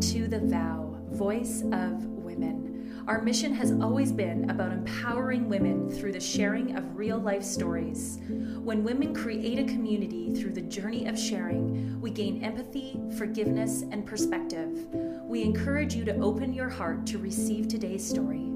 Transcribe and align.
To 0.00 0.26
The 0.26 0.40
Vow, 0.40 0.98
Voice 1.10 1.62
of 1.72 2.04
Women. 2.06 3.04
Our 3.06 3.22
mission 3.22 3.54
has 3.54 3.70
always 3.70 4.10
been 4.10 4.50
about 4.50 4.72
empowering 4.72 5.48
women 5.48 5.88
through 5.88 6.10
the 6.12 6.20
sharing 6.20 6.76
of 6.76 6.96
real 6.96 7.18
life 7.18 7.44
stories. 7.44 8.18
When 8.28 8.82
women 8.82 9.14
create 9.14 9.60
a 9.60 9.72
community 9.72 10.34
through 10.34 10.54
the 10.54 10.62
journey 10.62 11.06
of 11.06 11.16
sharing, 11.16 12.00
we 12.00 12.10
gain 12.10 12.42
empathy, 12.42 13.00
forgiveness, 13.16 13.82
and 13.82 14.04
perspective. 14.04 14.88
We 15.24 15.42
encourage 15.42 15.94
you 15.94 16.04
to 16.06 16.16
open 16.16 16.52
your 16.52 16.68
heart 16.68 17.06
to 17.08 17.18
receive 17.18 17.68
today's 17.68 18.04
story. 18.04 18.53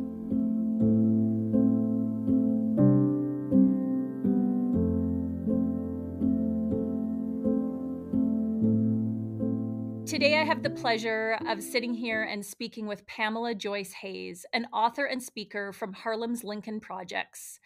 Have 10.59 10.75
the 10.75 10.81
pleasure 10.81 11.39
of 11.47 11.63
sitting 11.63 11.95
here 11.95 12.25
and 12.25 12.45
speaking 12.45 12.89
with 12.89 13.07
Pamela 13.07 13.55
Joyce 13.55 13.93
Hayes, 13.93 14.45
an 14.53 14.67
author 14.73 15.05
and 15.05 15.23
speaker 15.23 15.73
from 15.73 15.93
Harlem's 15.93 16.43
Lincoln 16.43 16.81
Projects. 16.81 17.61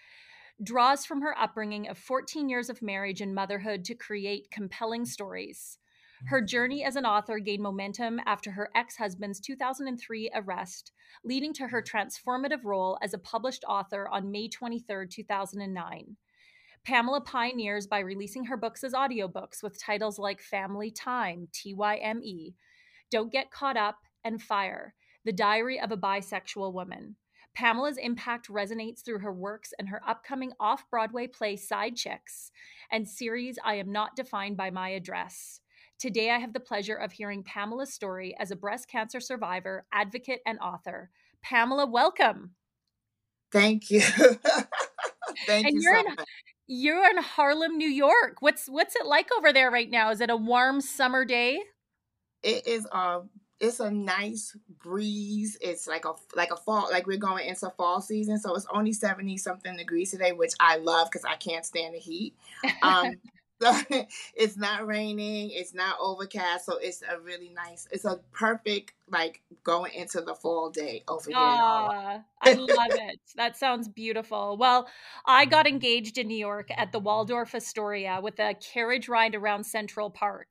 Draws 0.62 1.06
from 1.06 1.22
her 1.22 1.34
upbringing 1.38 1.88
of 1.88 1.96
14 1.96 2.50
years 2.50 2.68
of 2.68 2.82
marriage 2.82 3.22
and 3.22 3.34
motherhood 3.34 3.86
to 3.86 3.94
create 3.94 4.50
compelling 4.50 5.06
stories. 5.06 5.78
Her 6.26 6.42
journey 6.42 6.84
as 6.84 6.96
an 6.96 7.06
author 7.06 7.38
gained 7.38 7.62
momentum 7.62 8.20
after 8.26 8.50
her 8.50 8.68
ex 8.74 8.98
husband's 8.98 9.40
2003 9.40 10.30
arrest, 10.34 10.92
leading 11.24 11.54
to 11.54 11.68
her 11.68 11.80
transformative 11.80 12.62
role 12.62 12.98
as 13.00 13.14
a 13.14 13.18
published 13.18 13.64
author 13.66 14.06
on 14.08 14.30
May 14.30 14.48
23, 14.48 15.08
2009. 15.08 16.16
Pamela 16.84 17.22
pioneers 17.22 17.86
by 17.86 18.00
releasing 18.00 18.44
her 18.44 18.58
books 18.58 18.84
as 18.84 18.92
audiobooks 18.92 19.62
with 19.62 19.80
titles 19.80 20.18
like 20.18 20.42
Family 20.42 20.90
Time, 20.90 21.48
TYME, 21.52 22.52
Don't 23.12 23.30
Get 23.30 23.50
Caught 23.50 23.76
Up, 23.76 23.98
and 24.24 24.40
Fire, 24.40 24.94
The 25.26 25.34
Diary 25.34 25.78
of 25.78 25.92
a 25.92 25.98
Bisexual 25.98 26.72
Woman. 26.72 27.16
Pamela's 27.54 27.98
impact 27.98 28.48
resonates 28.48 29.04
through 29.04 29.18
her 29.18 29.34
works 29.34 29.74
and 29.78 29.90
her 29.90 30.00
upcoming 30.08 30.52
off 30.58 30.88
Broadway 30.90 31.26
play 31.26 31.56
Side 31.56 31.94
Chicks 31.94 32.50
and 32.90 33.06
series 33.06 33.58
I 33.62 33.74
Am 33.74 33.92
Not 33.92 34.16
Defined 34.16 34.56
by 34.56 34.70
My 34.70 34.88
Address. 34.88 35.60
Today, 35.98 36.30
I 36.30 36.38
have 36.38 36.54
the 36.54 36.60
pleasure 36.60 36.96
of 36.96 37.12
hearing 37.12 37.42
Pamela's 37.42 37.92
story 37.92 38.34
as 38.40 38.50
a 38.50 38.56
breast 38.56 38.88
cancer 38.88 39.20
survivor, 39.20 39.84
advocate, 39.92 40.40
and 40.46 40.58
author. 40.60 41.10
Pamela, 41.42 41.84
welcome. 41.84 42.52
Thank 43.52 43.90
you. 43.90 44.00
Thank 45.46 45.66
and 45.66 45.74
you 45.74 45.82
you're 45.82 45.94
so 45.96 46.00
in, 46.00 46.14
much. 46.14 46.28
You're 46.66 47.10
in 47.10 47.18
Harlem, 47.18 47.76
New 47.76 47.90
York. 47.90 48.38
What's 48.40 48.68
what's 48.68 48.96
it 48.96 49.04
like 49.04 49.28
over 49.36 49.52
there 49.52 49.70
right 49.70 49.90
now? 49.90 50.10
Is 50.10 50.22
it 50.22 50.30
a 50.30 50.36
warm 50.36 50.80
summer 50.80 51.26
day? 51.26 51.60
It 52.42 52.66
is 52.66 52.86
a 52.92 53.22
it's 53.60 53.78
a 53.78 53.90
nice 53.90 54.56
breeze. 54.80 55.56
It's 55.60 55.86
like 55.86 56.04
a 56.04 56.14
like 56.34 56.50
a 56.50 56.56
fall 56.56 56.88
like 56.90 57.06
we're 57.06 57.16
going 57.16 57.46
into 57.46 57.70
fall 57.76 58.00
season, 58.00 58.38
so 58.38 58.54
it's 58.54 58.66
only 58.72 58.92
70 58.92 59.36
something 59.38 59.76
degrees 59.76 60.10
today, 60.10 60.32
which 60.32 60.52
I 60.58 60.76
love 60.76 61.10
cuz 61.10 61.24
I 61.24 61.36
can't 61.36 61.64
stand 61.64 61.94
the 61.94 61.98
heat. 61.98 62.34
Um 62.82 63.12
so 63.62 63.72
it's 64.34 64.56
not 64.56 64.86
raining, 64.86 65.50
it's 65.52 65.74
not 65.74 65.96
overcast, 66.00 66.66
so 66.66 66.78
it's 66.78 67.02
a 67.02 67.20
really 67.20 67.50
nice. 67.50 67.86
It's 67.90 68.04
a 68.04 68.18
perfect 68.32 68.94
like 69.08 69.42
going 69.64 69.92
into 69.94 70.20
the 70.22 70.34
fall 70.34 70.70
day 70.70 71.04
over 71.08 71.30
here 71.30 71.56
Harlem. 71.66 72.24
I 72.40 72.54
love 72.54 72.92
it. 72.96 73.20
That 73.36 73.56
sounds 73.56 73.88
beautiful. 73.88 74.56
Well, 74.58 74.88
I 75.26 75.44
got 75.46 75.66
engaged 75.66 76.18
in 76.18 76.26
New 76.28 76.36
York 76.36 76.70
at 76.76 76.90
the 76.92 76.98
Waldorf 76.98 77.54
Astoria 77.54 78.20
with 78.20 78.38
a 78.40 78.54
carriage 78.54 79.08
ride 79.08 79.34
around 79.34 79.64
Central 79.64 80.10
Park. 80.10 80.48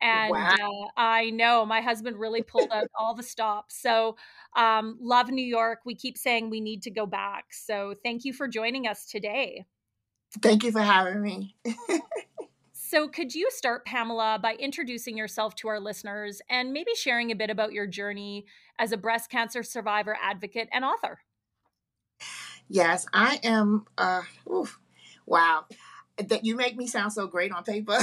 And 0.00 0.30
Wow. 0.30 0.56
uh, 0.60 0.88
I 0.96 1.30
know 1.30 1.66
my 1.66 1.80
husband 1.82 2.18
really 2.18 2.42
pulled 2.42 2.72
out 2.72 2.88
all 2.98 3.14
the 3.14 3.22
stops. 3.22 3.80
So, 3.80 4.16
um, 4.56 4.96
love 5.00 5.28
New 5.28 5.44
York. 5.44 5.80
We 5.84 5.94
keep 5.94 6.16
saying 6.16 6.48
we 6.50 6.60
need 6.60 6.82
to 6.84 6.90
go 6.90 7.06
back. 7.06 7.46
So, 7.52 7.94
thank 8.02 8.24
you 8.24 8.32
for 8.32 8.48
joining 8.48 8.86
us 8.86 9.06
today. 9.06 9.64
Thank 10.42 10.64
you 10.64 10.72
for 10.72 10.82
having 10.82 11.22
me. 11.22 11.56
So, 12.88 13.08
could 13.08 13.34
you 13.34 13.50
start, 13.50 13.84
Pamela, 13.84 14.38
by 14.40 14.54
introducing 14.54 15.16
yourself 15.16 15.56
to 15.56 15.68
our 15.68 15.80
listeners 15.80 16.40
and 16.48 16.72
maybe 16.72 16.92
sharing 16.94 17.32
a 17.32 17.34
bit 17.34 17.50
about 17.50 17.72
your 17.72 17.86
journey 17.86 18.46
as 18.78 18.92
a 18.92 18.96
breast 18.96 19.28
cancer 19.28 19.64
survivor, 19.64 20.16
advocate, 20.22 20.68
and 20.70 20.84
author? 20.84 21.18
Yes, 22.68 23.06
I 23.12 23.40
am 23.42 23.86
uh 23.98 24.22
oof, 24.48 24.78
wow. 25.26 25.64
That 26.16 26.44
you 26.44 26.54
make 26.54 26.76
me 26.76 26.86
sound 26.86 27.12
so 27.12 27.26
great 27.26 27.50
on 27.50 27.64
paper. 27.64 27.98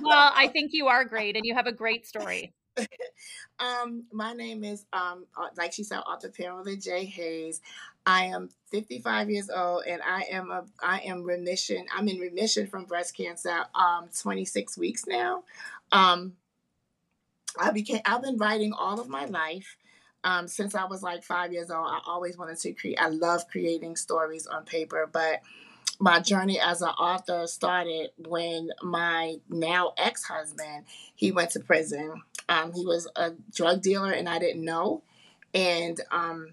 Well, 0.00 0.32
I 0.34 0.48
think 0.52 0.70
you 0.72 0.88
are 0.88 1.04
great 1.04 1.36
and 1.36 1.44
you 1.44 1.54
have 1.54 1.66
a 1.66 1.72
great 1.72 2.06
story. 2.06 2.54
um, 3.58 4.04
my 4.12 4.32
name 4.32 4.64
is 4.64 4.86
um, 4.92 5.26
uh, 5.36 5.48
like 5.56 5.72
she 5.72 5.84
said, 5.84 5.98
Author 5.98 6.30
Pamela 6.30 6.74
J. 6.76 7.04
Hayes. 7.04 7.60
I 8.04 8.24
am 8.26 8.48
55 8.70 9.30
years 9.30 9.50
old, 9.50 9.84
and 9.86 10.02
I 10.02 10.22
am 10.30 10.50
a 10.50 10.64
I 10.82 10.98
am 11.00 11.22
remission. 11.22 11.86
I'm 11.96 12.08
in 12.08 12.18
remission 12.18 12.66
from 12.66 12.84
breast 12.84 13.16
cancer. 13.16 13.64
Um, 13.74 14.08
26 14.20 14.76
weeks 14.76 15.06
now. 15.06 15.44
Um, 15.92 16.34
I 17.58 17.70
became. 17.70 18.00
I've 18.04 18.22
been 18.22 18.38
writing 18.38 18.72
all 18.72 19.00
of 19.00 19.08
my 19.08 19.26
life. 19.26 19.76
Um, 20.24 20.46
since 20.46 20.74
I 20.74 20.84
was 20.84 21.02
like 21.02 21.24
five 21.24 21.52
years 21.52 21.70
old, 21.70 21.86
I 21.86 22.00
always 22.06 22.38
wanted 22.38 22.58
to 22.60 22.72
create. 22.72 22.98
I 23.00 23.08
love 23.08 23.48
creating 23.48 23.96
stories 23.96 24.46
on 24.46 24.64
paper, 24.64 25.08
but 25.12 25.40
my 25.98 26.18
journey 26.18 26.58
as 26.60 26.82
an 26.82 26.88
author 26.88 27.46
started 27.46 28.10
when 28.26 28.70
my 28.82 29.36
now 29.48 29.92
ex-husband 29.96 30.84
he 31.14 31.30
went 31.30 31.50
to 31.50 31.60
prison 31.60 32.22
um, 32.48 32.72
he 32.72 32.84
was 32.84 33.06
a 33.14 33.32
drug 33.54 33.82
dealer 33.82 34.10
and 34.10 34.28
i 34.28 34.38
didn't 34.38 34.64
know 34.64 35.02
and 35.54 36.00
um, 36.10 36.48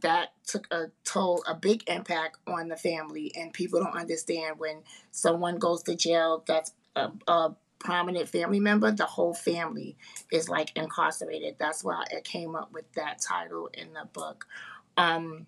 that 0.00 0.30
took 0.46 0.66
a 0.70 0.86
toll 1.04 1.42
a 1.46 1.54
big 1.54 1.82
impact 1.88 2.38
on 2.46 2.68
the 2.68 2.76
family 2.76 3.32
and 3.36 3.52
people 3.52 3.82
don't 3.82 3.96
understand 3.96 4.58
when 4.58 4.82
someone 5.10 5.58
goes 5.58 5.82
to 5.82 5.94
jail 5.94 6.42
that's 6.46 6.72
a, 6.94 7.10
a 7.28 7.54
prominent 7.78 8.28
family 8.28 8.60
member 8.60 8.90
the 8.90 9.06
whole 9.06 9.34
family 9.34 9.96
is 10.32 10.48
like 10.48 10.76
incarcerated 10.76 11.56
that's 11.58 11.84
why 11.84 12.04
it 12.10 12.24
came 12.24 12.56
up 12.56 12.72
with 12.72 12.90
that 12.94 13.20
title 13.20 13.68
in 13.74 13.92
the 13.92 14.06
book 14.12 14.46
um, 14.96 15.46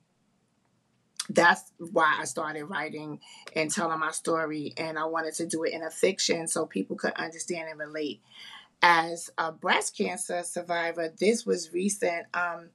that's 1.30 1.72
why 1.78 2.16
I 2.18 2.24
started 2.24 2.64
writing 2.64 3.20
and 3.54 3.70
telling 3.70 3.98
my 3.98 4.12
story. 4.12 4.72
And 4.76 4.98
I 4.98 5.04
wanted 5.04 5.34
to 5.34 5.46
do 5.46 5.64
it 5.64 5.72
in 5.72 5.82
a 5.82 5.90
fiction 5.90 6.48
so 6.48 6.66
people 6.66 6.96
could 6.96 7.12
understand 7.12 7.68
and 7.68 7.78
relate. 7.78 8.22
As 8.80 9.28
a 9.36 9.50
breast 9.52 9.96
cancer 9.96 10.42
survivor, 10.44 11.12
this 11.18 11.44
was 11.44 11.72
recent. 11.72 12.26
Um, 12.32 12.70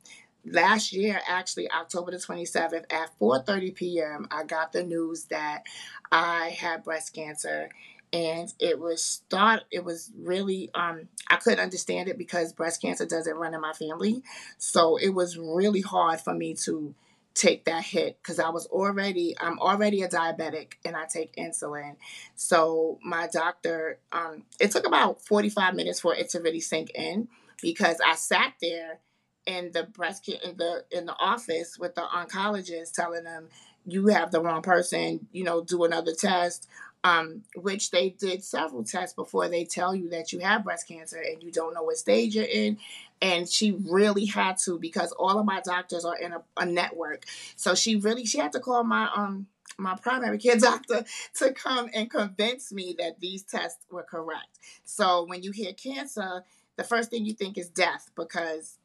last 0.45 0.93
year, 0.93 1.21
actually, 1.27 1.71
October 1.71 2.11
the 2.11 2.17
27th 2.17 2.85
at 2.91 3.17
4:30 3.19 3.75
p.m., 3.75 4.27
I 4.31 4.43
got 4.43 4.71
the 4.73 4.83
news 4.83 5.25
that 5.25 5.63
I 6.11 6.49
had 6.49 6.83
breast 6.83 7.13
cancer. 7.13 7.69
And 8.11 8.53
it 8.59 8.79
was 8.79 9.03
start. 9.03 9.63
It 9.71 9.83
was 9.83 10.11
really. 10.15 10.69
Um, 10.75 11.07
I 11.31 11.37
couldn't 11.37 11.59
understand 11.59 12.09
it 12.09 12.17
because 12.17 12.53
breast 12.53 12.79
cancer 12.79 13.07
doesn't 13.07 13.35
run 13.35 13.55
in 13.55 13.61
my 13.61 13.73
family, 13.73 14.21
so 14.59 14.97
it 14.97 15.09
was 15.09 15.37
really 15.37 15.81
hard 15.81 16.21
for 16.21 16.33
me 16.35 16.53
to 16.65 16.93
take 17.33 17.65
that 17.65 17.83
hit 17.83 18.17
because 18.21 18.39
I 18.39 18.49
was 18.49 18.67
already 18.67 19.35
I'm 19.39 19.59
already 19.59 20.03
a 20.03 20.07
diabetic 20.07 20.73
and 20.85 20.95
I 20.95 21.05
take 21.05 21.35
insulin. 21.35 21.95
So 22.35 22.99
my 23.03 23.27
doctor 23.27 23.97
um 24.11 24.43
it 24.59 24.71
took 24.71 24.85
about 24.85 25.25
45 25.25 25.73
minutes 25.73 25.99
for 25.99 26.13
it 26.13 26.29
to 26.29 26.39
really 26.41 26.59
sink 26.59 26.91
in 26.93 27.27
because 27.61 27.97
I 28.05 28.15
sat 28.15 28.53
there 28.61 28.99
in 29.45 29.71
the 29.71 29.83
breast 29.83 30.25
ca- 30.25 30.39
in 30.43 30.57
the 30.57 30.85
in 30.91 31.05
the 31.05 31.15
office 31.19 31.77
with 31.77 31.95
the 31.95 32.01
oncologist 32.01 32.93
telling 32.93 33.23
them 33.23 33.49
you 33.85 34.07
have 34.07 34.31
the 34.31 34.41
wrong 34.41 34.61
person, 34.61 35.27
you 35.31 35.43
know, 35.43 35.63
do 35.63 35.83
another 35.83 36.13
test. 36.13 36.67
Um, 37.05 37.43
which 37.57 37.91
they 37.91 38.11
did 38.11 38.45
several 38.45 38.85
tests 38.85 39.13
before 39.13 39.49
they 39.49 39.65
tell 39.65 39.93
you 39.93 40.07
that 40.11 40.31
you 40.31 40.39
have 40.39 40.63
breast 40.63 40.87
cancer 40.87 41.19
and 41.19 41.43
you 41.43 41.51
don't 41.51 41.73
know 41.73 41.83
what 41.83 41.97
stage 41.97 42.33
you're 42.33 42.45
in 42.45 42.77
and 43.21 43.49
she 43.49 43.71
really 43.89 44.23
had 44.23 44.57
to 44.59 44.79
because 44.79 45.11
all 45.13 45.37
of 45.37 45.45
my 45.45 45.59
doctors 45.59 46.05
are 46.05 46.15
in 46.15 46.31
a, 46.31 46.41
a 46.55 46.65
network 46.65 47.25
so 47.57 47.75
she 47.75 47.97
really 47.97 48.25
she 48.25 48.37
had 48.37 48.53
to 48.53 48.59
call 48.61 48.85
my 48.85 49.09
um 49.15 49.47
my 49.77 49.95
primary 49.95 50.37
care 50.37 50.55
doctor 50.59 51.03
to 51.35 51.51
come 51.51 51.89
and 51.93 52.09
convince 52.09 52.71
me 52.71 52.95
that 52.97 53.19
these 53.19 53.43
tests 53.43 53.85
were 53.91 54.03
correct 54.03 54.59
so 54.85 55.25
when 55.25 55.43
you 55.43 55.51
hear 55.51 55.73
cancer 55.73 56.43
the 56.77 56.83
first 56.83 57.09
thing 57.09 57.25
you 57.25 57.33
think 57.33 57.57
is 57.57 57.67
death 57.67 58.11
because 58.15 58.77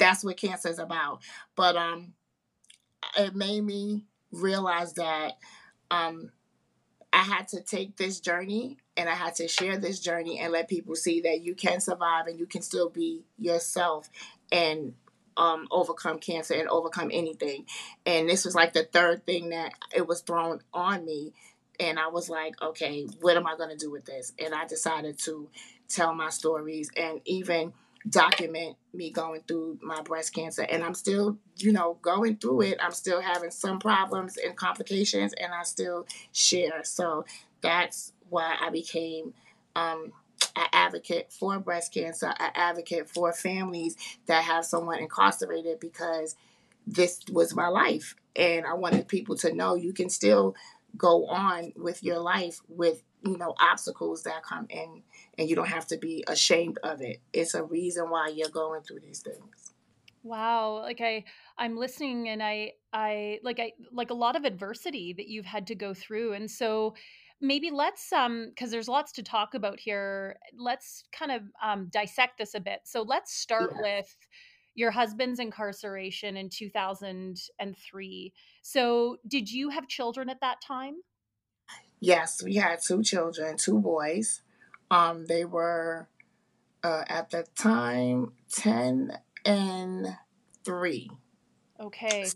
that's 0.00 0.24
what 0.24 0.36
cancer 0.36 0.68
is 0.68 0.80
about 0.80 1.20
but 1.54 1.76
um 1.76 2.12
it 3.16 3.34
made 3.36 3.62
me 3.62 4.04
realize 4.32 4.94
that 4.94 5.34
um 5.92 6.30
I 7.12 7.22
had 7.22 7.48
to 7.48 7.60
take 7.60 7.96
this 7.96 8.20
journey 8.20 8.78
and 8.96 9.08
I 9.08 9.14
had 9.14 9.34
to 9.36 9.48
share 9.48 9.76
this 9.78 10.00
journey 10.00 10.38
and 10.38 10.52
let 10.52 10.68
people 10.68 10.94
see 10.94 11.22
that 11.22 11.40
you 11.40 11.54
can 11.54 11.80
survive 11.80 12.26
and 12.26 12.38
you 12.38 12.46
can 12.46 12.62
still 12.62 12.88
be 12.88 13.24
yourself 13.36 14.08
and 14.52 14.94
um, 15.36 15.66
overcome 15.70 16.18
cancer 16.18 16.54
and 16.54 16.68
overcome 16.68 17.10
anything. 17.12 17.66
And 18.06 18.28
this 18.28 18.44
was 18.44 18.54
like 18.54 18.74
the 18.74 18.84
third 18.84 19.26
thing 19.26 19.50
that 19.50 19.72
it 19.94 20.06
was 20.06 20.20
thrown 20.20 20.60
on 20.72 21.04
me. 21.04 21.32
And 21.80 21.98
I 21.98 22.08
was 22.08 22.28
like, 22.28 22.60
okay, 22.62 23.06
what 23.20 23.36
am 23.36 23.46
I 23.46 23.56
going 23.56 23.70
to 23.70 23.76
do 23.76 23.90
with 23.90 24.04
this? 24.04 24.32
And 24.38 24.54
I 24.54 24.66
decided 24.66 25.18
to 25.20 25.48
tell 25.88 26.14
my 26.14 26.28
stories. 26.28 26.90
And 26.96 27.20
even 27.24 27.72
document 28.08 28.76
me 28.94 29.10
going 29.10 29.42
through 29.46 29.78
my 29.82 30.00
breast 30.02 30.34
cancer 30.34 30.62
and 30.62 30.82
i'm 30.82 30.94
still 30.94 31.36
you 31.56 31.70
know 31.70 31.98
going 32.00 32.36
through 32.36 32.62
it. 32.62 32.78
I'm 32.80 32.92
still 32.92 33.20
having 33.20 33.50
some 33.50 33.78
problems 33.78 34.36
and 34.38 34.56
complications 34.56 35.34
and 35.34 35.52
i 35.52 35.62
still 35.64 36.06
share. 36.32 36.82
So 36.84 37.24
that's 37.60 38.12
why 38.30 38.56
i 38.60 38.70
became 38.70 39.34
um, 39.76 40.12
an 40.56 40.66
advocate 40.72 41.30
for 41.32 41.58
breast 41.58 41.92
cancer 41.92 42.32
an 42.40 42.50
advocate 42.54 43.08
for 43.08 43.32
families 43.32 43.96
that 44.26 44.44
have 44.44 44.64
someone 44.64 44.98
incarcerated 45.00 45.78
because 45.78 46.36
this 46.86 47.20
was 47.30 47.54
my 47.54 47.68
life. 47.68 48.14
And 48.34 48.64
i 48.64 48.72
wanted 48.72 49.08
people 49.08 49.36
to 49.38 49.52
know 49.52 49.74
you 49.74 49.92
can 49.92 50.08
still 50.08 50.54
go 50.96 51.26
on 51.26 51.72
with 51.76 52.02
your 52.02 52.18
life 52.18 52.60
with 52.68 53.02
you 53.24 53.36
know 53.36 53.54
obstacles 53.60 54.22
that 54.24 54.42
come 54.42 54.66
in 54.70 55.02
and 55.38 55.48
you 55.48 55.56
don't 55.56 55.68
have 55.68 55.86
to 55.88 55.98
be 55.98 56.24
ashamed 56.26 56.78
of 56.82 57.00
it. 57.00 57.20
It's 57.32 57.54
a 57.54 57.62
reason 57.62 58.10
why 58.10 58.28
you're 58.28 58.48
going 58.48 58.82
through 58.82 59.00
these 59.00 59.20
things. 59.20 59.72
Wow 60.22 60.80
like 60.82 61.00
i 61.00 61.24
i'm 61.56 61.78
listening 61.78 62.28
and 62.28 62.42
i 62.42 62.72
i 62.92 63.38
like 63.42 63.58
i 63.58 63.72
like 63.90 64.10
a 64.10 64.14
lot 64.14 64.36
of 64.36 64.44
adversity 64.44 65.14
that 65.14 65.28
you've 65.28 65.46
had 65.46 65.66
to 65.68 65.74
go 65.74 65.94
through 65.94 66.34
and 66.34 66.50
so 66.50 66.94
maybe 67.40 67.70
let's 67.70 68.12
um 68.12 68.46
because 68.50 68.70
there's 68.70 68.88
lots 68.88 69.12
to 69.12 69.22
talk 69.22 69.54
about 69.54 69.80
here 69.80 70.36
let's 70.56 71.04
kind 71.12 71.32
of 71.32 71.42
um, 71.62 71.88
dissect 71.90 72.38
this 72.38 72.54
a 72.54 72.60
bit. 72.60 72.80
So 72.84 73.02
let's 73.02 73.32
start 73.32 73.72
yeah. 73.74 73.82
with 73.82 74.16
your 74.74 74.90
husband's 74.90 75.40
incarceration 75.40 76.36
in 76.36 76.48
2003 76.48 78.32
so 78.62 79.16
did 79.26 79.50
you 79.50 79.68
have 79.70 79.88
children 79.88 80.28
at 80.28 80.40
that 80.40 80.60
time 80.60 80.94
Yes, 82.00 82.42
we 82.42 82.54
had 82.54 82.80
two 82.82 83.02
children, 83.02 83.56
two 83.56 83.78
boys. 83.78 84.40
Um, 84.90 85.26
they 85.26 85.44
were 85.44 86.08
uh, 86.82 87.04
at 87.08 87.30
the 87.30 87.46
time 87.56 88.32
ten 88.50 89.12
and 89.44 90.16
three. 90.64 91.10
Okay. 91.78 92.26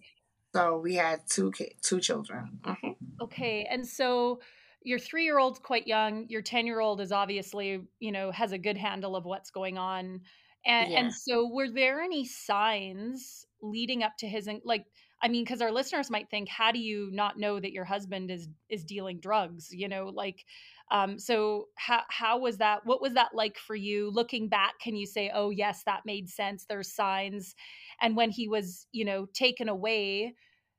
So 0.55 0.78
we 0.78 0.94
had 0.94 1.20
two 1.28 1.52
two 1.82 2.00
children. 2.00 2.61
Mm-hmm. 2.62 3.22
Okay, 3.22 3.66
and 3.69 3.87
so 3.87 4.40
your 4.82 4.99
three 4.99 5.25
year 5.25 5.38
old's 5.38 5.58
quite 5.58 5.87
young. 5.87 6.26
Your 6.28 6.43
ten 6.43 6.66
year 6.66 6.81
old 6.81 7.00
is 7.00 7.11
obviously 7.11 7.81
you 7.99 8.12
know 8.12 8.31
has 8.31 8.52
a 8.52 8.58
good 8.58 8.76
handle 8.76 9.16
of 9.16 9.25
what's 9.25 9.50
going 9.50 9.78
on, 9.78 10.20
and 10.64 10.93
yeah. 10.93 11.00
and 11.00 11.12
so 11.12 11.49
were 11.49 11.69
there 11.69 12.00
any 12.00 12.25
signs 12.25 13.46
leading 13.62 14.02
up 14.02 14.16
to 14.19 14.28
his 14.28 14.49
like 14.64 14.84
I 15.25 15.29
mean, 15.29 15.43
because 15.43 15.62
our 15.62 15.73
listeners 15.73 16.11
might 16.11 16.29
think, 16.29 16.50
how 16.50 16.71
do 16.71 16.79
you 16.79 17.09
not 17.11 17.38
know 17.38 17.59
that 17.59 17.73
your 17.73 17.87
husband 17.87 18.31
is 18.31 18.47
is 18.69 18.85
dealing 18.85 19.21
drugs? 19.21 19.69
You 19.71 19.88
know, 19.88 20.12
like, 20.15 20.44
um, 20.91 21.19
so 21.19 21.69
how 21.76 22.03
how 22.11 22.38
was 22.38 22.59
that? 22.59 22.85
What 22.85 23.00
was 23.00 23.15
that 23.15 23.35
like 23.35 23.56
for 23.56 23.75
you? 23.75 24.11
Looking 24.11 24.50
back, 24.50 24.75
can 24.82 24.94
you 24.94 25.06
say, 25.06 25.31
oh 25.35 25.49
yes, 25.49 25.82
that 25.87 26.03
made 26.05 26.29
sense? 26.29 26.67
There's 26.69 26.94
signs. 26.94 27.55
And 28.03 28.17
when 28.17 28.31
he 28.31 28.49
was, 28.49 28.87
you 28.93 29.06
know, 29.06 29.26
taken 29.32 29.71
away, 29.71 30.35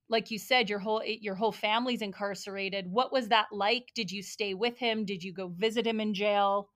like 0.10 0.30
you 0.30 0.38
said, 0.38 0.70
your 0.70 0.78
whole 0.78 1.02
your 1.04 1.34
whole 1.34 1.52
family's 1.52 2.04
incarcerated. 2.04 2.86
What 2.88 3.12
was 3.12 3.30
that 3.30 3.48
like? 3.52 3.94
Did 3.96 4.12
you 4.12 4.22
stay 4.22 4.54
with 4.54 4.78
him? 4.78 5.06
Did 5.06 5.24
you 5.24 5.34
go 5.34 5.48
visit 5.48 5.88
him 5.88 6.00
in 6.00 6.14
jail? 6.14 6.70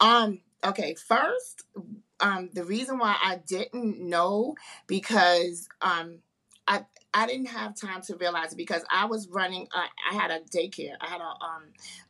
Um. 0.00 0.40
Okay. 0.64 0.96
First, 0.96 1.62
um, 2.18 2.50
the 2.52 2.64
reason 2.64 2.98
why 2.98 3.16
I 3.22 3.36
didn't 3.46 4.00
know 4.00 4.56
because 4.88 5.68
um 5.80 6.18
I 6.70 6.84
I 7.12 7.26
didn't 7.26 7.46
have 7.46 7.74
time 7.74 8.02
to 8.02 8.16
realize 8.16 8.54
because 8.54 8.84
I 8.88 9.06
was 9.06 9.28
running. 9.28 9.66
Uh, 9.74 9.86
I 10.10 10.14
had 10.14 10.30
a 10.30 10.38
daycare. 10.40 10.94
I 11.00 11.08
had 11.08 11.20
a, 11.20 11.24
um, 11.44 11.64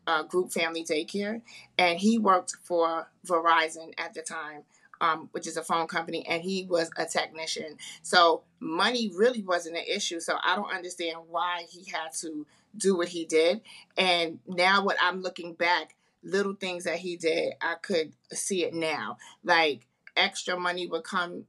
a 0.06 0.24
group 0.24 0.52
family 0.52 0.84
daycare, 0.84 1.40
and 1.78 1.98
he 1.98 2.18
worked 2.18 2.56
for 2.62 3.08
Verizon 3.26 3.94
at 3.96 4.12
the 4.12 4.20
time, 4.20 4.64
um, 5.00 5.30
which 5.32 5.46
is 5.46 5.56
a 5.56 5.62
phone 5.62 5.86
company, 5.86 6.26
and 6.28 6.42
he 6.42 6.66
was 6.68 6.90
a 6.98 7.06
technician. 7.06 7.78
So 8.02 8.42
money 8.60 9.10
really 9.16 9.42
wasn't 9.42 9.78
an 9.78 9.84
issue. 9.88 10.20
So 10.20 10.36
I 10.44 10.54
don't 10.54 10.70
understand 10.70 11.16
why 11.30 11.64
he 11.70 11.90
had 11.90 12.12
to 12.20 12.46
do 12.76 12.98
what 12.98 13.08
he 13.08 13.24
did. 13.24 13.62
And 13.96 14.40
now, 14.46 14.84
what 14.84 14.98
I'm 15.00 15.22
looking 15.22 15.54
back, 15.54 15.96
little 16.22 16.54
things 16.54 16.84
that 16.84 16.98
he 16.98 17.16
did, 17.16 17.54
I 17.62 17.76
could 17.80 18.12
see 18.34 18.64
it 18.64 18.74
now. 18.74 19.16
Like 19.42 19.86
extra 20.14 20.60
money 20.60 20.86
would 20.86 21.04
come 21.04 21.46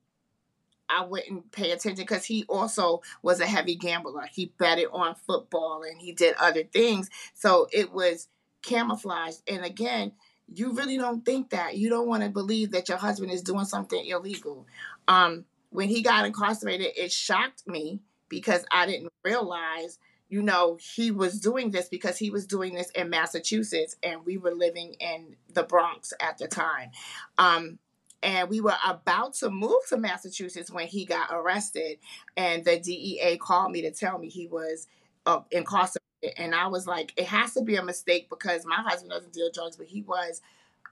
I 0.92 1.06
wouldn't 1.06 1.52
pay 1.52 1.72
attention 1.72 2.04
because 2.04 2.26
he 2.26 2.44
also 2.48 3.02
was 3.22 3.40
a 3.40 3.46
heavy 3.46 3.76
gambler. 3.76 4.28
He 4.32 4.54
betted 4.58 4.88
on 4.92 5.16
football 5.16 5.84
and 5.84 6.00
he 6.00 6.12
did 6.12 6.36
other 6.40 6.64
things. 6.64 7.10
So 7.34 7.68
it 7.72 7.92
was 7.92 8.28
camouflaged. 8.62 9.42
And 9.48 9.64
again, 9.64 10.14
you 10.54 10.74
really 10.74 10.98
don't 10.98 11.26
think 11.26 11.52
that. 11.52 11.78
You 11.78 11.90
don't 11.90 12.08
want 12.08 12.24
to 12.24 12.30
believe 12.30 12.72
that 12.72 12.90
your 12.90 12.98
husband 12.98 13.32
is 13.32 13.42
doing 13.42 13.66
something 13.66 14.06
illegal. 14.06 14.68
Um, 15.08 15.46
when 15.70 15.88
he 15.88 16.02
got 16.02 16.26
incarcerated, 16.26 16.92
it 16.98 17.12
shocked 17.12 17.68
me 17.68 18.02
because 18.28 18.66
I 18.72 18.86
didn't 18.86 19.12
realize, 19.24 19.98
you 20.30 20.42
know, 20.42 20.78
he 20.82 21.12
was 21.12 21.40
doing 21.40 21.72
this 21.72 21.88
because 21.88 22.18
he 22.18 22.30
was 22.30 22.46
doing 22.46 22.74
this 22.74 22.90
in 22.92 23.10
Massachusetts 23.10 23.96
and 24.04 24.26
we 24.26 24.38
were 24.38 24.54
living 24.54 24.96
in 25.00 25.36
the 25.54 25.64
Bronx 25.64 26.14
at 26.20 26.38
the 26.38 26.48
time. 26.48 26.92
Um, 27.38 27.80
and 28.24 28.50
we 28.50 28.62
were 28.62 28.76
about 28.86 29.34
to 29.36 29.50
move 29.50 29.80
to 29.90 29.98
Massachusetts 29.98 30.72
when 30.72 30.88
he 30.88 31.06
got 31.06 31.30
arrested, 31.32 31.98
and 32.38 32.64
the 32.64 32.80
DEA 32.80 33.38
called 33.38 33.72
me 33.72 33.82
to 33.82 33.92
tell 33.92 34.18
me 34.18 34.30
he 34.30 34.48
was 34.48 34.88
uh, 35.26 35.42
incarcerated. 35.52 36.02
And 36.38 36.54
I 36.54 36.68
was 36.68 36.86
like, 36.86 37.14
it 37.18 37.26
has 37.26 37.56
to 37.56 37.62
be 37.62 37.78
a 37.78 37.84
mistake 37.84 38.30
because 38.30 38.64
my 38.66 38.76
husband 38.76 39.12
doesn't 39.12 39.34
deal 39.34 39.50
drugs, 39.52 39.76
but 39.76 39.88
he 39.88 40.04
was 40.04 40.42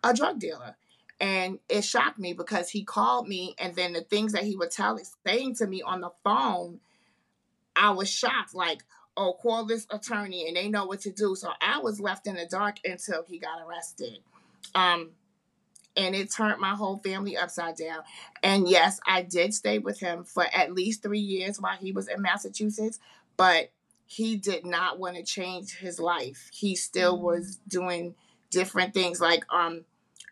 a 0.03 0.13
drug 0.13 0.39
dealer. 0.39 0.75
And 1.19 1.59
it 1.67 1.83
shocked 1.83 2.17
me 2.17 2.33
because 2.33 2.69
he 2.69 2.83
called 2.83 3.27
me, 3.27 3.53
and 3.59 3.75
then 3.75 3.93
the 3.93 4.01
things 4.01 4.31
that 4.33 4.43
he 4.43 4.55
would 4.55 4.71
tell, 4.71 4.97
saying 5.25 5.55
to 5.55 5.67
me 5.67 5.81
on 5.81 6.01
the 6.01 6.11
phone, 6.23 6.79
I 7.75 7.91
was 7.91 8.09
shocked. 8.09 8.55
Like, 8.55 8.83
oh, 9.17 9.33
call 9.33 9.65
this 9.65 9.85
attorney, 9.91 10.47
and 10.47 10.55
they 10.55 10.69
know 10.69 10.85
what 10.85 11.01
to 11.01 11.11
do. 11.11 11.35
So 11.35 11.51
I 11.61 11.79
was 11.79 11.99
left 11.99 12.25
in 12.25 12.35
the 12.35 12.47
dark 12.47 12.77
until 12.85 13.23
he 13.27 13.37
got 13.37 13.61
arrested. 13.67 14.19
Um, 14.73 15.11
and 15.95 16.15
it 16.15 16.31
turned 16.31 16.59
my 16.59 16.75
whole 16.75 16.97
family 16.99 17.37
upside 17.37 17.75
down. 17.75 18.01
And 18.43 18.67
yes, 18.67 18.99
I 19.05 19.21
did 19.23 19.53
stay 19.53 19.79
with 19.79 19.99
him 19.99 20.23
for 20.23 20.45
at 20.53 20.73
least 20.73 21.03
three 21.03 21.19
years 21.19 21.59
while 21.59 21.77
he 21.77 21.91
was 21.91 22.07
in 22.07 22.21
Massachusetts, 22.21 22.99
but 23.37 23.71
he 24.05 24.37
did 24.37 24.65
not 24.65 24.97
want 24.97 25.17
to 25.17 25.23
change 25.23 25.77
his 25.77 25.99
life. 25.99 26.49
He 26.51 26.75
still 26.75 27.17
mm. 27.17 27.21
was 27.21 27.57
doing 27.67 28.15
different 28.49 28.93
things 28.93 29.21
like 29.21 29.43
um 29.53 29.85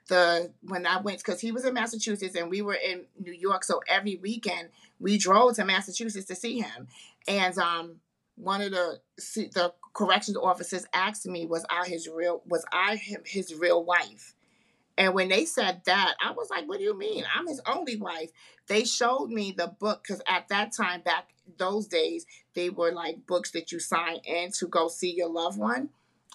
the 0.07 0.51
when 0.61 0.87
I 0.87 0.99
went 1.01 1.19
because 1.19 1.39
he 1.39 1.51
was 1.51 1.65
in 1.65 1.73
Massachusetts 1.73 2.35
and 2.35 2.49
we 2.49 2.61
were 2.61 2.73
in 2.73 3.05
New 3.19 3.33
York, 3.33 3.63
so 3.63 3.81
every 3.87 4.15
weekend 4.15 4.69
we 4.99 5.17
drove 5.17 5.55
to 5.55 5.65
Massachusetts 5.65 6.25
to 6.27 6.35
see 6.35 6.59
him. 6.59 6.87
And 7.27 7.57
um 7.57 7.95
one 8.35 8.61
of 8.61 8.71
the 8.71 8.99
the 9.53 9.73
corrections 9.93 10.37
officers 10.37 10.85
asked 10.93 11.27
me 11.27 11.45
was 11.45 11.65
I 11.69 11.87
his 11.87 12.07
real 12.07 12.41
was 12.45 12.65
I 12.71 12.95
him 12.95 13.21
his 13.25 13.53
real 13.53 13.83
wife 13.83 14.33
and 14.97 15.13
when 15.13 15.29
they 15.29 15.45
said 15.45 15.81
that, 15.85 16.15
I 16.19 16.31
was 16.31 16.49
like, 16.49 16.67
what 16.67 16.79
do 16.79 16.83
you 16.83 16.97
mean? 16.97 17.23
I'm 17.33 17.47
his 17.47 17.61
only 17.67 17.97
wife. 17.97 18.31
They 18.67 18.83
showed 18.83 19.29
me 19.29 19.53
the 19.55 19.67
book 19.67 20.03
because 20.03 20.21
at 20.27 20.47
that 20.49 20.75
time, 20.75 21.01
back 21.01 21.29
those 21.57 21.87
days, 21.87 22.25
they 22.55 22.69
were 22.69 22.91
like 22.91 23.27
books 23.27 23.51
that 23.51 23.71
you 23.71 23.79
sign 23.79 24.19
in 24.25 24.51
to 24.53 24.67
go 24.67 24.87
see 24.87 25.13
your 25.13 25.29
loved 25.29 25.59
one. 25.59 25.89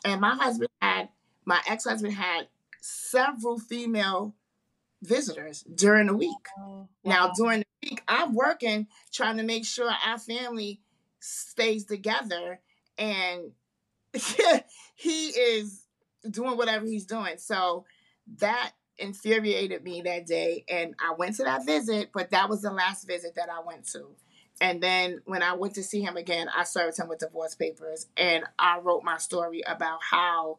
And 0.05 0.21
my 0.21 0.35
husband 0.35 0.71
had, 0.81 1.09
my 1.45 1.61
ex 1.69 1.85
husband 1.85 2.15
had 2.15 2.49
several 2.81 3.59
female 3.59 4.35
visitors 5.03 5.65
during 5.75 6.07
the 6.07 6.15
week. 6.15 6.47
wow. 6.57 6.89
Now, 7.05 7.33
during 7.37 7.61
the 7.61 7.91
week, 7.91 8.03
I'm 8.07 8.33
working 8.35 8.87
trying 9.13 9.39
to 9.39 9.43
make 9.43 9.65
sure 9.65 9.91
our 10.07 10.19
family 10.19 10.81
stays 11.19 11.85
together. 11.85 12.61
And 12.97 13.53
he 14.95 15.29
is 15.29 15.83
doing 16.31 16.57
whatever 16.57 16.87
he's 16.87 17.07
doing. 17.07 17.39
So, 17.39 17.85
that 18.39 18.73
infuriated 18.99 19.83
me 19.83 20.03
that 20.03 20.27
day. 20.27 20.65
And 20.69 20.95
I 20.99 21.15
went 21.15 21.37
to 21.37 21.45
that 21.45 21.67
visit, 21.67 22.11
but 22.13 22.31
that 22.31 22.49
was 22.49 22.63
the 22.63 22.71
last 22.71 23.07
visit 23.07 23.35
that 23.37 23.49
I 23.51 23.61
went 23.65 23.87
to. 23.89 24.09
And 24.61 24.83
then 24.83 25.21
when 25.25 25.43
I 25.43 25.55
went 25.55 25.75
to 25.75 25.83
see 25.83 26.03
him 26.03 26.17
again, 26.17 26.49
I 26.55 26.65
served 26.65 26.99
him 26.99 27.09
with 27.09 27.19
divorce 27.19 27.55
papers 27.55 28.07
and 28.17 28.45
I 28.59 28.79
wrote 28.79 29.03
my 29.03 29.19
story 29.19 29.63
about 29.67 30.01
how 30.03 30.59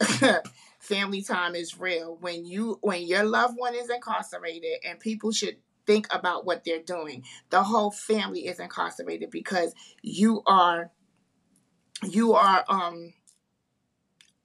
family 0.78 1.22
time 1.22 1.54
is 1.54 1.78
real. 1.78 2.18
When 2.20 2.44
you 2.44 2.78
when 2.82 3.02
your 3.02 3.24
loved 3.24 3.54
one 3.56 3.74
is 3.74 3.88
incarcerated 3.88 4.80
and 4.86 5.00
people 5.00 5.32
should 5.32 5.56
think 5.86 6.06
about 6.10 6.44
what 6.44 6.64
they're 6.64 6.82
doing. 6.82 7.24
The 7.50 7.62
whole 7.62 7.90
family 7.90 8.46
is 8.46 8.60
incarcerated 8.60 9.30
because 9.30 9.74
you 10.02 10.42
are 10.46 10.90
you 12.02 12.34
are 12.34 12.64
um 12.68 13.12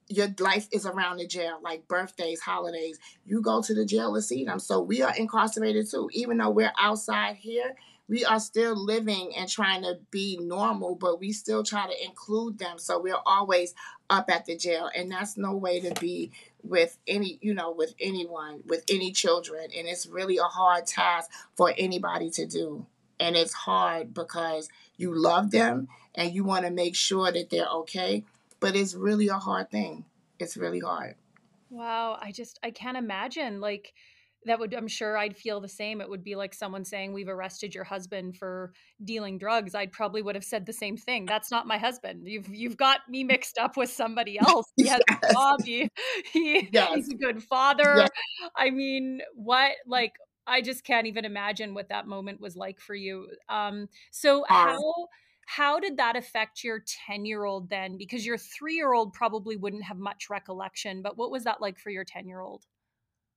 your 0.08 0.28
life 0.38 0.68
is 0.72 0.86
around 0.86 1.18
the 1.18 1.26
jail, 1.26 1.58
like 1.62 1.88
birthdays, 1.88 2.40
holidays. 2.40 2.98
You 3.24 3.40
go 3.40 3.62
to 3.62 3.74
the 3.74 3.84
jail 3.84 4.14
to 4.14 4.22
see 4.22 4.44
them. 4.44 4.60
So 4.60 4.80
we 4.80 5.02
are 5.02 5.14
incarcerated 5.16 5.90
too. 5.90 6.08
Even 6.12 6.38
though 6.38 6.50
we're 6.50 6.72
outside 6.78 7.36
here, 7.36 7.74
we 8.08 8.24
are 8.24 8.38
still 8.38 8.76
living 8.76 9.34
and 9.36 9.48
trying 9.48 9.82
to 9.82 9.98
be 10.12 10.38
normal, 10.40 10.94
but 10.94 11.18
we 11.18 11.32
still 11.32 11.64
try 11.64 11.86
to 11.88 12.04
include 12.04 12.58
them. 12.58 12.78
So 12.78 13.00
we're 13.00 13.16
always 13.26 13.74
up 14.08 14.30
at 14.30 14.46
the 14.46 14.56
jail. 14.56 14.88
And 14.94 15.10
that's 15.10 15.36
no 15.36 15.56
way 15.56 15.80
to 15.80 15.92
be 16.00 16.30
with 16.68 16.98
any 17.06 17.38
you 17.42 17.54
know 17.54 17.70
with 17.70 17.94
anyone 18.00 18.60
with 18.66 18.84
any 18.90 19.12
children 19.12 19.68
and 19.76 19.86
it's 19.86 20.06
really 20.06 20.36
a 20.36 20.42
hard 20.42 20.86
task 20.86 21.30
for 21.54 21.72
anybody 21.78 22.30
to 22.30 22.46
do 22.46 22.84
and 23.18 23.36
it's 23.36 23.52
hard 23.52 24.12
because 24.12 24.68
you 24.96 25.14
love 25.14 25.50
them 25.50 25.88
and 26.14 26.32
you 26.32 26.44
want 26.44 26.64
to 26.64 26.70
make 26.70 26.94
sure 26.94 27.30
that 27.30 27.50
they're 27.50 27.68
okay 27.68 28.24
but 28.60 28.76
it's 28.76 28.94
really 28.94 29.28
a 29.28 29.38
hard 29.38 29.70
thing. 29.70 30.04
It's 30.38 30.56
really 30.56 30.80
hard. 30.80 31.14
Wow 31.70 32.16
i 32.20 32.30
just 32.30 32.58
i 32.62 32.70
can't 32.70 32.96
imagine 32.96 33.60
like 33.60 33.92
that 34.44 34.60
would 34.60 34.72
i'm 34.72 34.86
sure 34.86 35.18
i'd 35.18 35.36
feel 35.36 35.60
the 35.60 35.68
same. 35.68 36.00
It 36.00 36.08
would 36.08 36.22
be 36.22 36.36
like 36.36 36.54
someone 36.54 36.84
saying 36.84 37.12
we've 37.12 37.28
arrested 37.28 37.74
your 37.74 37.82
husband 37.82 38.36
for 38.36 38.72
dealing 39.04 39.38
drugs. 39.38 39.74
I'd 39.74 39.90
probably 39.90 40.22
would 40.22 40.36
have 40.36 40.44
said 40.44 40.64
the 40.64 40.72
same 40.72 40.96
thing. 40.96 41.26
That's 41.26 41.50
not 41.50 41.66
my 41.66 41.78
husband. 41.78 42.28
You've 42.28 42.48
you've 42.48 42.76
got 42.76 43.00
me 43.08 43.24
mixed 43.24 43.58
up 43.58 43.76
with 43.76 43.90
somebody 43.90 44.38
else. 44.46 44.66
He 44.76 44.86
has 44.86 45.00
yes. 45.08 45.18
a 45.24 45.32
job. 45.32 45.64
He, 45.64 45.90
he 46.32 46.68
yes. 46.70 46.94
he's 46.94 47.08
a 47.08 47.16
good 47.16 47.42
father. 47.42 47.94
Yes. 47.96 48.10
i 48.56 48.70
mean 48.70 49.20
what 49.34 49.72
like 49.86 50.12
i 50.46 50.62
just 50.62 50.84
can't 50.84 51.08
even 51.08 51.24
imagine 51.24 51.74
what 51.74 51.88
that 51.88 52.06
moment 52.06 52.40
was 52.40 52.56
like 52.56 52.78
for 52.78 52.94
you. 52.94 53.26
Um 53.48 53.88
so 54.12 54.44
how 54.48 54.78
how 55.46 55.80
did 55.80 55.96
that 55.96 56.16
affect 56.16 56.62
your 56.62 56.84
10 57.06 57.24
year 57.24 57.44
old 57.44 57.70
then? 57.70 57.96
Because 57.96 58.26
your 58.26 58.38
3 58.38 58.74
year 58.74 58.92
old 58.92 59.12
probably 59.12 59.56
wouldn't 59.56 59.84
have 59.84 59.98
much 59.98 60.28
recollection 60.28 61.02
but 61.02 61.16
what 61.16 61.30
was 61.30 61.44
that 61.44 61.60
like 61.60 61.78
for 61.78 61.90
your 61.90 62.04
10 62.04 62.26
year 62.28 62.40
old 62.40 62.66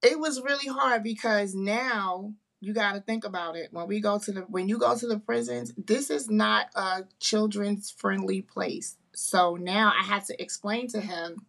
it 0.02 0.20
was 0.20 0.42
really 0.42 0.68
hard 0.68 1.04
because 1.04 1.54
now 1.54 2.34
you 2.62 2.74
got 2.74 2.94
to 2.94 3.02
think 3.02 3.26
about 3.26 3.56
it. 3.56 3.70
When 3.72 3.88
we 3.88 4.00
go 4.00 4.20
to 4.20 4.32
the 4.32 4.42
when 4.42 4.68
you 4.68 4.78
go 4.78 4.96
to 4.96 5.08
the 5.08 5.20
prisons 5.20 5.74
this 5.78 6.10
is 6.10 6.30
not 6.30 6.68
a 6.76 7.04
children's 7.20 7.92
friendly 7.92 8.42
place. 8.42 8.98
So 9.14 9.56
now 9.56 9.94
i 10.00 10.04
had 10.04 10.26
to 10.26 10.42
explain 10.42 10.88
to 10.90 11.02
him 11.02 11.46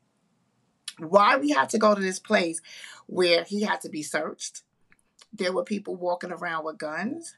why 0.98 1.36
we 1.36 1.50
had 1.50 1.70
to 1.70 1.78
go 1.78 1.94
to 1.94 2.00
this 2.00 2.18
place 2.18 2.60
where 3.06 3.44
he 3.44 3.62
had 3.62 3.80
to 3.82 3.88
be 3.88 4.02
searched. 4.02 4.62
There 5.32 5.52
were 5.52 5.64
people 5.64 5.96
walking 5.96 6.32
around 6.32 6.64
with 6.64 6.78
guns. 6.78 7.36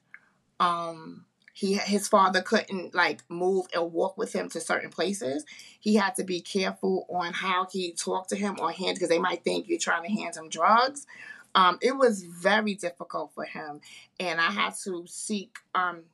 Um 0.59 1.27
he 1.53 1.75
his 1.75 2.09
father 2.09 2.41
couldn't 2.41 2.95
like 2.95 3.23
move 3.29 3.67
and 3.75 3.93
walk 3.93 4.17
with 4.17 4.33
him 4.33 4.49
to 4.51 4.61
certain 4.61 4.91
places. 4.91 5.45
He 5.79 5.95
had 5.95 6.15
to 6.17 6.25
be 6.25 6.41
careful 6.41 7.07
on 7.11 7.35
how 7.35 7.67
he 7.71 7.93
talked 7.93 8.31
to 8.31 8.37
him 8.37 8.57
or 8.59 8.73
hand 8.73 8.95
because 8.95 9.11
they 9.11 9.19
might 9.19 9.45
think 9.45 9.69
you're 9.69 9.79
trying 9.79 10.05
to 10.05 10.13
hand 10.13 10.37
him 10.37 10.49
drugs. 10.49 11.07
Um, 11.55 11.79
it 11.83 11.97
was 11.97 12.23
very 12.23 12.75
difficult 12.75 13.33
for 13.35 13.45
him, 13.45 13.83
and 14.19 14.41
I 14.41 14.51
had 14.51 14.75
to 14.85 15.05
seek. 15.07 15.59
Um, 15.75 16.05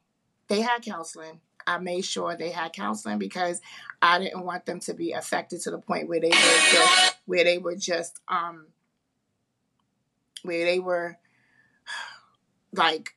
they 0.48 0.60
had 0.60 0.82
counseling. 0.82 1.40
I 1.66 1.78
made 1.78 2.04
sure 2.04 2.34
they 2.34 2.50
had 2.50 2.72
counseling 2.72 3.18
because 3.18 3.60
I 4.02 4.18
didn't 4.18 4.44
want 4.44 4.66
them 4.66 4.80
to 4.80 4.94
be 4.94 5.12
affected 5.12 5.60
to 5.62 5.70
the 5.70 5.78
point 5.78 6.08
where 6.08 6.18
they 6.18 6.30
were 6.30 6.32
just, 6.72 7.16
where 7.26 7.44
they 7.44 7.58
were 7.58 7.76
just 7.76 8.18
um, 8.26 8.66
where 10.42 10.64
they 10.64 10.80
were 10.80 11.18
like 12.72 13.14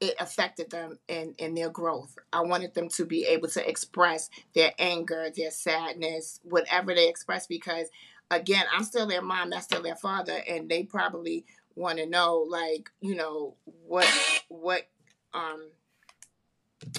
it 0.00 0.14
affected 0.20 0.70
them 0.70 0.98
in, 1.08 1.34
in 1.38 1.54
their 1.54 1.70
growth. 1.70 2.16
I 2.32 2.42
wanted 2.42 2.74
them 2.74 2.88
to 2.90 3.04
be 3.04 3.24
able 3.24 3.48
to 3.48 3.68
express 3.68 4.28
their 4.54 4.72
anger, 4.78 5.30
their 5.34 5.50
sadness, 5.50 6.40
whatever 6.42 6.94
they 6.94 7.08
express, 7.08 7.46
because 7.46 7.88
again, 8.30 8.64
I'm 8.72 8.84
still 8.84 9.06
their 9.06 9.22
mom, 9.22 9.50
that's 9.50 9.64
still 9.64 9.82
their 9.82 9.96
father, 9.96 10.38
and 10.48 10.68
they 10.68 10.82
probably 10.82 11.44
want 11.74 11.98
to 11.98 12.06
know, 12.06 12.46
like, 12.48 12.90
you 13.00 13.14
know, 13.14 13.54
what, 13.86 14.06
what, 14.48 14.86
um, 15.32 15.68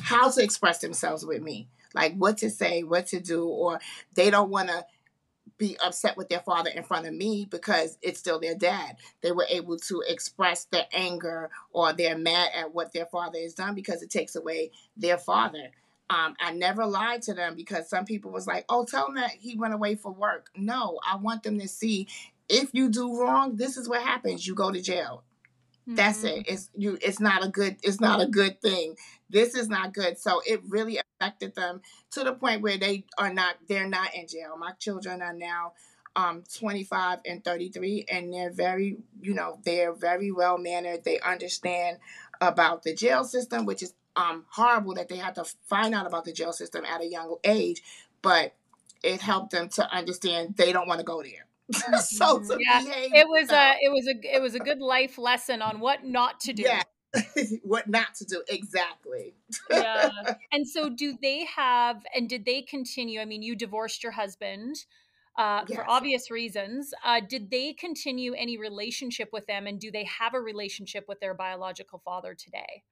how 0.02 0.30
to 0.30 0.44
express 0.44 0.80
themselves 0.80 1.26
with 1.26 1.42
me, 1.42 1.68
like 1.94 2.16
what 2.16 2.38
to 2.40 2.50
say, 2.50 2.84
what 2.84 3.08
to 3.08 3.20
do, 3.20 3.46
or 3.46 3.80
they 4.14 4.30
don't 4.32 4.50
want 4.50 4.70
to 4.70 4.86
be 5.58 5.78
upset 5.84 6.18
with 6.18 6.30
their 6.30 6.40
father 6.40 6.70
in 6.70 6.84
front 6.84 7.08
of 7.08 7.14
me 7.14 7.48
because 7.50 7.98
it's 8.02 8.20
still 8.20 8.40
their 8.40 8.56
dad. 8.56 8.98
They 9.22 9.32
were 9.32 9.48
able 9.50 9.78
to 9.78 10.04
express 10.08 10.66
their 10.66 10.86
anger 10.94 11.50
or 11.72 11.94
they're 11.94 12.18
mad 12.18 12.50
at 12.54 12.74
what 12.74 12.94
their 12.94 13.06
father 13.06 13.40
has 13.40 13.54
done 13.54 13.76
because 13.76 14.02
it 14.02 14.10
takes 14.10 14.36
away 14.36 14.72
their 14.96 15.18
father. 15.18 15.72
Um, 16.10 16.36
I 16.40 16.54
never 16.54 16.86
lied 16.86 17.22
to 17.24 17.34
them 17.34 17.56
because 17.56 17.90
some 17.90 18.06
people 18.06 18.32
was 18.32 18.48
like, 18.48 18.64
"Oh, 18.70 18.86
tell 18.86 19.08
him 19.08 19.16
that 19.16 19.32
he 19.32 19.58
went 19.58 19.74
away 19.74 19.96
for 19.96 20.12
work." 20.12 20.48
No, 20.56 21.00
I 21.06 21.18
want 21.18 21.44
them 21.44 21.60
to 21.60 21.68
see 21.68 22.08
if 22.50 22.70
you 22.74 22.90
do 22.90 23.20
wrong, 23.20 23.58
this 23.58 23.78
is 23.78 23.90
what 23.90 24.02
happens. 24.02 24.48
You 24.48 24.56
go 24.56 24.72
to 24.72 24.82
jail. 24.82 25.24
That's 25.86 26.20
mm-hmm. 26.20 26.40
it. 26.40 26.50
It's 26.50 26.70
you. 26.76 26.98
It's 27.02 27.20
not 27.20 27.46
a 27.46 27.50
good. 27.50 27.78
It's 27.82 28.02
not 28.02 28.22
a 28.22 28.28
good 28.28 28.62
thing. 28.62 28.96
This 29.30 29.56
is 29.56 29.70
not 29.70 29.94
good. 29.94 30.18
So 30.18 30.42
it 30.46 30.62
really 30.68 31.00
affected 31.20 31.56
them 31.56 31.82
to 32.12 32.24
the 32.24 32.34
point 32.34 32.62
where 32.62 32.78
they 32.78 33.06
are 33.18 33.34
not. 33.34 33.56
They're 33.68 33.88
not 33.88 34.14
in 34.14 34.28
jail. 34.28 34.58
My 34.58 34.72
children 34.74 35.22
are 35.22 35.34
now 35.34 35.74
um 36.16 36.44
25 36.58 37.20
and 37.26 37.44
33 37.44 38.06
and 38.12 38.34
they're 38.34 38.52
very 38.52 38.98
you 39.22 39.36
know 39.36 39.60
they're 39.64 39.94
very 39.94 40.32
well 40.32 40.58
mannered 40.58 41.04
they 41.04 41.20
understand 41.20 42.00
about 42.42 42.82
the 42.82 42.96
jail 42.96 43.24
system 43.24 43.68
which 43.68 43.84
is 43.84 43.94
um 44.16 44.44
horrible 44.50 44.96
that 44.96 45.10
they 45.10 45.18
had 45.18 45.36
to 45.36 45.46
find 45.68 45.94
out 45.94 46.08
about 46.08 46.26
the 46.26 46.34
jail 46.34 46.52
system 46.52 46.84
at 46.86 47.02
a 47.02 47.06
young 47.06 47.36
age 47.44 47.84
but 48.24 48.56
it 49.04 49.22
helped 49.22 49.52
them 49.52 49.70
to 49.70 49.88
understand 49.96 50.56
they 50.58 50.74
don't 50.74 50.88
want 50.88 51.00
to 51.00 51.06
go 51.06 51.22
there 51.22 51.46
so 52.00 52.40
mm-hmm. 52.40 52.60
yeah, 52.60 52.82
it 52.86 53.28
was 53.28 53.52
a 53.52 53.76
it 53.82 53.92
was 53.92 54.08
a 54.08 54.36
it 54.36 54.42
was 54.42 54.56
a 54.56 54.60
good 54.60 54.80
life 54.80 55.18
lesson 55.18 55.62
on 55.62 55.82
what 55.82 56.06
not 56.06 56.40
to 56.40 56.54
do. 56.54 56.64
Yeah. 56.64 56.82
what 57.64 57.88
not 57.88 58.16
to 58.16 58.26
do 58.26 58.44
exactly. 58.48 59.34
yeah. 59.70 60.10
And 60.52 60.68
so 60.68 60.90
do 60.90 61.18
they 61.22 61.46
have 61.56 62.04
and 62.16 62.30
did 62.30 62.46
they 62.46 62.62
continue? 62.62 63.20
I 63.20 63.26
mean, 63.26 63.42
you 63.42 63.56
divorced 63.56 64.04
your 64.04 64.14
husband 64.14 64.86
uh, 65.38 65.64
yes. 65.68 65.78
for 65.78 65.90
obvious 65.90 66.32
reasons. 66.32 66.94
Uh, 67.04 67.22
did 67.28 67.52
they 67.52 67.74
continue 67.74 68.34
any 68.34 68.58
relationship 68.58 69.30
with 69.32 69.46
them 69.46 69.68
and 69.68 69.80
do 69.80 69.92
they 69.92 70.06
have 70.06 70.34
a 70.34 70.40
relationship 70.40 71.06
with 71.08 71.20
their 71.20 71.34
biological 71.34 72.02
father 72.04 72.34
today? 72.34 72.84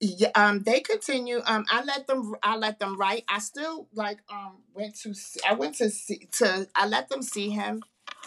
yeah, 0.00 0.30
um, 0.34 0.62
they 0.64 0.80
continue. 0.80 1.40
Um, 1.46 1.64
I 1.70 1.82
let 1.84 2.06
them. 2.06 2.34
I 2.42 2.56
let 2.56 2.78
them 2.78 2.98
write. 2.98 3.24
I 3.28 3.38
still 3.38 3.88
like. 3.94 4.18
Um, 4.28 4.58
went 4.74 4.96
to. 4.96 5.14
See, 5.14 5.40
I 5.48 5.54
went 5.54 5.76
to 5.76 5.88
see. 5.88 6.28
To 6.32 6.66
I 6.74 6.86
let 6.86 7.08
them 7.08 7.22
see 7.22 7.48
him 7.48 7.80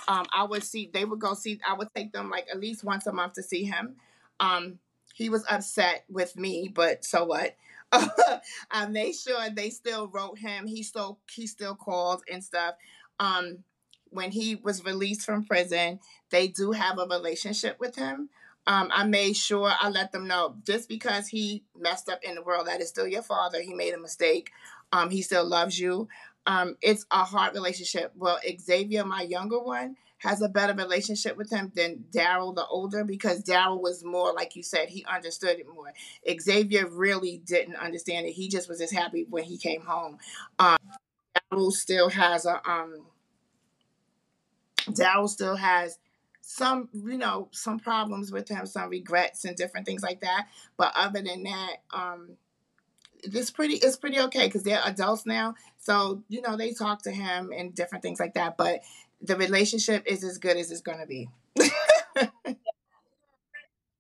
um, 0.08 0.26
I 0.34 0.44
would 0.44 0.64
see 0.64 0.90
they 0.94 1.06
would 1.06 1.20
go 1.20 1.34
see. 1.34 1.60
I 1.68 1.74
would 1.74 1.90
take 1.96 2.12
them 2.14 2.30
like 2.30 2.48
at 2.52 2.60
least 2.60 2.84
once 2.84 3.08
a 3.08 3.14
month 3.14 3.34
to 3.34 3.44
see 3.44 3.64
him. 3.64 3.96
Um, 4.40 4.80
he 5.18 5.30
was 5.30 5.44
upset 5.50 6.06
with 6.08 6.38
me, 6.38 6.72
but 6.74 7.04
so 7.04 7.26
what? 7.26 7.56
I 7.92 8.86
made 8.88 9.16
sure 9.16 9.50
they 9.50 9.72
still 9.72 10.08
wrote 10.08 10.38
him. 10.38 10.68
He 10.68 10.84
still 10.84 11.18
he 11.34 11.48
still 11.48 11.74
called 11.74 12.22
and 12.32 12.44
stuff. 12.44 12.76
Um, 13.20 13.64
when 14.12 14.30
he 14.30 14.56
was 14.56 14.86
released 14.86 15.26
from 15.26 15.44
prison, 15.44 16.00
they 16.30 16.48
do 16.48 16.72
have 16.72 17.00
a 17.00 17.08
relationship 17.08 17.80
with 17.80 17.96
him. 17.96 18.30
Um, 18.68 18.92
I 18.94 19.06
made 19.06 19.36
sure 19.36 19.72
I 19.80 19.90
let 19.90 20.12
them 20.12 20.28
know 20.28 20.56
just 20.64 20.88
because 20.88 21.28
he 21.30 21.64
messed 21.76 22.10
up 22.10 22.20
in 22.24 22.36
the 22.36 22.44
world, 22.44 22.68
that 22.68 22.82
is 22.82 22.90
still 22.90 23.08
your 23.08 23.24
father. 23.24 23.62
He 23.62 23.74
made 23.74 23.96
a 23.96 24.00
mistake. 24.00 24.52
Um, 24.92 25.10
he 25.10 25.22
still 25.24 25.46
loves 25.46 25.80
you 25.80 26.08
um, 26.48 26.78
it's 26.82 27.06
a 27.12 27.26
hard 27.26 27.54
relationship. 27.54 28.14
Well, 28.16 28.40
Xavier, 28.60 29.04
my 29.04 29.22
younger 29.22 29.60
one, 29.60 29.98
has 30.20 30.42
a 30.42 30.50
better 30.50 30.74
relationship 30.74 31.38
with 31.38 31.50
him 31.50 31.72
than 31.76 32.06
Daryl, 32.12 32.56
the 32.56 32.66
older, 32.66 33.04
because 33.04 33.44
Daryl 33.44 33.82
was 33.82 34.04
more, 34.04 34.34
like 34.34 34.56
you 34.56 34.64
said, 34.64 34.90
he 34.90 35.06
understood 35.06 35.60
it 35.60 35.68
more. 35.68 35.94
Xavier 36.40 36.88
really 36.88 37.42
didn't 37.46 37.76
understand 37.76 38.26
it. 38.26 38.32
He 38.32 38.48
just 38.50 38.68
was 38.68 38.80
just 38.80 38.94
happy 38.94 39.26
when 39.30 39.44
he 39.44 39.58
came 39.58 39.82
home. 39.82 40.18
Um, 40.58 40.78
Daryl 41.52 41.72
still 41.72 42.10
has 42.10 42.46
a 42.46 42.62
um, 42.70 43.06
Daryl 44.90 45.30
still 45.30 45.56
has 45.56 46.00
some, 46.42 46.90
you 46.94 47.18
know, 47.18 47.50
some 47.52 47.78
problems 47.78 48.32
with 48.32 48.48
him, 48.48 48.66
some 48.66 48.90
regrets 48.90 49.46
and 49.46 49.56
different 49.56 49.86
things 49.86 50.02
like 50.02 50.22
that. 50.22 50.48
But 50.78 50.94
other 50.96 51.22
than 51.22 51.44
that, 51.44 51.76
um, 51.92 52.38
it's 53.24 53.52
pretty 53.52 53.76
it's 53.76 53.98
pretty 53.98 54.20
okay 54.20 54.46
because 54.46 54.64
they're 54.64 54.82
adults 54.86 55.26
now 55.26 55.56
so 55.80 56.24
you 56.30 56.42
know 56.42 56.56
they 56.56 56.72
talk 56.72 57.02
to 57.02 57.12
him 57.12 57.52
and 57.56 57.74
different 57.74 58.04
things 58.04 58.20
like 58.20 58.34
that 58.36 58.58
but 58.58 58.82
the 59.22 59.36
relationship 59.36 60.04
is 60.06 60.24
as 60.24 60.38
good 60.38 60.58
as 60.58 60.72
it's 60.72 60.82
going 60.82 61.00
to 61.00 61.08
be 61.08 61.30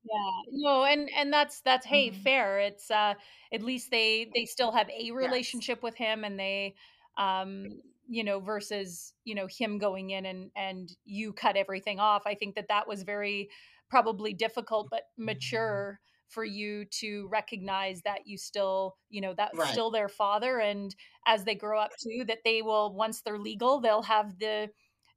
yeah 0.09 0.41
no 0.51 0.83
and 0.85 1.09
and 1.15 1.31
that's 1.31 1.61
that's 1.61 1.85
hey 1.85 2.09
mm-hmm. 2.09 2.21
fair 2.21 2.59
it's 2.59 2.89
uh 2.91 3.13
at 3.53 3.61
least 3.61 3.91
they 3.91 4.29
they 4.33 4.45
still 4.45 4.71
have 4.71 4.89
a 4.89 5.11
relationship 5.11 5.77
yes. 5.77 5.83
with 5.83 5.95
him 5.95 6.23
and 6.23 6.39
they 6.39 6.75
um 7.17 7.65
you 8.07 8.23
know 8.23 8.39
versus 8.39 9.13
you 9.25 9.35
know 9.35 9.47
him 9.47 9.77
going 9.77 10.11
in 10.11 10.25
and 10.25 10.49
and 10.55 10.89
you 11.05 11.33
cut 11.33 11.57
everything 11.57 11.99
off 11.99 12.23
i 12.25 12.33
think 12.33 12.55
that 12.55 12.67
that 12.69 12.87
was 12.87 13.03
very 13.03 13.49
probably 13.89 14.33
difficult 14.33 14.87
but 14.89 15.03
mature 15.17 15.99
for 16.29 16.43
you 16.43 16.83
to 16.85 17.27
recognize 17.31 18.01
that 18.03 18.19
you 18.25 18.37
still 18.37 18.95
you 19.09 19.21
know 19.21 19.33
that's 19.35 19.57
right. 19.57 19.71
still 19.71 19.91
their 19.91 20.09
father 20.09 20.59
and 20.59 20.95
as 21.25 21.43
they 21.43 21.55
grow 21.55 21.79
up 21.79 21.91
too 22.01 22.23
that 22.27 22.39
they 22.43 22.61
will 22.61 22.93
once 22.93 23.21
they're 23.21 23.39
legal 23.39 23.79
they'll 23.79 24.03
have 24.03 24.37
the 24.39 24.69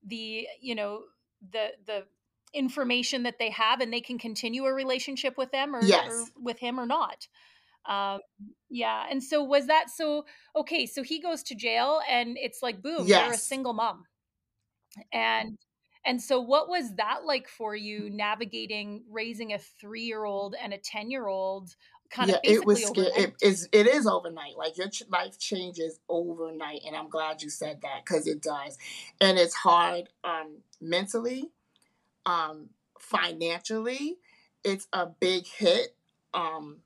the 0.07 0.47
you 0.61 0.75
know 0.75 1.03
the 1.53 1.69
the 1.87 2.05
information 2.53 3.23
that 3.23 3.39
they 3.39 3.51
have 3.51 3.81
and 3.81 3.93
they 3.93 4.01
can 4.01 4.19
continue 4.19 4.65
a 4.65 4.75
relationship 4.75 5.39
with 5.39 5.53
them 5.53 5.75
or, 5.75 5.83
yes. 5.83 6.11
or 6.11 6.25
with 6.43 6.59
him 6.59 6.81
or 6.81 6.87
not 6.87 7.29
um 7.89 8.21
yeah 8.69 9.07
and 9.11 9.23
so 9.23 9.43
was 9.43 9.67
that 9.69 9.89
so 9.89 10.25
okay 10.57 10.85
so 10.85 11.03
he 11.03 11.21
goes 11.21 11.43
to 11.43 11.55
jail 11.55 12.01
and 12.11 12.37
it's 12.39 12.63
like 12.63 12.83
boom 12.83 13.07
yes. 13.07 13.25
you're 13.25 13.35
a 13.35 13.39
single 13.39 13.73
mom 13.73 14.05
And 15.13 15.59
and 16.05 16.21
so 16.21 16.41
what 16.41 16.69
was 16.69 16.95
that 16.97 17.25
like 17.25 17.49
for 17.49 17.77
you 17.77 18.11
navigating 18.11 19.05
raising 19.11 19.53
a 19.53 19.59
3-year-old 19.59 20.55
and 20.63 20.73
a 20.73 20.79
10-year-old 20.79 21.75
kind 22.11 22.31
Yeah, 22.31 22.37
of 22.37 22.41
it 22.47 22.65
was 22.67 22.85
scary. 22.85 23.09
It 23.17 23.35
is 23.41 23.69
it 23.73 23.87
is 23.87 24.07
overnight. 24.07 24.57
Like 24.59 24.77
your 24.77 24.89
ch- 24.89 25.05
life 25.11 25.39
changes 25.39 26.01
overnight, 26.09 26.83
and 26.87 26.97
I'm 26.97 27.09
glad 27.09 27.43
you 27.43 27.51
said 27.51 27.81
that 27.83 28.05
because 28.05 28.27
it 28.27 28.43
does, 28.43 28.77
and 29.21 29.39
it's 29.39 29.55
hard 29.55 30.09
um, 30.25 30.59
mentally, 30.81 31.51
um, 32.27 32.71
financially. 32.99 34.19
It's 34.65 34.89
a 34.93 35.07
big 35.07 35.47
hit. 35.47 35.97
Um, 36.35 36.79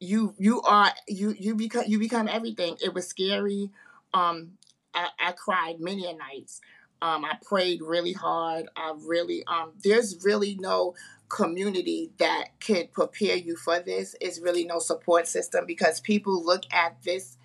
you 0.00 0.34
you 0.38 0.62
are 0.62 0.92
you 1.08 1.34
you 1.38 1.54
become 1.54 1.84
you 1.86 1.98
become 1.98 2.28
everything. 2.28 2.76
It 2.82 2.94
was 2.94 3.06
scary. 3.06 3.70
Um, 4.14 4.52
I, 4.94 5.08
I 5.18 5.32
cried 5.32 5.80
many 5.80 6.06
a 6.10 6.14
nights. 6.14 6.60
Um, 7.00 7.24
I 7.24 7.36
prayed 7.44 7.82
really 7.82 8.12
hard. 8.12 8.66
I 8.76 8.94
really 8.96 9.44
um, 9.46 9.72
there's 9.82 10.24
really 10.24 10.56
no 10.60 10.94
community 11.32 12.10
that 12.18 12.48
could 12.60 12.92
prepare 12.92 13.36
you 13.36 13.56
for 13.56 13.80
this. 13.80 14.14
is 14.20 14.38
really 14.38 14.64
no 14.64 14.78
support 14.78 15.26
system 15.26 15.64
because 15.66 15.98
people 15.98 16.44
look 16.44 16.64
at 16.70 17.02
this 17.02 17.38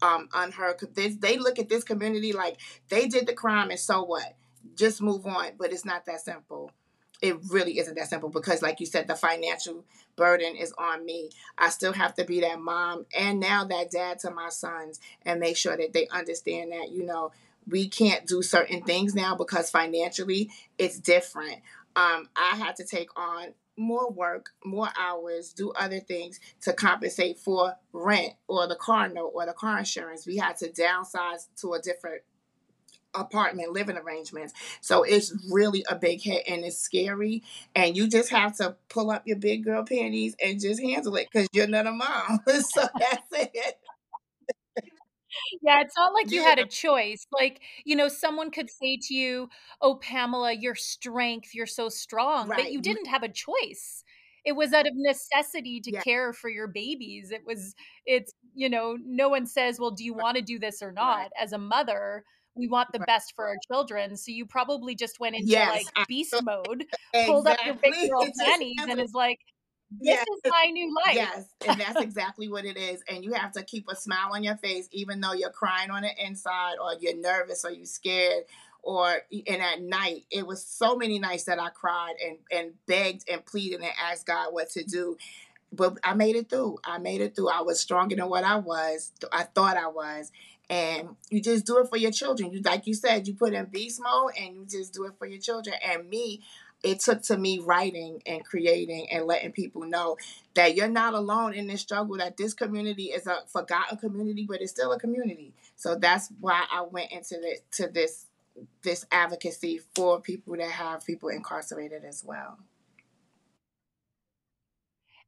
um 0.00 0.28
unheard. 0.32 0.80
This 0.94 1.16
they 1.16 1.36
look 1.36 1.58
at 1.58 1.68
this 1.68 1.84
community 1.84 2.32
like 2.32 2.56
they 2.88 3.06
did 3.06 3.26
the 3.26 3.34
crime 3.34 3.70
and 3.70 3.78
so 3.78 4.02
what? 4.02 4.34
Just 4.74 5.02
move 5.02 5.26
on. 5.26 5.52
But 5.58 5.72
it's 5.72 5.84
not 5.84 6.06
that 6.06 6.22
simple. 6.22 6.70
It 7.20 7.36
really 7.50 7.78
isn't 7.78 7.94
that 7.94 8.08
simple 8.08 8.28
because, 8.28 8.60
like 8.62 8.80
you 8.80 8.86
said, 8.86 9.08
the 9.08 9.14
financial 9.14 9.84
burden 10.16 10.56
is 10.56 10.72
on 10.78 11.04
me. 11.04 11.30
I 11.56 11.68
still 11.68 11.92
have 11.92 12.14
to 12.14 12.24
be 12.24 12.40
that 12.40 12.60
mom 12.60 13.04
and 13.16 13.40
now 13.40 13.64
that 13.64 13.90
dad 13.90 14.20
to 14.20 14.30
my 14.30 14.48
sons 14.48 15.00
and 15.24 15.38
make 15.38 15.56
sure 15.56 15.76
that 15.76 15.92
they 15.92 16.08
understand 16.08 16.72
that, 16.72 16.90
you 16.90 17.04
know, 17.04 17.30
we 17.66 17.88
can't 17.88 18.26
do 18.26 18.42
certain 18.42 18.82
things 18.82 19.14
now 19.14 19.34
because 19.34 19.70
financially 19.70 20.50
it's 20.78 20.98
different. 20.98 21.60
Um, 21.96 22.28
I 22.36 22.56
had 22.56 22.76
to 22.76 22.84
take 22.84 23.08
on 23.18 23.54
more 23.76 24.10
work, 24.10 24.50
more 24.64 24.88
hours, 24.98 25.52
do 25.52 25.72
other 25.72 26.00
things 26.00 26.40
to 26.62 26.72
compensate 26.72 27.38
for 27.38 27.74
rent 27.92 28.34
or 28.48 28.66
the 28.68 28.76
car 28.76 29.08
note 29.08 29.32
or 29.34 29.46
the 29.46 29.52
car 29.52 29.78
insurance. 29.78 30.26
We 30.26 30.36
had 30.36 30.56
to 30.58 30.68
downsize 30.68 31.48
to 31.60 31.74
a 31.74 31.80
different 31.80 32.22
apartment 33.14 33.72
living 33.72 33.96
arrangements. 33.96 34.52
So 34.80 35.02
it's 35.02 35.32
really 35.50 35.84
a 35.88 35.94
big 35.94 36.20
hit 36.20 36.44
and 36.48 36.64
it's 36.64 36.78
scary. 36.78 37.42
And 37.74 37.96
you 37.96 38.08
just 38.08 38.30
have 38.30 38.56
to 38.56 38.76
pull 38.88 39.10
up 39.10 39.26
your 39.26 39.36
big 39.36 39.64
girl 39.64 39.84
panties 39.84 40.34
and 40.42 40.60
just 40.60 40.82
handle 40.82 41.14
it 41.16 41.28
because 41.32 41.48
you're 41.52 41.68
not 41.68 41.86
a 41.86 41.92
mom. 41.92 42.40
so 42.46 42.88
that's 42.98 43.32
it. 43.32 43.78
Yeah, 45.62 45.80
it's 45.80 45.96
not 45.96 46.12
like 46.14 46.32
you 46.32 46.42
had 46.42 46.58
a 46.58 46.64
choice. 46.66 47.26
Like, 47.32 47.60
you 47.84 47.96
know, 47.96 48.08
someone 48.08 48.50
could 48.50 48.70
say 48.70 48.98
to 49.02 49.14
you, 49.14 49.48
"Oh, 49.80 49.96
Pamela, 49.96 50.52
your 50.52 50.74
strength, 50.74 51.54
you're 51.54 51.66
so 51.66 51.88
strong," 51.88 52.52
but 52.54 52.66
right. 52.66 52.70
you 52.70 52.80
You, 52.80 52.82
didn't 52.82 53.06
have 53.06 53.22
a 53.22 53.28
choice. 53.28 54.04
It 54.44 54.52
was 54.52 54.72
out 54.72 54.86
of 54.86 54.92
necessity 54.96 55.80
to 55.80 55.92
yeah, 55.92 56.02
care 56.04 56.32
for 56.32 56.48
your 56.50 56.66
babies. 56.68 57.30
It 57.30 57.44
was 57.46 57.74
it's, 58.06 58.32
you 58.54 58.68
know, 58.68 58.96
no 59.04 59.28
one 59.28 59.46
says, 59.46 59.78
"Well, 59.80 59.90
do 59.92 60.04
you 60.04 60.14
right, 60.14 60.24
wanna 60.24 60.42
do 60.42 60.58
this 60.58 60.82
or 60.82 60.92
right, 61.00 61.18
not?" 61.18 61.30
As 61.40 61.52
a 61.52 61.58
mother, 61.58 62.24
we 62.54 62.68
want 62.68 62.92
the 62.92 62.98
right. 62.98 63.06
best 63.06 63.34
for 63.34 63.46
our 63.46 63.58
children, 63.70 64.16
so 64.16 64.30
you 64.32 64.46
probably 64.46 64.94
just 64.94 65.20
went 65.20 65.36
into, 65.36 65.62
Yes, 65.62 65.64
like, 65.64 65.94
beast 66.06 66.40
mode, 66.42 66.86
pulled 67.22 67.46
up 67.48 67.58
your 67.64 67.74
big 67.82 67.94
exactly. 67.94 68.10
girl 68.10 68.32
panties, 68.38 68.86
and 68.86 69.00
is 69.00 69.12
like, 69.14 69.40
"This 70.00 70.16
Yes. 70.18 70.26
is 70.44 70.50
my 70.50 70.66
new 70.72 70.94
life." 70.94 71.14
Yes, 71.14 71.46
and 71.66 71.80
that's 71.80 72.00
exactly 72.00 72.48
what 72.48 72.64
it 72.64 72.76
is. 72.76 73.02
And 73.08 73.24
you 73.24 73.32
have 73.32 73.52
to 73.52 73.62
keep 73.62 73.88
a 73.88 73.96
smile 73.96 74.30
on 74.32 74.42
your 74.44 74.56
face, 74.56 74.88
even 74.92 75.20
though 75.20 75.32
you're 75.32 75.50
crying 75.50 75.90
on 75.90 76.02
the 76.02 76.24
inside, 76.24 76.74
or 76.82 76.94
you're 77.00 77.16
nervous, 77.16 77.64
or 77.64 77.70
you're 77.70 77.86
scared, 77.86 78.44
or 78.82 79.22
and 79.46 79.62
at 79.62 79.80
night, 79.82 80.24
it 80.30 80.46
was 80.46 80.64
so 80.64 80.96
many 80.96 81.18
nights 81.18 81.44
that 81.44 81.60
I 81.60 81.70
cried 81.70 82.14
and 82.24 82.38
and 82.50 82.72
begged 82.86 83.28
and 83.28 83.44
pleaded 83.44 83.80
and 83.80 83.90
asked 84.00 84.26
God 84.26 84.52
what 84.52 84.70
to 84.70 84.84
do. 84.84 85.16
But 85.72 85.98
I 86.04 86.14
made 86.14 86.36
it 86.36 86.48
through. 86.48 86.78
I 86.84 86.98
made 86.98 87.20
it 87.20 87.34
through. 87.34 87.48
I 87.50 87.62
was 87.62 87.80
stronger 87.80 88.14
than 88.14 88.28
what 88.28 88.44
I 88.44 88.56
was. 88.56 89.12
I 89.32 89.42
thought 89.44 89.76
I 89.76 89.88
was. 89.88 90.30
And 90.70 91.16
you 91.30 91.42
just 91.42 91.66
do 91.66 91.78
it 91.78 91.88
for 91.88 91.96
your 91.96 92.12
children. 92.12 92.52
You 92.52 92.60
like 92.62 92.86
you 92.86 92.94
said, 92.94 93.26
you 93.28 93.34
put 93.34 93.52
in 93.54 93.66
beast 93.66 94.00
mode 94.02 94.32
and 94.38 94.56
you 94.56 94.64
just 94.66 94.94
do 94.94 95.04
it 95.04 95.14
for 95.18 95.26
your 95.26 95.40
children. 95.40 95.76
And 95.84 96.08
me, 96.08 96.42
it 96.84 97.00
took 97.00 97.22
to 97.22 97.36
me 97.38 97.58
writing 97.58 98.22
and 98.26 98.44
creating 98.44 99.08
and 99.10 99.24
letting 99.24 99.52
people 99.52 99.82
know 99.82 100.16
that 100.54 100.76
you're 100.76 100.86
not 100.86 101.14
alone 101.14 101.54
in 101.54 101.66
this 101.66 101.80
struggle, 101.80 102.18
that 102.18 102.36
this 102.36 102.52
community 102.52 103.04
is 103.04 103.26
a 103.26 103.38
forgotten 103.48 103.96
community, 103.96 104.44
but 104.46 104.60
it's 104.60 104.72
still 104.72 104.92
a 104.92 104.98
community. 104.98 105.54
So 105.76 105.96
that's 105.96 106.30
why 106.40 106.64
I 106.70 106.82
went 106.82 107.10
into 107.10 107.36
the 107.36 107.58
to 107.72 107.88
this 107.88 108.26
this 108.82 109.04
advocacy 109.10 109.80
for 109.96 110.20
people 110.20 110.56
that 110.56 110.70
have 110.70 111.04
people 111.04 111.30
incarcerated 111.30 112.04
as 112.04 112.22
well. 112.24 112.58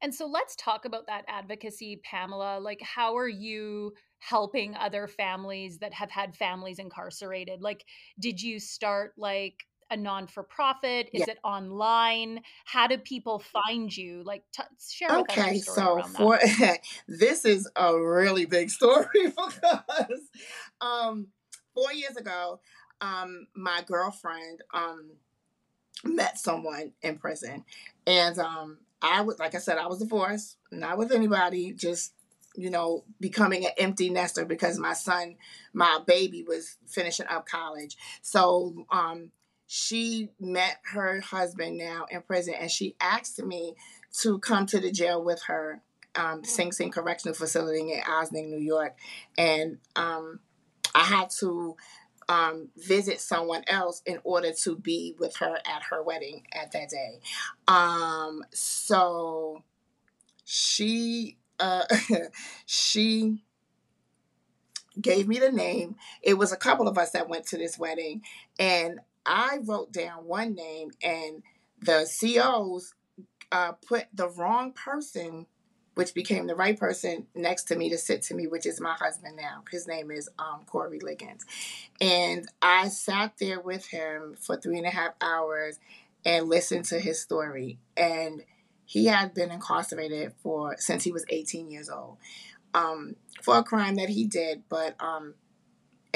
And 0.03 0.14
so 0.14 0.27
let's 0.27 0.55
talk 0.57 0.85
about 0.85 1.07
that 1.07 1.25
advocacy, 1.27 2.01
Pamela. 2.05 2.61
Like, 2.61 2.83
how 2.83 3.16
are 3.16 3.29
you 3.29 3.95
helping 4.19 4.77
other 4.77 5.09
families 5.09 5.79
that 5.79 5.95
have 5.95 6.11
had 6.11 6.37
families 6.37 6.79
incarcerated? 6.79 7.62
Like, 7.62 7.87
did 8.21 8.40
you 8.40 8.61
start 8.61 9.14
like 9.16 9.66
a 9.90 9.96
non 9.96 10.27
for 10.27 10.42
profit? 10.42 11.11
Yeah. 11.12 11.22
Is 11.22 11.29
it 11.29 11.38
online? 11.44 12.40
How 12.64 12.87
do 12.87 12.99
people 12.99 13.38
find 13.38 13.94
you? 13.94 14.22
Like, 14.25 14.44
t- 14.53 14.62
share 14.90 15.18
Okay, 15.18 15.59
so 15.59 16.03
for 16.03 16.38
this 17.09 17.44
is 17.44 17.68
a 17.77 17.99
really 17.99 18.46
big 18.46 18.70
story 18.70 19.07
because 19.25 20.20
um 20.81 21.29
four 21.75 21.92
years 21.92 22.16
ago, 22.16 22.61
um, 23.01 23.46
my 23.55 23.83
girlfriend 23.87 24.62
um 24.72 25.12
met 26.05 26.38
someone 26.38 26.92
in 27.03 27.18
prison. 27.18 27.64
And 28.07 28.38
um 28.38 28.79
I 29.03 29.20
was 29.22 29.38
like 29.38 29.55
I 29.55 29.59
said, 29.59 29.79
I 29.79 29.87
was 29.87 29.99
divorced, 29.99 30.57
not 30.70 30.99
with 30.99 31.12
anybody, 31.12 31.72
just 31.72 32.12
you 32.59 32.70
know, 32.70 33.05
becoming 33.20 33.66
an 33.66 33.72
empty 33.77 34.09
nester 34.09 34.46
because 34.46 34.79
my 34.79 34.94
son, 34.94 35.37
my 35.75 36.01
baby 36.07 36.42
was 36.42 36.77
finishing 36.87 37.27
up 37.27 37.46
college. 37.46 37.96
So 38.22 38.87
um 38.90 39.31
she 39.66 40.31
met 40.38 40.79
her 40.92 41.20
husband 41.20 41.79
now 41.79 42.07
in 42.11 42.22
prison 42.22 42.55
and 42.59 42.70
she 42.70 42.96
asked 43.00 43.42
me 43.42 43.74
to 44.20 44.38
come 44.38 44.66
to 44.66 44.81
the 44.81 44.90
jail 44.90 45.22
with 45.22 45.42
her, 45.46 45.83
um, 46.14 46.44
Sing 46.44 46.72
Sing 46.72 46.90
Correctional 46.90 47.35
Facility 47.35 47.92
in 47.92 48.00
Ossining, 48.09 48.50
New 48.50 48.61
York. 48.61 48.96
And 49.37 49.79
um 49.96 50.40
I 50.94 51.00
had 51.00 51.29
to 51.40 51.76
um, 52.29 52.68
visit 52.76 53.20
someone 53.20 53.62
else 53.68 54.02
in 54.07 54.18
order 54.24 54.52
to 54.64 54.76
be 54.76 55.14
with 55.18 55.37
her 55.37 55.59
at 55.66 55.83
her 55.90 56.02
wedding 56.02 56.44
at 56.52 56.72
that 56.72 56.88
day. 56.88 57.20
Um, 57.68 58.42
so 58.52 59.62
she 60.44 61.37
uh, 61.61 61.85
she 62.66 63.42
gave 65.00 65.29
me 65.29 65.38
the 65.38 65.52
name. 65.52 65.96
It 66.22 66.35
was 66.35 66.52
a 66.52 66.57
couple 66.57 66.88
of 66.88 66.98
us 66.98 67.11
that 67.11 67.29
went 67.29 67.46
to 67.48 67.59
this 67.59 67.79
wedding, 67.79 68.22
and 68.59 69.00
I 69.26 69.58
wrote 69.64 69.92
down 69.92 70.24
one 70.24 70.54
name, 70.54 70.90
and 71.02 71.42
the 71.80 72.08
COs 72.20 72.94
uh, 73.52 73.72
put 73.72 74.06
the 74.12 74.28
wrong 74.28 74.72
person, 74.72 75.46
which 75.94 76.14
became 76.14 76.46
the 76.46 76.54
right 76.54 76.78
person 76.78 77.26
next 77.34 77.64
to 77.64 77.76
me 77.76 77.90
to 77.90 77.98
sit 77.98 78.22
to 78.22 78.34
me, 78.34 78.46
which 78.46 78.66
is 78.66 78.80
my 78.80 78.94
husband 78.94 79.36
now. 79.36 79.64
His 79.70 79.86
name 79.86 80.10
is 80.10 80.28
um, 80.38 80.60
Corey 80.66 81.00
Liggins. 81.00 81.44
And 82.00 82.46
I 82.60 82.88
sat 82.88 83.34
there 83.38 83.60
with 83.60 83.86
him 83.86 84.36
for 84.40 84.56
three 84.56 84.78
and 84.78 84.86
a 84.86 84.90
half 84.90 85.14
hours 85.20 85.78
and 86.24 86.48
listened 86.48 86.84
to 86.86 86.98
his 86.98 87.20
story. 87.20 87.78
And 87.96 88.44
he 88.84 89.06
had 89.06 89.34
been 89.34 89.50
incarcerated 89.50 90.32
for 90.42 90.76
since 90.78 91.04
he 91.04 91.12
was 91.12 91.24
18 91.28 91.70
years 91.70 91.88
old 91.88 92.18
um, 92.74 93.16
for 93.42 93.58
a 93.58 93.64
crime 93.64 93.96
that 93.96 94.10
he 94.10 94.26
did. 94.26 94.64
But 94.68 94.94
um, 95.00 95.34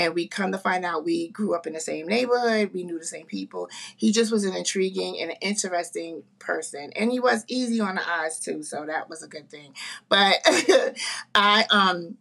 and 0.01 0.15
we 0.15 0.27
come 0.27 0.51
to 0.51 0.59
find 0.59 0.83
out 0.83 1.05
we 1.05 1.29
grew 1.29 1.55
up 1.55 1.67
in 1.67 1.75
the 1.75 1.81
same 1.81 2.07
neighborhood, 2.07 2.71
we 2.73 2.85
knew 2.85 2.99
the 2.99 3.05
same 3.05 3.27
people. 3.27 3.69
He 3.99 4.13
just 4.13 4.33
was 4.33 4.45
an 4.45 4.57
intriguing 4.57 5.21
and 5.21 5.31
an 5.31 5.37
interesting 5.43 6.23
person, 6.39 6.91
and 6.97 7.13
he 7.13 7.21
was 7.21 7.45
easy 7.49 7.81
on 7.81 7.97
the 7.97 8.11
eyes 8.11 8.41
too, 8.41 8.63
so 8.63 8.87
that 8.87 9.11
was 9.11 9.23
a 9.23 9.29
good 9.29 9.51
thing. 9.51 9.75
But 10.09 10.39
I 11.35 11.67
um 11.71 12.17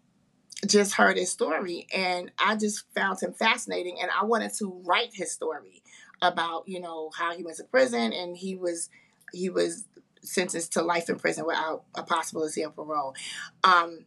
just 0.68 0.96
heard 0.96 1.16
his 1.16 1.32
story 1.32 1.88
and 1.96 2.32
I 2.38 2.58
just 2.58 2.84
found 2.94 3.22
him 3.22 3.32
fascinating 3.32 3.98
and 4.02 4.12
I 4.12 4.26
wanted 4.26 4.54
to 4.56 4.82
write 4.86 5.12
his 5.14 5.32
story 5.32 5.82
about, 6.22 6.68
you 6.68 6.82
know, 6.82 7.12
how 7.18 7.34
he 7.34 7.44
went 7.44 7.56
to 7.58 7.64
prison 7.64 8.12
and 8.12 8.36
he 8.36 8.56
was 8.56 8.90
he 9.32 9.50
was 9.50 9.86
sentenced 10.22 10.74
to 10.74 10.82
life 10.82 11.08
in 11.08 11.16
prison 11.18 11.46
without 11.46 11.84
a 11.96 12.04
possibility 12.04 12.62
of 12.62 12.76
parole. 12.76 13.16
Um 13.64 14.04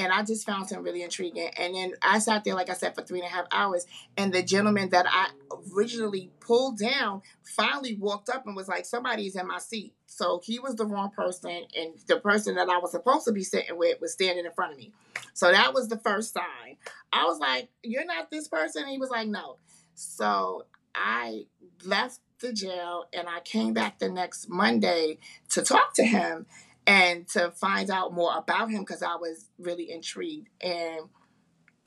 and 0.00 0.10
I 0.10 0.22
just 0.22 0.46
found 0.46 0.70
him 0.70 0.82
really 0.82 1.02
intriguing. 1.02 1.50
And 1.58 1.74
then 1.74 1.92
I 2.00 2.20
sat 2.20 2.42
there, 2.42 2.54
like 2.54 2.70
I 2.70 2.72
said, 2.72 2.94
for 2.94 3.02
three 3.02 3.20
and 3.20 3.28
a 3.28 3.30
half 3.30 3.44
hours. 3.52 3.86
And 4.16 4.32
the 4.32 4.42
gentleman 4.42 4.88
that 4.90 5.04
I 5.06 5.28
originally 5.74 6.30
pulled 6.40 6.78
down 6.78 7.20
finally 7.42 7.96
walked 7.96 8.30
up 8.30 8.46
and 8.46 8.56
was 8.56 8.66
like, 8.66 8.86
Somebody's 8.86 9.36
in 9.36 9.46
my 9.46 9.58
seat. 9.58 9.92
So 10.06 10.40
he 10.42 10.58
was 10.58 10.76
the 10.76 10.86
wrong 10.86 11.10
person. 11.10 11.64
And 11.76 11.92
the 12.06 12.18
person 12.18 12.54
that 12.54 12.70
I 12.70 12.78
was 12.78 12.92
supposed 12.92 13.26
to 13.26 13.32
be 13.32 13.44
sitting 13.44 13.76
with 13.76 14.00
was 14.00 14.14
standing 14.14 14.46
in 14.46 14.52
front 14.52 14.72
of 14.72 14.78
me. 14.78 14.92
So 15.34 15.52
that 15.52 15.74
was 15.74 15.88
the 15.88 15.98
first 15.98 16.32
sign. 16.32 16.78
I 17.12 17.24
was 17.24 17.38
like, 17.38 17.68
You're 17.82 18.06
not 18.06 18.30
this 18.30 18.48
person? 18.48 18.84
And 18.84 18.92
he 18.92 18.98
was 18.98 19.10
like, 19.10 19.28
No. 19.28 19.56
So 19.94 20.64
I 20.94 21.44
left 21.84 22.20
the 22.40 22.54
jail 22.54 23.04
and 23.12 23.28
I 23.28 23.40
came 23.40 23.74
back 23.74 23.98
the 23.98 24.08
next 24.08 24.48
Monday 24.48 25.18
to 25.50 25.60
talk 25.60 25.92
to 25.96 26.04
him 26.04 26.46
and 26.90 27.28
to 27.28 27.52
find 27.52 27.88
out 27.88 28.12
more 28.12 28.36
about 28.36 28.68
him 28.68 28.80
because 28.80 29.00
I 29.00 29.14
was 29.14 29.46
really 29.60 29.92
intrigued. 29.92 30.48
And 30.60 31.02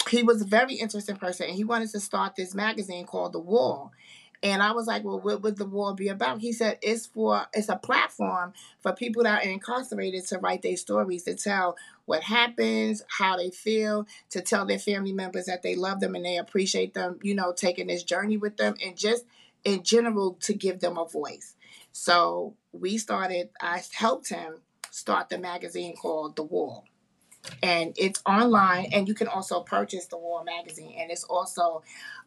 he 0.07 0.23
was 0.23 0.41
a 0.41 0.45
very 0.45 0.75
interesting 0.75 1.17
person 1.17 1.47
and 1.47 1.57
he 1.57 1.65
wanted 1.65 1.89
to 1.89 1.99
start 1.99 2.37
this 2.37 2.55
magazine 2.55 3.05
called 3.05 3.33
The 3.33 3.39
Wall. 3.39 3.91
And 4.41 4.63
I 4.63 4.71
was 4.71 4.87
like, 4.87 5.03
well, 5.03 5.19
what 5.19 5.41
would 5.41 5.57
the 5.57 5.65
wall 5.65 5.93
be 5.93 6.07
about? 6.07 6.39
He 6.39 6.53
said 6.53 6.77
it's 6.81 7.05
for 7.05 7.45
it's 7.53 7.67
a 7.67 7.75
platform 7.75 8.53
for 8.79 8.93
people 8.93 9.23
that 9.23 9.43
are 9.43 9.49
incarcerated 9.49 10.25
to 10.27 10.39
write 10.39 10.61
their 10.61 10.77
stories, 10.77 11.23
to 11.23 11.35
tell 11.35 11.75
what 12.05 12.23
happens, 12.23 13.03
how 13.07 13.35
they 13.35 13.49
feel, 13.49 14.07
to 14.29 14.39
tell 14.39 14.65
their 14.65 14.79
family 14.79 15.11
members 15.11 15.45
that 15.45 15.63
they 15.63 15.75
love 15.75 15.99
them 15.99 16.15
and 16.15 16.23
they 16.23 16.37
appreciate 16.37 16.93
them, 16.93 17.19
you 17.21 17.35
know, 17.35 17.51
taking 17.51 17.87
this 17.87 18.03
journey 18.03 18.37
with 18.37 18.55
them 18.55 18.75
and 18.85 18.97
just 18.97 19.25
in 19.65 19.83
general 19.83 20.37
to 20.41 20.53
give 20.53 20.79
them 20.79 20.97
a 20.97 21.05
voice. 21.05 21.55
So 21.91 22.55
we 22.71 22.97
started, 22.97 23.49
I 23.61 23.81
helped 23.93 24.29
him 24.29 24.59
start 24.93 25.27
the 25.27 25.39
magazine 25.39 25.95
called 25.95 26.35
The 26.35 26.43
Wall. 26.43 26.85
And 27.63 27.95
it's 27.97 28.21
online 28.27 28.89
and 28.93 29.07
you 29.07 29.15
can 29.15 29.27
also 29.27 29.61
purchase 29.61 30.05
the 30.05 30.17
wall 30.17 30.43
magazine. 30.43 30.95
And 30.99 31.09
it's 31.09 31.23
also 31.23 31.81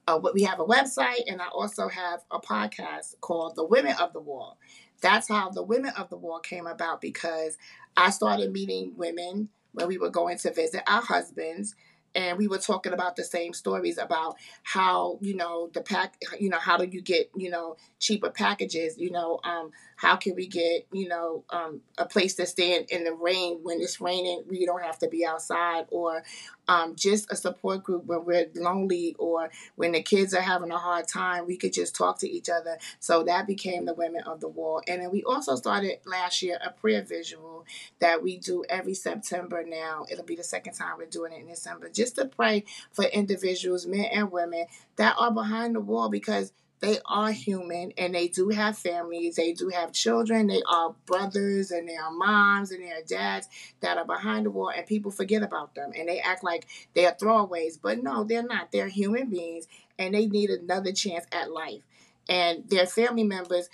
uh, 0.08 0.18
what 0.18 0.34
we 0.34 0.42
have 0.42 0.58
a 0.58 0.64
website 0.64 1.22
and 1.28 1.40
i 1.40 1.46
also 1.46 1.88
have 1.88 2.22
a 2.30 2.38
podcast 2.40 3.14
called 3.20 3.54
the 3.54 3.64
women 3.64 3.94
of 4.00 4.12
the 4.12 4.20
wall. 4.20 4.58
That's 5.00 5.28
how 5.28 5.50
the 5.50 5.62
women 5.62 5.92
of 5.96 6.10
the 6.10 6.16
wall 6.16 6.40
came 6.40 6.66
about 6.66 7.00
because 7.00 7.56
i 7.96 8.10
started 8.10 8.52
meeting 8.52 8.94
women 8.96 9.48
when 9.72 9.86
we 9.86 9.96
were 9.96 10.10
going 10.10 10.36
to 10.38 10.52
visit 10.52 10.82
our 10.88 11.02
husbands 11.02 11.76
and 12.16 12.38
we 12.38 12.48
were 12.48 12.58
talking 12.58 12.92
about 12.92 13.14
the 13.14 13.22
same 13.24 13.52
stories 13.52 13.98
about 13.98 14.36
how 14.62 15.18
you 15.20 15.36
know 15.36 15.70
the 15.74 15.82
pack 15.82 16.16
you 16.40 16.48
know 16.48 16.58
how 16.58 16.76
do 16.76 16.86
you 16.86 17.00
get 17.00 17.30
you 17.36 17.50
know 17.50 17.76
cheaper 18.00 18.30
packages 18.30 18.96
you 18.98 19.10
know 19.10 19.38
um 19.44 19.70
how 19.96 20.16
can 20.16 20.34
we 20.34 20.46
get 20.46 20.86
you 20.92 21.08
know 21.08 21.44
um, 21.50 21.80
a 21.98 22.06
place 22.06 22.34
to 22.34 22.46
stand 22.46 22.86
in 22.90 23.04
the 23.04 23.12
rain 23.12 23.58
when 23.62 23.80
it's 23.80 24.00
raining 24.00 24.42
we 24.48 24.64
don't 24.66 24.82
have 24.82 24.98
to 24.98 25.08
be 25.08 25.24
outside 25.24 25.84
or 25.90 26.22
um, 26.68 26.96
just 26.96 27.30
a 27.30 27.36
support 27.36 27.84
group 27.84 28.04
when 28.06 28.24
we're 28.24 28.46
lonely 28.54 29.14
or 29.18 29.50
when 29.76 29.92
the 29.92 30.02
kids 30.02 30.34
are 30.34 30.40
having 30.40 30.70
a 30.70 30.78
hard 30.78 31.08
time 31.08 31.46
we 31.46 31.56
could 31.56 31.72
just 31.72 31.94
talk 31.94 32.18
to 32.20 32.28
each 32.30 32.48
other. 32.48 32.78
So 33.00 33.22
that 33.24 33.46
became 33.46 33.84
the 33.84 33.94
women 33.94 34.22
of 34.22 34.40
the 34.40 34.48
wall 34.48 34.82
and 34.86 35.02
then 35.02 35.10
we 35.10 35.22
also 35.24 35.56
started 35.56 35.98
last 36.04 36.42
year 36.42 36.58
a 36.64 36.70
prayer 36.70 37.02
visual 37.02 37.64
that 37.98 38.22
we 38.22 38.38
do 38.38 38.64
every 38.68 38.94
september 38.94 39.64
now. 39.66 40.06
It'll 40.10 40.24
be 40.24 40.36
the 40.36 40.44
second 40.44 40.74
time 40.74 40.98
we're 40.98 41.06
doing 41.06 41.32
it 41.32 41.40
in 41.40 41.48
december 41.48 41.88
just 41.88 42.16
to 42.16 42.26
pray 42.26 42.64
for 42.92 43.04
individuals 43.04 43.86
men 43.86 44.06
and 44.06 44.30
women 44.30 44.66
that 44.96 45.14
are 45.18 45.30
behind 45.30 45.74
the 45.74 45.80
wall 45.80 46.08
because 46.08 46.52
they 46.80 46.98
are 47.06 47.32
human 47.32 47.92
and 47.96 48.14
they 48.14 48.28
do 48.28 48.50
have 48.50 48.76
families, 48.76 49.36
they 49.36 49.52
do 49.52 49.68
have 49.68 49.92
children, 49.92 50.46
they 50.46 50.62
are 50.68 50.94
brothers 51.06 51.70
and 51.70 51.88
they 51.88 51.96
are 51.96 52.10
moms 52.10 52.70
and 52.70 52.82
they 52.82 52.90
are 52.90 53.02
dads 53.06 53.48
that 53.80 53.96
are 53.96 54.04
behind 54.04 54.46
the 54.46 54.50
wall 54.50 54.70
and 54.70 54.86
people 54.86 55.10
forget 55.10 55.42
about 55.42 55.74
them 55.74 55.92
and 55.96 56.08
they 56.08 56.20
act 56.20 56.44
like 56.44 56.66
they 56.94 57.06
are 57.06 57.14
throwaways. 57.14 57.78
But 57.80 58.02
no, 58.02 58.24
they're 58.24 58.42
not. 58.42 58.72
They're 58.72 58.88
human 58.88 59.30
beings 59.30 59.66
and 59.98 60.14
they 60.14 60.26
need 60.26 60.50
another 60.50 60.92
chance 60.92 61.26
at 61.32 61.50
life. 61.50 61.82
And 62.28 62.68
their 62.68 62.86
family 62.86 63.24
members 63.24 63.68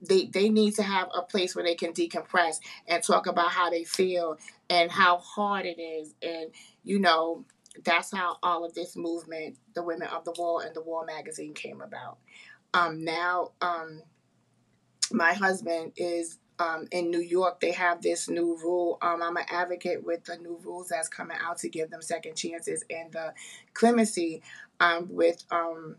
they, 0.00 0.26
they 0.26 0.48
need 0.48 0.74
to 0.76 0.82
have 0.82 1.08
a 1.14 1.22
place 1.22 1.54
where 1.54 1.64
they 1.64 1.74
can 1.74 1.92
decompress 1.92 2.58
and 2.86 3.02
talk 3.02 3.26
about 3.26 3.50
how 3.50 3.68
they 3.70 3.84
feel 3.84 4.38
and 4.70 4.90
how 4.90 5.18
hard 5.18 5.66
it 5.66 5.80
is 5.80 6.14
and 6.22 6.50
you 6.84 6.98
know 6.98 7.44
that's 7.84 8.12
how 8.12 8.36
all 8.42 8.64
of 8.64 8.74
this 8.74 8.96
movement 8.96 9.56
the 9.74 9.82
women 9.82 10.08
of 10.08 10.24
the 10.24 10.32
wall 10.38 10.60
and 10.60 10.74
the 10.74 10.82
wall 10.82 11.04
magazine 11.04 11.54
came 11.54 11.80
about 11.80 12.18
um, 12.74 13.04
now 13.04 13.52
um, 13.60 14.02
my 15.10 15.32
husband 15.32 15.92
is 15.96 16.38
um, 16.58 16.86
in 16.90 17.10
New 17.10 17.20
York. 17.20 17.60
They 17.60 17.72
have 17.72 18.02
this 18.02 18.28
new 18.28 18.56
rule. 18.56 18.98
Um, 19.00 19.22
I'm 19.22 19.36
an 19.36 19.44
advocate 19.50 20.04
with 20.04 20.24
the 20.24 20.36
new 20.36 20.58
rules 20.62 20.88
that's 20.88 21.08
coming 21.08 21.36
out 21.40 21.58
to 21.58 21.68
give 21.68 21.90
them 21.90 22.02
second 22.02 22.36
chances 22.36 22.84
and 22.90 23.12
the 23.12 23.32
clemency 23.74 24.42
um, 24.80 25.08
with 25.10 25.44
um, 25.50 25.96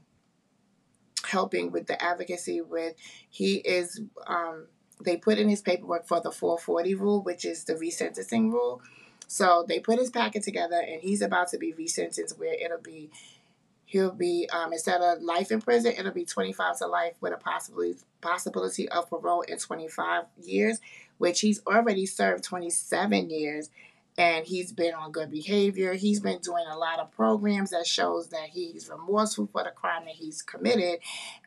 helping 1.25 1.71
with 1.71 1.87
the 1.87 2.01
advocacy 2.01 2.61
with 2.61 2.95
he 3.29 3.55
is 3.55 4.01
um, 4.27 4.67
they 5.03 5.17
put 5.17 5.37
in 5.37 5.49
his 5.49 5.61
paperwork 5.61 6.07
for 6.07 6.19
the 6.21 6.31
440 6.31 6.95
rule 6.95 7.21
which 7.21 7.45
is 7.45 7.65
the 7.65 7.73
resentencing 7.73 8.51
rule 8.51 8.81
so 9.27 9.63
they 9.67 9.79
put 9.79 9.99
his 9.99 10.09
packet 10.09 10.43
together 10.43 10.81
and 10.81 11.01
he's 11.01 11.21
about 11.21 11.49
to 11.49 11.57
be 11.57 11.73
resentenced 11.73 12.39
where 12.39 12.53
it'll 12.53 12.81
be 12.81 13.09
He'll 13.89 14.11
be 14.11 14.47
um, 14.53 14.71
instead 14.71 15.01
of 15.01 15.23
life 15.23 15.51
in 15.51 15.61
prison, 15.61 15.95
it'll 15.97 16.11
be 16.11 16.23
25 16.23 16.77
to 16.77 16.85
life 16.85 17.13
with 17.21 17.33
a 17.33 17.37
possibility 17.37 17.97
possibility 18.21 18.87
of 18.87 19.09
parole 19.09 19.41
in 19.41 19.57
25 19.57 20.25
years, 20.43 20.79
which 21.17 21.41
he's 21.41 21.59
already 21.65 22.05
served 22.05 22.43
27 22.43 23.31
years, 23.31 23.71
and 24.15 24.45
he's 24.45 24.71
been 24.71 24.93
on 24.93 25.11
good 25.11 25.31
behavior. 25.31 25.95
He's 25.95 26.19
been 26.19 26.37
doing 26.37 26.65
a 26.69 26.77
lot 26.77 26.99
of 26.99 27.11
programs 27.11 27.71
that 27.71 27.87
shows 27.87 28.27
that 28.27 28.49
he's 28.51 28.87
remorseful 28.89 29.49
for 29.51 29.63
the 29.63 29.71
crime 29.71 30.05
that 30.05 30.13
he's 30.13 30.43
committed, 30.43 30.99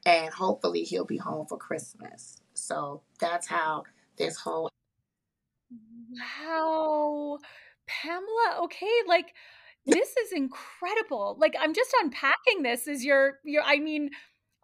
and 0.04 0.34
hopefully 0.34 0.82
he'll 0.82 1.04
be 1.04 1.18
home 1.18 1.46
for 1.46 1.56
Christmas. 1.56 2.40
So 2.54 3.02
that's 3.20 3.46
how 3.46 3.84
this 4.16 4.36
whole 4.36 4.68
wow, 6.40 7.38
Pamela. 7.86 8.62
Okay, 8.64 8.90
like 9.06 9.32
this 9.86 10.16
is 10.16 10.32
incredible. 10.32 11.36
Like 11.38 11.54
I'm 11.58 11.74
just 11.74 11.94
unpacking 12.02 12.62
this 12.62 12.86
as 12.88 13.04
your 13.04 13.38
your 13.44 13.62
I 13.62 13.78
mean, 13.78 14.10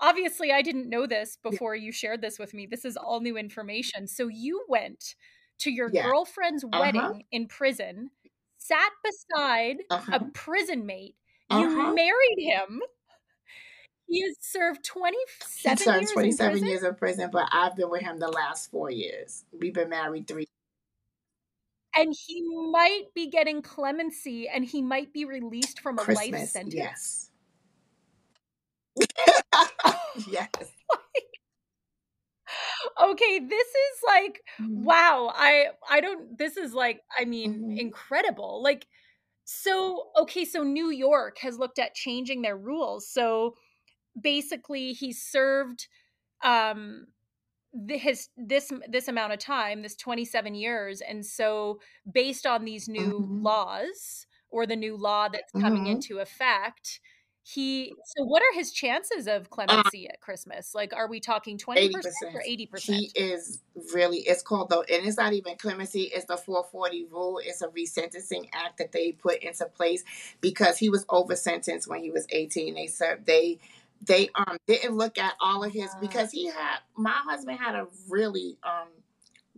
obviously 0.00 0.52
I 0.52 0.62
didn't 0.62 0.88
know 0.88 1.06
this 1.06 1.38
before 1.42 1.74
you 1.74 1.92
shared 1.92 2.22
this 2.22 2.38
with 2.38 2.54
me. 2.54 2.66
This 2.66 2.84
is 2.84 2.96
all 2.96 3.20
new 3.20 3.36
information. 3.36 4.06
So 4.06 4.28
you 4.28 4.64
went 4.68 5.14
to 5.60 5.70
your 5.70 5.90
yeah. 5.92 6.04
girlfriend's 6.04 6.64
uh-huh. 6.64 6.80
wedding 6.80 7.24
in 7.32 7.46
prison, 7.48 8.10
sat 8.58 8.90
beside 9.02 9.78
uh-huh. 9.90 10.18
a 10.20 10.24
prison 10.32 10.86
mate. 10.86 11.16
You 11.50 11.56
uh-huh. 11.56 11.94
married 11.94 12.38
him. 12.38 12.80
He 14.06 14.22
has 14.22 14.36
served 14.40 14.84
27 14.84 15.76
he 15.78 15.84
served 15.84 16.00
years 16.00 16.12
27 16.12 16.58
in 16.58 16.66
years 16.66 16.82
in 16.82 16.94
prison, 16.94 17.28
but 17.30 17.48
I've 17.52 17.76
been 17.76 17.90
with 17.90 18.02
him 18.02 18.18
the 18.18 18.28
last 18.28 18.70
four 18.70 18.90
years. 18.90 19.44
We've 19.52 19.74
been 19.74 19.90
married 19.90 20.26
three 20.26 20.46
and 21.98 22.14
he 22.26 22.42
might 22.70 23.06
be 23.14 23.28
getting 23.28 23.60
clemency 23.60 24.48
and 24.48 24.64
he 24.64 24.80
might 24.80 25.12
be 25.12 25.24
released 25.24 25.80
from 25.80 25.98
a 25.98 26.02
Christmas, 26.02 26.32
life 26.32 26.48
sentence. 26.48 26.74
Yes. 26.74 27.30
yes. 30.28 30.48
okay, 33.02 33.38
this 33.40 33.66
is 33.66 34.02
like 34.06 34.40
mm-hmm. 34.60 34.84
wow. 34.84 35.32
I 35.34 35.66
I 35.90 36.00
don't 36.00 36.38
this 36.38 36.56
is 36.56 36.72
like 36.72 37.00
I 37.18 37.24
mean 37.24 37.54
mm-hmm. 37.54 37.78
incredible. 37.78 38.62
Like 38.62 38.86
so 39.44 40.10
okay, 40.16 40.44
so 40.44 40.62
New 40.62 40.90
York 40.90 41.38
has 41.40 41.58
looked 41.58 41.80
at 41.80 41.94
changing 41.94 42.42
their 42.42 42.56
rules. 42.56 43.08
So 43.10 43.56
basically 44.20 44.92
he 44.92 45.12
served 45.12 45.88
um 46.44 47.06
the, 47.72 47.98
his 47.98 48.28
this 48.36 48.72
this 48.88 49.08
amount 49.08 49.32
of 49.32 49.38
time 49.38 49.82
this 49.82 49.96
27 49.96 50.54
years 50.54 51.00
and 51.00 51.24
so 51.24 51.80
based 52.10 52.46
on 52.46 52.64
these 52.64 52.88
new 52.88 53.20
mm-hmm. 53.20 53.42
laws 53.42 54.26
or 54.50 54.66
the 54.66 54.76
new 54.76 54.96
law 54.96 55.28
that's 55.28 55.52
coming 55.52 55.82
mm-hmm. 55.82 55.92
into 55.92 56.18
effect 56.18 57.00
he 57.42 57.92
so 58.04 58.24
what 58.24 58.42
are 58.42 58.54
his 58.54 58.72
chances 58.72 59.26
of 59.26 59.44
uh 59.44 59.48
clemency 59.50 60.06
uh, 60.06 60.12
at 60.12 60.20
christmas 60.20 60.74
like 60.74 60.92
are 60.94 61.08
we 61.08 61.20
talking 61.20 61.56
20% 61.56 61.92
80%. 61.92 62.02
or 62.34 62.42
80% 62.46 62.80
he 62.80 63.10
is 63.14 63.62
really 63.94 64.18
it's 64.18 64.42
called 64.42 64.68
though 64.68 64.82
and 64.82 65.06
it's 65.06 65.16
not 65.16 65.32
even 65.32 65.56
clemency 65.56 66.10
it's 66.14 66.26
the 66.26 66.36
440 66.36 67.06
rule 67.10 67.40
it's 67.42 67.62
a 67.62 67.68
resentencing 67.68 68.48
act 68.52 68.78
that 68.78 68.92
they 68.92 69.12
put 69.12 69.42
into 69.42 69.64
place 69.66 70.04
because 70.40 70.78
he 70.78 70.90
was 70.90 71.06
over 71.08 71.36
sentenced 71.36 71.88
when 71.88 72.02
he 72.02 72.10
was 72.10 72.26
18 72.30 72.74
they 72.74 72.86
served 72.86 73.26
they 73.26 73.58
they 74.06 74.28
um 74.34 74.56
didn't 74.66 74.96
look 74.96 75.18
at 75.18 75.34
all 75.40 75.64
of 75.64 75.72
his 75.72 75.94
because 76.00 76.30
he 76.30 76.46
had 76.46 76.78
my 76.96 77.10
husband 77.12 77.58
had 77.58 77.74
a 77.74 77.86
really 78.08 78.58
um 78.64 78.88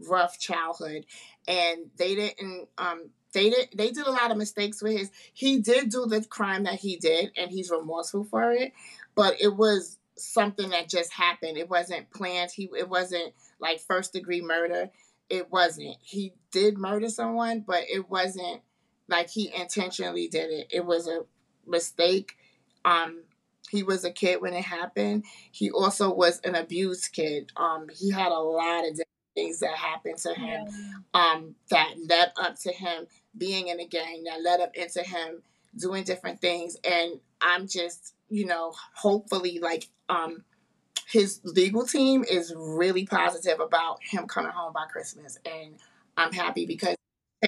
rough 0.08 0.38
childhood 0.38 1.04
and 1.46 1.90
they 1.98 2.14
didn't 2.14 2.68
um 2.78 3.10
they 3.32 3.50
did 3.50 3.68
they 3.76 3.90
did 3.90 4.06
a 4.06 4.10
lot 4.10 4.30
of 4.30 4.36
mistakes 4.38 4.82
with 4.82 4.96
his 4.96 5.10
he 5.34 5.58
did 5.58 5.90
do 5.90 6.06
the 6.06 6.22
crime 6.24 6.64
that 6.64 6.74
he 6.74 6.96
did 6.96 7.30
and 7.36 7.50
he's 7.50 7.70
remorseful 7.70 8.24
for 8.24 8.52
it 8.52 8.72
but 9.14 9.34
it 9.40 9.54
was 9.56 9.98
something 10.16 10.68
that 10.68 10.86
just 10.86 11.14
happened. 11.14 11.56
It 11.56 11.70
wasn't 11.70 12.10
planned. 12.10 12.50
He 12.54 12.68
it 12.76 12.90
wasn't 12.90 13.32
like 13.58 13.80
first 13.80 14.12
degree 14.12 14.42
murder. 14.42 14.90
It 15.30 15.50
wasn't. 15.50 15.96
He 16.02 16.34
did 16.50 16.76
murder 16.76 17.08
someone 17.08 17.60
but 17.66 17.84
it 17.88 18.10
wasn't 18.10 18.60
like 19.08 19.30
he 19.30 19.52
intentionally 19.54 20.28
did 20.28 20.50
it. 20.50 20.66
It 20.70 20.84
was 20.84 21.06
a 21.08 21.20
mistake 21.66 22.36
um 22.84 23.22
he 23.68 23.82
was 23.82 24.04
a 24.04 24.10
kid 24.10 24.40
when 24.40 24.54
it 24.54 24.64
happened. 24.64 25.24
He 25.50 25.70
also 25.70 26.12
was 26.12 26.40
an 26.44 26.54
abused 26.54 27.12
kid. 27.12 27.52
Um, 27.56 27.88
he 27.92 28.10
had 28.10 28.32
a 28.32 28.38
lot 28.38 28.86
of 28.86 28.98
things 29.34 29.60
that 29.60 29.74
happened 29.74 30.18
to 30.18 30.34
him 30.34 30.66
um, 31.14 31.54
that 31.70 31.94
led 32.08 32.32
up 32.36 32.58
to 32.60 32.72
him 32.72 33.06
being 33.36 33.68
in 33.68 33.80
a 33.80 33.86
gang, 33.86 34.24
that 34.24 34.42
led 34.42 34.60
up 34.60 34.74
into 34.74 35.02
him 35.02 35.42
doing 35.76 36.04
different 36.04 36.40
things. 36.40 36.76
And 36.84 37.20
I'm 37.40 37.68
just, 37.68 38.14
you 38.28 38.44
know, 38.46 38.72
hopefully 38.94 39.60
like 39.60 39.88
um, 40.08 40.44
his 41.08 41.40
legal 41.44 41.86
team 41.86 42.24
is 42.28 42.52
really 42.56 43.06
positive 43.06 43.60
about 43.60 43.98
him 44.02 44.26
coming 44.26 44.52
home 44.52 44.72
by 44.72 44.86
Christmas, 44.86 45.38
and 45.44 45.74
I'm 46.16 46.32
happy 46.32 46.66
because 46.66 46.96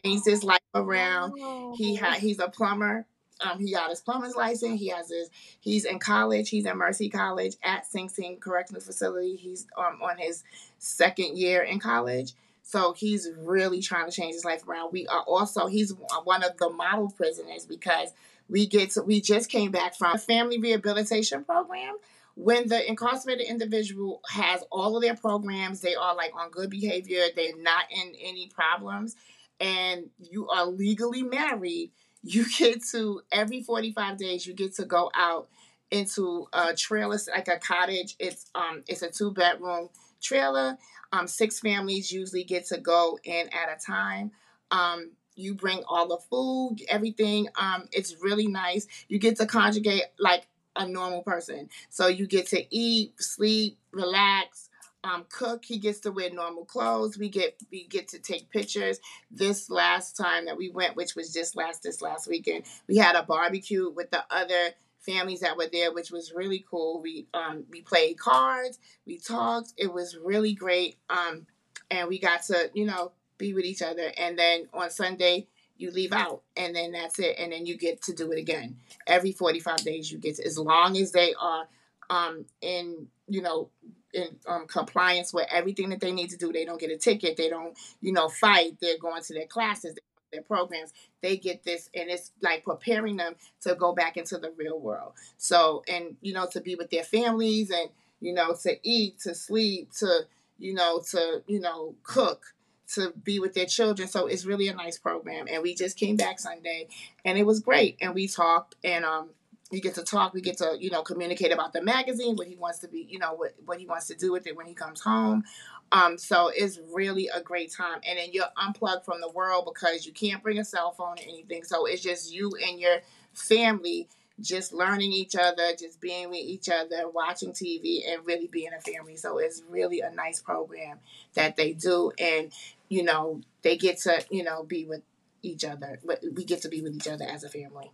changed 0.05 0.25
his 0.27 0.43
life 0.43 0.61
around. 0.75 1.35
He 1.77 1.95
had 1.95 2.19
he's 2.19 2.39
a 2.39 2.49
plumber. 2.49 3.07
Um, 3.43 3.59
he 3.59 3.73
got 3.73 3.91
his 3.91 4.01
plumber's 4.01 4.37
license. 4.37 4.81
He 4.81 4.89
has 4.89 5.11
his. 5.11 5.31
He's 5.61 5.85
in 5.85 5.99
college. 5.99 6.49
He's 6.49 6.67
at 6.67 6.77
Mercy 6.77 7.09
College 7.09 7.57
at 7.63 7.87
Sing 7.87 8.09
Sing 8.09 8.39
Correctional 8.39 8.81
Facility. 8.81 9.37
He's 9.37 9.67
um, 9.77 10.01
on 10.03 10.19
his 10.19 10.45
second 10.79 11.37
year 11.37 11.63
in 11.63 11.81
college. 11.81 12.33
So 12.63 12.93
he's 12.93 13.29
really 13.39 13.83
trying 13.83 14.07
to 14.09 14.13
change 14.13 14.35
his 14.35 14.45
life 14.45 14.67
around. 14.67 14.93
We 14.93 15.07
are 15.07 15.23
also 15.23 15.67
he's 15.67 15.95
one 16.25 16.43
of 16.45 16.57
the 16.59 16.71
model 16.71 17.11
prisoners 17.11 17.67
because 17.67 18.13
we 18.49 18.67
get 18.67 18.91
to 18.93 19.03
we 19.03 19.21
just 19.21 19.51
came 19.51 19.71
back 19.71 19.95
from 19.97 20.15
a 20.15 20.19
family 20.19 20.59
rehabilitation 20.59 21.45
program. 21.45 21.97
When 22.35 22.69
the 22.69 22.89
incarcerated 22.89 23.47
individual 23.47 24.23
has 24.31 24.63
all 24.71 24.97
of 24.97 25.03
their 25.03 25.17
programs, 25.17 25.81
they 25.81 25.95
are 25.95 26.15
like 26.17 26.33
on 26.35 26.51
good 26.51 26.71
behavior, 26.71 27.25
they're 27.37 27.57
not 27.59 27.85
in 27.91 28.15
any 28.23 28.49
problems, 28.49 29.17
and 29.61 30.09
you 30.19 30.49
are 30.49 30.67
legally 30.67 31.23
married, 31.23 31.91
you 32.23 32.47
get 32.59 32.85
to 32.93 33.23
every 33.33 33.63
45 33.63 34.17
days 34.17 34.47
you 34.47 34.55
get 34.55 34.75
to 34.77 34.85
go 34.85 35.11
out 35.15 35.49
into 35.91 36.47
a 36.53 36.75
trailer 36.75 37.19
like 37.29 37.49
a 37.49 37.59
cottage. 37.59 38.17
It's 38.19 38.51
um 38.55 38.83
it's 38.89 39.03
a 39.03 39.11
two 39.11 39.31
bedroom 39.33 39.91
trailer. 40.21 40.79
Um, 41.13 41.27
six 41.27 41.61
families 41.61 42.11
usually 42.11 42.45
get 42.45 42.67
to 42.67 42.79
go 42.79 43.19
in 43.25 43.49
at 43.49 43.69
a 43.69 43.79
time. 43.79 44.31
Um, 44.71 45.11
you 45.35 45.55
bring 45.55 45.83
all 45.87 46.09
the 46.09 46.19
food, 46.31 46.79
everything. 46.89 47.49
Um, 47.57 47.89
it's 47.93 48.17
really 48.23 48.47
nice. 48.47 48.87
You 49.09 49.19
get 49.19 49.37
to 49.37 49.47
conjugate 49.47 50.05
like 50.19 50.47
a 50.75 50.87
normal 50.87 51.23
person. 51.23 51.69
So 51.91 52.07
you 52.07 52.27
get 52.27 52.47
to 52.49 52.65
eat, 52.75 53.21
sleep, 53.23 53.79
relax, 53.93 54.71
um, 55.05 55.25
cook. 55.31 55.65
He 55.65 55.79
gets 55.79 56.01
to 56.01 56.13
wear 56.13 56.31
normal 56.31 56.65
clothes. 56.65 57.19
We 57.19 57.29
get 57.29 57.61
we 57.71 57.87
get 57.87 58.09
to 58.09 58.19
take 58.19 58.51
pictures. 58.51 59.01
This 59.31 59.71
last 59.71 60.17
time 60.17 60.47
that 60.47 60.57
we 60.57 60.71
went, 60.71 60.97
which 60.97 61.15
was 61.15 61.33
just 61.33 61.57
last 61.57 61.83
this 61.83 62.03
last 62.03 62.29
weekend, 62.29 62.65
we 62.89 62.97
had 62.97 63.17
a 63.17 63.23
barbecue 63.23 63.91
with 63.91 64.11
the 64.11 64.25
other 64.31 64.71
families 65.01 65.41
that 65.41 65.57
were 65.57 65.69
there, 65.71 65.93
which 65.93 66.11
was 66.11 66.33
really 66.35 66.65
cool. 66.71 67.01
We 67.01 67.27
um, 67.35 67.65
we 67.71 67.83
played 67.83 68.19
cards, 68.19 68.79
we 69.07 69.19
talked. 69.19 69.73
It 69.77 69.93
was 69.93 70.17
really 70.17 70.55
great, 70.55 70.99
um, 71.11 71.47
and 71.91 72.09
we 72.09 72.19
got 72.19 72.43
to 72.45 72.71
you 72.75 72.87
know 72.87 73.13
be 73.39 73.55
with 73.55 73.65
each 73.65 73.83
other. 73.83 74.13
And 74.17 74.39
then 74.39 74.69
on 74.73 74.91
Sunday 74.91 75.49
you 75.77 75.91
leave 75.91 76.13
out, 76.13 76.43
and 76.57 76.77
then 76.77 76.93
that's 76.93 77.19
it. 77.19 77.37
And 77.39 77.53
then 77.53 77.67
you 77.67 77.77
get 77.77 78.03
to 78.03 78.15
do 78.15 78.31
it 78.31 78.39
again 78.39 78.77
every 79.07 79.33
forty 79.33 79.59
five 79.59 79.83
days. 79.85 80.13
You 80.13 80.19
get 80.19 80.37
to, 80.37 80.47
as 80.47 80.59
long 80.59 80.97
as 80.97 81.11
they 81.13 81.35
are 81.35 81.67
um, 82.09 82.45
in 82.61 83.09
you 83.29 83.43
know 83.43 83.71
in 84.13 84.37
um, 84.47 84.67
compliance 84.67 85.33
with 85.33 85.47
everything 85.51 85.89
that 85.91 86.01
they 86.01 86.13
need 86.13 86.31
to 86.31 86.37
do. 86.37 86.53
They 86.53 86.65
don't 86.65 86.81
get 86.81 86.91
a 86.91 86.97
ticket. 86.97 87.37
They 87.37 87.49
don't, 87.49 87.77
you 88.01 88.13
know, 88.13 88.29
fight. 88.29 88.77
They're 88.81 88.99
going 88.99 89.23
to 89.23 89.35
their 89.35 89.47
classes 89.47 89.97
their 90.33 90.43
programs, 90.43 90.93
they 91.21 91.37
get 91.37 91.63
this, 91.63 91.89
and 91.95 92.11
it's 92.11 92.33
like 92.41 92.65
preparing 92.65 93.17
them 93.17 93.37
to 93.61 93.75
go 93.75 93.93
back 93.93 94.17
into 94.17 94.39
the 94.39 94.51
real 94.57 94.81
world. 94.81 95.13
So, 95.37 95.85
and 95.87 96.17
you 96.21 96.33
know, 96.33 96.49
to 96.53 96.61
be 96.61 96.75
with 96.75 96.91
their 96.91 97.05
families, 97.05 97.71
and 97.71 97.91
you 98.21 98.33
know, 98.33 98.55
to 98.63 98.77
eat, 98.83 99.21
to 99.21 99.35
sleep, 99.35 99.93
to 99.99 100.21
you 100.59 100.75
know, 100.75 101.01
to 101.11 101.43
you 101.47 101.61
know, 101.61 101.95
cook, 102.03 102.55
to 102.95 103.13
be 103.23 103.39
with 103.39 103.55
their 103.55 103.67
children. 103.67 104.09
So 104.09 104.27
it's 104.27 104.45
really 104.45 104.69
a 104.69 104.75
nice 104.75 104.99
program. 104.99 105.47
And 105.51 105.63
we 105.63 105.75
just 105.75 105.97
came 105.97 106.17
back 106.17 106.41
Sunday, 106.41 106.89
and 107.25 107.39
it 107.39 107.45
was 107.45 107.61
great. 107.61 107.99
And 108.01 108.15
we 108.15 108.27
talked, 108.27 108.75
and 108.83 109.05
um, 109.05 109.31
we 109.73 109.81
get 109.81 109.95
to 109.95 110.05
talk. 110.05 110.35
We 110.35 110.43
get 110.43 110.59
to 110.59 110.77
you 110.79 110.91
know 110.91 111.03
communicate 111.03 111.51
about 111.51 111.73
the 111.73 111.83
magazine, 111.83 112.37
what 112.37 112.47
he 112.47 112.57
wants 112.57 112.79
to 112.81 112.89
be, 112.89 113.09
you 113.11 113.19
know, 113.19 113.33
what 113.33 113.55
what 113.65 113.81
he 113.81 113.87
wants 113.87 114.07
to 114.09 114.15
do 114.15 114.31
with 114.31 114.47
it 114.47 114.55
when 114.55 114.67
he 114.67 114.75
comes 114.75 115.01
home. 115.01 115.45
Um, 115.91 116.17
so 116.19 116.51
it's 116.55 116.79
really 116.93 117.29
a 117.35 117.43
great 117.43 117.73
time. 117.73 118.01
And 118.07 118.19
then 118.19 118.29
you're 118.33 118.45
unplugged 118.57 119.05
from 119.05 119.21
the 119.21 119.31
world 119.31 119.69
because 119.73 120.07
you 120.07 120.13
can't 120.13 120.43
bring 120.43 120.59
a 120.59 120.65
cell 120.65 120.93
phone 120.93 121.19
or 121.19 121.23
anything. 121.23 121.65
So 121.65 121.87
it's 121.87 122.03
just 122.03 122.33
you 122.33 122.53
and 122.67 122.79
your 122.79 122.99
family 123.35 124.09
just 124.41 124.73
learning 124.73 125.13
each 125.13 125.37
other, 125.37 125.73
just 125.79 126.01
being 126.01 126.31
with 126.31 126.39
each 126.39 126.69
other, 126.69 127.09
watching 127.09 127.53
TV, 127.53 128.01
and 128.09 128.27
really 128.27 128.49
being 128.49 128.71
a 128.77 128.81
family. 128.81 129.17
So 129.17 129.39
it's 129.39 129.63
really 129.69 130.01
a 130.01 130.11
nice 130.11 130.41
program 130.41 130.99
that 131.35 131.57
they 131.57 131.73
do. 131.73 132.13
And, 132.19 132.51
you 132.89 133.03
know, 133.03 133.43
they 133.61 133.77
get 133.77 133.99
to, 134.01 134.25
you 134.31 134.43
know, 134.43 134.65
be 134.65 134.87
with 134.87 135.03
each 135.43 135.65
other. 135.65 136.01
We 136.35 136.45
get 136.45 136.63
to 136.63 136.69
be 136.69 136.81
with 136.81 136.95
each 136.95 137.09
other 137.09 137.27
as 137.27 137.45
a 137.45 137.49
family. 137.49 137.93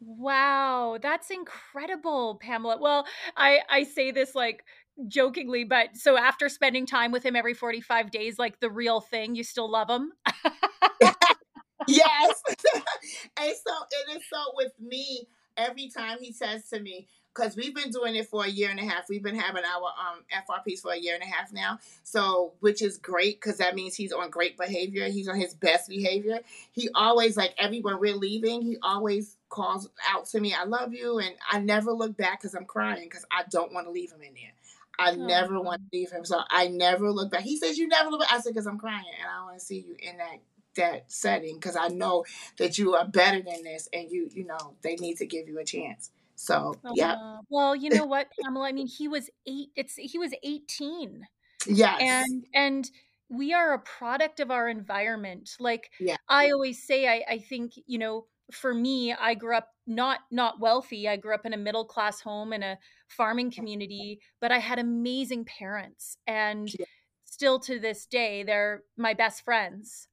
Wow, 0.00 0.98
that's 1.02 1.30
incredible, 1.30 2.36
Pamela. 2.40 2.78
Well, 2.80 3.06
I 3.36 3.60
I 3.68 3.82
say 3.82 4.12
this 4.12 4.34
like 4.34 4.64
jokingly, 5.08 5.64
but 5.64 5.96
so 5.96 6.16
after 6.16 6.48
spending 6.48 6.86
time 6.86 7.10
with 7.10 7.24
him 7.24 7.34
every 7.34 7.54
45 7.54 8.10
days, 8.10 8.38
like 8.38 8.60
the 8.60 8.70
real 8.70 9.00
thing, 9.00 9.34
you 9.34 9.42
still 9.42 9.70
love 9.70 9.90
him? 9.90 10.12
yes. 11.86 12.42
and 13.38 13.52
so 13.66 13.72
it 13.90 14.16
is 14.16 14.22
so 14.30 14.38
with 14.54 14.72
me, 14.80 15.28
every 15.56 15.90
time 15.90 16.18
he 16.20 16.32
says 16.32 16.68
to 16.70 16.80
me, 16.80 17.08
because 17.34 17.56
we've 17.56 17.74
been 17.74 17.90
doing 17.90 18.16
it 18.16 18.28
for 18.28 18.44
a 18.44 18.48
year 18.48 18.70
and 18.70 18.80
a 18.80 18.84
half. 18.84 19.08
We've 19.08 19.22
been 19.22 19.38
having 19.38 19.62
our 19.64 19.82
um, 19.82 20.24
FRPs 20.32 20.80
for 20.80 20.92
a 20.92 20.98
year 20.98 21.14
and 21.14 21.22
a 21.22 21.26
half 21.26 21.52
now. 21.52 21.78
So, 22.02 22.54
which 22.60 22.82
is 22.82 22.98
great 22.98 23.40
because 23.40 23.58
that 23.58 23.74
means 23.74 23.94
he's 23.94 24.12
on 24.12 24.30
great 24.30 24.56
behavior. 24.56 25.08
He's 25.08 25.28
on 25.28 25.36
his 25.36 25.54
best 25.54 25.88
behavior. 25.88 26.40
He 26.72 26.88
always, 26.94 27.36
like, 27.36 27.54
everyone 27.58 28.00
we're 28.00 28.16
leaving, 28.16 28.62
he 28.62 28.78
always 28.82 29.36
calls 29.48 29.88
out 30.06 30.26
to 30.26 30.40
me, 30.40 30.54
I 30.54 30.64
love 30.64 30.92
you. 30.92 31.18
And 31.18 31.34
I 31.50 31.60
never 31.60 31.92
look 31.92 32.16
back 32.16 32.40
because 32.40 32.54
I'm 32.54 32.64
crying 32.64 33.04
because 33.04 33.24
I 33.30 33.44
don't 33.50 33.72
want 33.72 33.86
to 33.86 33.92
leave 33.92 34.10
him 34.10 34.22
in 34.22 34.34
there. 34.34 34.52
I 34.98 35.12
oh. 35.12 35.26
never 35.26 35.60
want 35.60 35.80
to 35.82 35.96
leave 35.96 36.10
him. 36.10 36.24
So 36.24 36.40
I 36.50 36.68
never 36.68 37.10
look 37.12 37.30
back. 37.30 37.42
He 37.42 37.56
says, 37.56 37.78
You 37.78 37.88
never 37.88 38.10
look 38.10 38.20
back. 38.20 38.32
I 38.32 38.40
said, 38.40 38.52
Because 38.52 38.66
I'm 38.66 38.78
crying 38.78 39.04
and 39.20 39.30
I 39.30 39.44
want 39.44 39.58
to 39.58 39.64
see 39.64 39.84
you 39.86 39.96
in 39.98 40.16
that 40.18 40.38
that 40.78 41.04
setting 41.08 41.54
because 41.54 41.76
I 41.76 41.88
know 41.88 42.24
that 42.58 42.78
you 42.78 42.94
are 42.94 43.06
better 43.06 43.42
than 43.42 43.64
this 43.64 43.88
and 43.92 44.10
you, 44.10 44.30
you 44.32 44.44
know, 44.44 44.74
they 44.82 44.94
need 44.96 45.16
to 45.18 45.26
give 45.26 45.48
you 45.48 45.58
a 45.58 45.64
chance. 45.64 46.10
So 46.38 46.74
yeah. 46.94 47.14
Uh, 47.14 47.38
well, 47.50 47.74
you 47.74 47.90
know 47.90 48.06
what, 48.06 48.28
Pamela? 48.42 48.68
I 48.68 48.72
mean, 48.72 48.86
he 48.86 49.08
was 49.08 49.28
eight. 49.46 49.68
It's 49.76 49.96
he 49.96 50.18
was 50.18 50.32
eighteen. 50.42 51.26
Yes. 51.66 51.98
And 52.00 52.46
and 52.54 52.90
we 53.28 53.52
are 53.52 53.74
a 53.74 53.78
product 53.80 54.40
of 54.40 54.50
our 54.50 54.68
environment. 54.68 55.50
Like 55.58 55.90
yeah. 56.00 56.16
I 56.28 56.50
always 56.50 56.86
say, 56.86 57.08
I 57.08 57.24
I 57.28 57.38
think 57.38 57.72
you 57.86 57.98
know 57.98 58.26
for 58.52 58.72
me 58.72 59.12
i 59.12 59.34
grew 59.34 59.54
up 59.54 59.68
not 59.86 60.20
not 60.30 60.60
wealthy 60.60 61.08
i 61.08 61.16
grew 61.16 61.34
up 61.34 61.44
in 61.44 61.52
a 61.52 61.58
middle 61.58 61.84
class 61.84 62.20
home 62.20 62.52
in 62.52 62.62
a 62.62 62.78
farming 63.08 63.50
community 63.56 64.20
but 64.40 64.50
i 64.50 64.58
had 64.58 64.78
amazing 64.78 65.44
parents 65.44 66.16
and 66.26 66.72
yeah. 66.78 66.86
still 67.24 67.58
to 67.58 67.78
this 67.78 68.06
day 68.06 68.42
they're 68.42 68.82
my 68.96 69.14
best 69.14 69.44
friends 69.44 70.07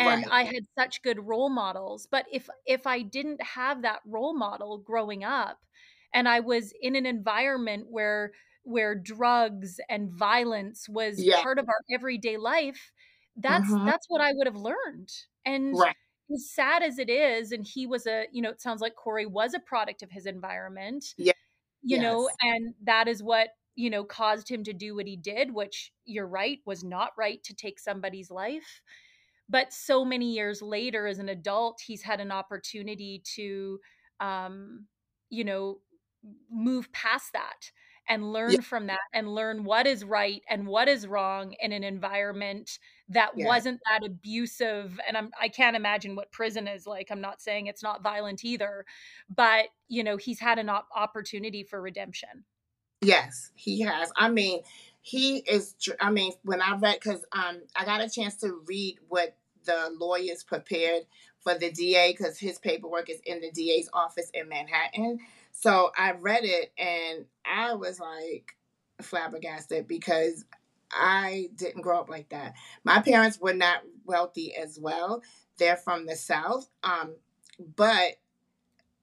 and 0.00 0.26
right. 0.26 0.32
i 0.32 0.42
had 0.44 0.64
such 0.78 1.02
good 1.02 1.18
role 1.26 1.50
models 1.50 2.06
but 2.10 2.26
if 2.32 2.48
if 2.66 2.86
i 2.86 3.02
didn't 3.02 3.42
have 3.42 3.82
that 3.82 4.00
role 4.06 4.36
model 4.36 4.78
growing 4.78 5.24
up 5.24 5.58
and 6.14 6.28
i 6.28 6.40
was 6.40 6.72
in 6.80 6.96
an 6.96 7.06
environment 7.06 7.86
where 7.88 8.32
where 8.62 8.94
drugs 8.94 9.80
and 9.88 10.10
violence 10.10 10.86
was 10.88 11.22
yeah. 11.22 11.42
part 11.42 11.58
of 11.58 11.68
our 11.68 11.80
everyday 11.94 12.36
life 12.36 12.92
that's 13.36 13.70
mm-hmm. 13.70 13.86
that's 13.86 14.06
what 14.08 14.20
i 14.20 14.32
would 14.32 14.46
have 14.46 14.56
learned 14.56 15.10
and 15.44 15.78
right 15.78 15.96
as 16.32 16.50
sad 16.50 16.82
as 16.82 16.98
it 16.98 17.10
is, 17.10 17.52
and 17.52 17.66
he 17.66 17.86
was 17.86 18.06
a, 18.06 18.26
you 18.32 18.42
know, 18.42 18.50
it 18.50 18.60
sounds 18.60 18.80
like 18.80 18.94
Corey 18.94 19.26
was 19.26 19.54
a 19.54 19.60
product 19.60 20.02
of 20.02 20.10
his 20.10 20.26
environment. 20.26 21.04
Yeah. 21.16 21.32
You 21.82 21.96
yes. 21.96 22.02
know, 22.02 22.28
and 22.42 22.74
that 22.84 23.08
is 23.08 23.22
what, 23.22 23.48
you 23.74 23.90
know, 23.90 24.04
caused 24.04 24.48
him 24.50 24.64
to 24.64 24.72
do 24.72 24.94
what 24.94 25.06
he 25.06 25.16
did, 25.16 25.52
which 25.52 25.92
you're 26.04 26.26
right, 26.26 26.58
was 26.66 26.84
not 26.84 27.12
right 27.16 27.42
to 27.44 27.54
take 27.54 27.78
somebody's 27.78 28.30
life. 28.30 28.82
But 29.50 29.72
so 29.72 30.04
many 30.04 30.32
years 30.32 30.62
later, 30.62 31.06
as 31.06 31.18
an 31.18 31.28
adult, 31.28 31.80
he's 31.84 32.02
had 32.02 32.20
an 32.20 32.30
opportunity 32.30 33.22
to, 33.34 33.80
um, 34.20 34.86
you 35.28 35.44
know, 35.44 35.80
move 36.50 36.92
past 36.92 37.32
that 37.32 37.70
and 38.08 38.32
learn 38.32 38.52
yeah. 38.52 38.60
from 38.60 38.86
that 38.88 39.00
and 39.12 39.34
learn 39.34 39.64
what 39.64 39.86
is 39.86 40.04
right 40.04 40.42
and 40.48 40.66
what 40.66 40.88
is 40.88 41.06
wrong 41.06 41.54
in 41.60 41.72
an 41.72 41.84
environment 41.84 42.78
that 43.08 43.30
yeah. 43.36 43.46
wasn't 43.46 43.80
that 43.88 44.04
abusive 44.04 44.98
and 45.06 45.16
I'm 45.16 45.30
I 45.40 45.48
can't 45.48 45.76
imagine 45.76 46.16
what 46.16 46.32
prison 46.32 46.66
is 46.66 46.86
like. 46.86 47.08
I'm 47.10 47.20
not 47.20 47.40
saying 47.40 47.66
it's 47.66 47.82
not 47.82 48.02
violent 48.02 48.44
either, 48.44 48.84
but 49.34 49.66
you 49.88 50.02
know, 50.04 50.16
he's 50.16 50.40
had 50.40 50.58
an 50.58 50.68
op- 50.68 50.88
opportunity 50.94 51.62
for 51.62 51.80
redemption. 51.80 52.44
Yes, 53.00 53.50
he 53.54 53.80
has. 53.80 54.12
I 54.16 54.28
mean, 54.28 54.60
he 55.02 55.38
is 55.38 55.74
I 56.00 56.10
mean, 56.10 56.32
when 56.42 56.60
I 56.60 56.76
read 56.76 57.00
cuz 57.00 57.24
um 57.32 57.62
I 57.74 57.84
got 57.84 58.00
a 58.00 58.08
chance 58.08 58.36
to 58.36 58.60
read 58.66 58.98
what 59.08 59.36
the 59.64 59.94
lawyers 59.98 60.42
prepared 60.42 61.02
for 61.40 61.54
the 61.54 61.70
DA 61.70 62.14
cuz 62.14 62.38
his 62.38 62.58
paperwork 62.58 63.10
is 63.10 63.20
in 63.24 63.40
the 63.40 63.50
DA's 63.50 63.88
office 63.92 64.30
in 64.34 64.48
Manhattan 64.48 65.20
so 65.52 65.90
I 65.96 66.12
read 66.12 66.44
it 66.44 66.72
and 66.78 67.26
I 67.44 67.74
was 67.74 68.00
like 68.00 68.56
flabbergasted 69.02 69.86
because 69.86 70.44
I 70.92 71.50
didn't 71.54 71.82
grow 71.82 72.00
up 72.00 72.08
like 72.08 72.30
that. 72.30 72.54
My 72.84 73.00
parents 73.00 73.38
were 73.40 73.54
not 73.54 73.82
wealthy 74.04 74.54
as 74.54 74.78
well. 74.80 75.22
They're 75.58 75.76
from 75.76 76.06
the 76.06 76.16
South. 76.16 76.68
Um, 76.82 77.14
but 77.76 78.16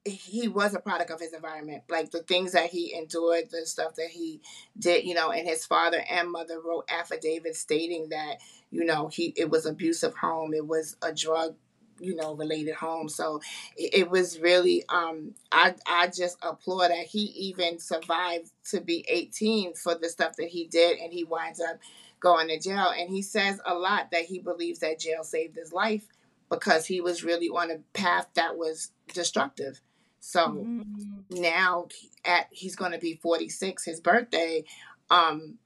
he 0.07 0.47
was 0.47 0.73
a 0.73 0.79
product 0.79 1.11
of 1.11 1.19
his 1.19 1.33
environment. 1.33 1.83
Like 1.89 2.11
the 2.11 2.23
things 2.23 2.53
that 2.53 2.69
he 2.69 2.93
endured, 2.95 3.49
the 3.51 3.65
stuff 3.65 3.95
that 3.95 4.09
he 4.09 4.41
did, 4.77 5.05
you 5.05 5.13
know, 5.13 5.31
and 5.31 5.47
his 5.47 5.65
father 5.65 6.03
and 6.09 6.31
mother 6.31 6.59
wrote 6.59 6.89
affidavits 6.89 7.59
stating 7.59 8.09
that, 8.09 8.37
you 8.71 8.85
know, 8.85 9.07
he 9.07 9.33
it 9.35 9.49
was 9.49 9.65
abusive 9.65 10.15
home, 10.15 10.53
it 10.53 10.65
was 10.65 10.97
a 11.01 11.13
drug 11.13 11.55
you 11.99 12.15
know 12.15 12.35
related 12.35 12.75
home 12.75 13.09
so 13.09 13.41
it, 13.75 14.01
it, 14.01 14.09
was 14.11 14.39
really 14.39 14.83
um 14.89 15.33
i 15.51 15.73
i 15.87 16.07
just 16.07 16.37
applaud 16.43 16.89
that 16.89 17.07
he 17.07 17.21
even 17.21 17.79
survived 17.79 18.51
to 18.63 18.79
be 18.79 19.03
18 19.09 19.73
for 19.73 19.95
the 19.95 20.07
stuff 20.07 20.35
that 20.35 20.49
he 20.49 20.65
did 20.67 20.99
and 20.99 21.11
he 21.11 21.23
winds 21.23 21.59
up 21.59 21.79
going 22.19 22.49
to 22.49 22.59
jail 22.59 22.93
and 22.95 23.09
he 23.09 23.23
says 23.23 23.59
a 23.65 23.73
lot 23.73 24.11
that 24.11 24.25
he 24.25 24.37
believes 24.37 24.79
that 24.79 24.99
jail 24.99 25.23
saved 25.23 25.55
his 25.55 25.73
life 25.73 26.07
because 26.49 26.85
he 26.85 27.01
was 27.01 27.23
really 27.23 27.49
on 27.49 27.71
a 27.71 27.77
path 27.93 28.27
that 28.35 28.57
was 28.57 28.91
destructive 29.13 29.81
so 30.19 30.49
mm-hmm. 30.49 31.41
now 31.41 31.87
at 32.25 32.47
he's 32.51 32.75
going 32.75 32.91
to 32.91 32.97
be 32.97 33.19
46, 33.21 33.85
his 33.85 33.99
birthday, 33.99 34.63
um, 35.09 35.57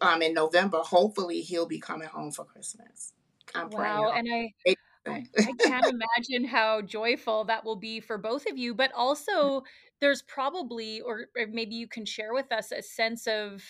um, 0.00 0.22
in 0.22 0.34
November. 0.34 0.78
Hopefully, 0.78 1.40
he'll 1.40 1.66
be 1.66 1.80
coming 1.80 2.08
home 2.08 2.32
for 2.32 2.44
Christmas. 2.44 3.12
I'm 3.54 3.70
wow, 3.70 4.12
and 4.14 4.28
I. 4.32 4.74
I 5.06 5.24
can't 5.58 5.86
imagine 6.18 6.44
how 6.44 6.82
joyful 6.82 7.44
that 7.44 7.64
will 7.64 7.76
be 7.76 8.00
for 8.00 8.18
both 8.18 8.46
of 8.46 8.58
you, 8.58 8.74
but 8.74 8.92
also 8.94 9.64
there's 10.00 10.20
probably, 10.20 11.00
or, 11.00 11.28
or 11.36 11.46
maybe 11.50 11.74
you 11.74 11.88
can 11.88 12.04
share 12.04 12.34
with 12.34 12.52
us 12.52 12.70
a 12.70 12.82
sense 12.82 13.26
of 13.26 13.62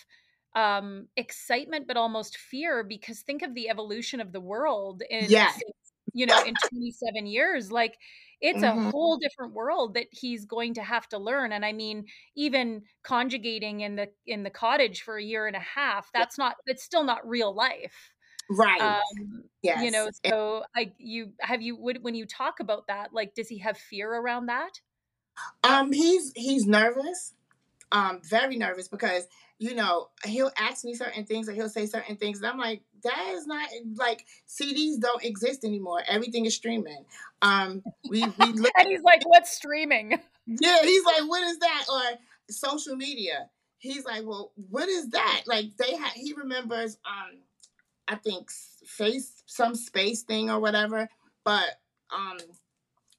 um, 0.55 1.07
excitement, 1.15 1.87
but 1.87 1.95
almost 1.95 2.37
fear, 2.37 2.83
because 2.83 3.21
think 3.21 3.43
of 3.43 3.53
the 3.53 3.69
evolution 3.69 4.19
of 4.19 4.33
the 4.33 4.41
world 4.41 5.03
in, 5.09 5.25
yes. 5.29 5.57
you 6.13 6.25
know, 6.25 6.41
in 6.43 6.53
27 6.69 7.25
years. 7.25 7.71
Like 7.71 7.97
it's 8.41 8.61
mm-hmm. 8.61 8.87
a 8.87 8.91
whole 8.91 9.17
different 9.17 9.53
world 9.53 9.93
that 9.93 10.07
he's 10.11 10.45
going 10.45 10.73
to 10.73 10.81
have 10.81 11.07
to 11.07 11.17
learn 11.17 11.51
and 11.51 11.63
i 11.63 11.71
mean 11.71 12.05
even 12.35 12.81
conjugating 13.03 13.81
in 13.81 13.95
the 13.95 14.07
in 14.25 14.43
the 14.43 14.49
cottage 14.49 15.03
for 15.03 15.17
a 15.17 15.23
year 15.23 15.47
and 15.47 15.55
a 15.55 15.59
half 15.59 16.09
that's 16.13 16.37
not 16.37 16.55
it's 16.65 16.83
still 16.83 17.03
not 17.03 17.27
real 17.27 17.53
life 17.53 18.11
right 18.49 18.81
um, 18.81 19.43
yes. 19.61 19.83
you 19.83 19.91
know 19.91 20.09
so 20.25 20.63
i 20.75 20.91
you 20.97 21.31
have 21.39 21.61
you 21.61 21.75
would 21.77 22.03
when 22.03 22.15
you 22.15 22.25
talk 22.25 22.59
about 22.59 22.87
that 22.87 23.13
like 23.13 23.33
does 23.35 23.47
he 23.47 23.59
have 23.59 23.77
fear 23.77 24.11
around 24.11 24.47
that 24.47 24.71
um 25.63 25.91
he's 25.91 26.31
he's 26.35 26.65
nervous 26.65 27.33
um 27.91 28.19
very 28.23 28.57
nervous 28.57 28.87
because 28.87 29.27
you 29.61 29.75
know, 29.75 30.07
he'll 30.25 30.51
ask 30.57 30.83
me 30.83 30.95
certain 30.95 31.23
things 31.23 31.47
or 31.47 31.51
he'll 31.51 31.69
say 31.69 31.85
certain 31.85 32.15
things. 32.15 32.39
And 32.39 32.47
I'm 32.47 32.57
like, 32.57 32.81
that 33.03 33.27
is 33.35 33.45
not 33.45 33.69
like 33.95 34.25
CDs 34.49 34.99
don't 34.99 35.23
exist 35.23 35.63
anymore. 35.63 36.01
Everything 36.07 36.47
is 36.47 36.55
streaming. 36.55 37.05
Um, 37.43 37.83
we 38.09 38.23
we 38.23 38.45
look 38.53 38.71
and 38.75 38.87
he's 38.87 39.03
like, 39.03 39.21
what's 39.23 39.51
streaming? 39.51 40.19
Yeah, 40.47 40.81
he's 40.81 41.05
like, 41.05 41.29
what 41.29 41.43
is 41.43 41.59
that? 41.59 41.85
Or 41.93 42.17
social 42.49 42.95
media. 42.95 43.51
He's 43.77 44.03
like, 44.03 44.25
well, 44.25 44.51
what 44.71 44.89
is 44.89 45.09
that? 45.09 45.43
Like 45.45 45.77
they 45.77 45.95
had. 45.95 46.13
He 46.13 46.33
remembers, 46.33 46.97
um, 47.05 47.37
I 48.07 48.15
think 48.15 48.49
face 48.87 49.43
some 49.45 49.75
space 49.75 50.23
thing 50.23 50.49
or 50.49 50.59
whatever. 50.59 51.07
But 51.45 51.79
um, 52.11 52.39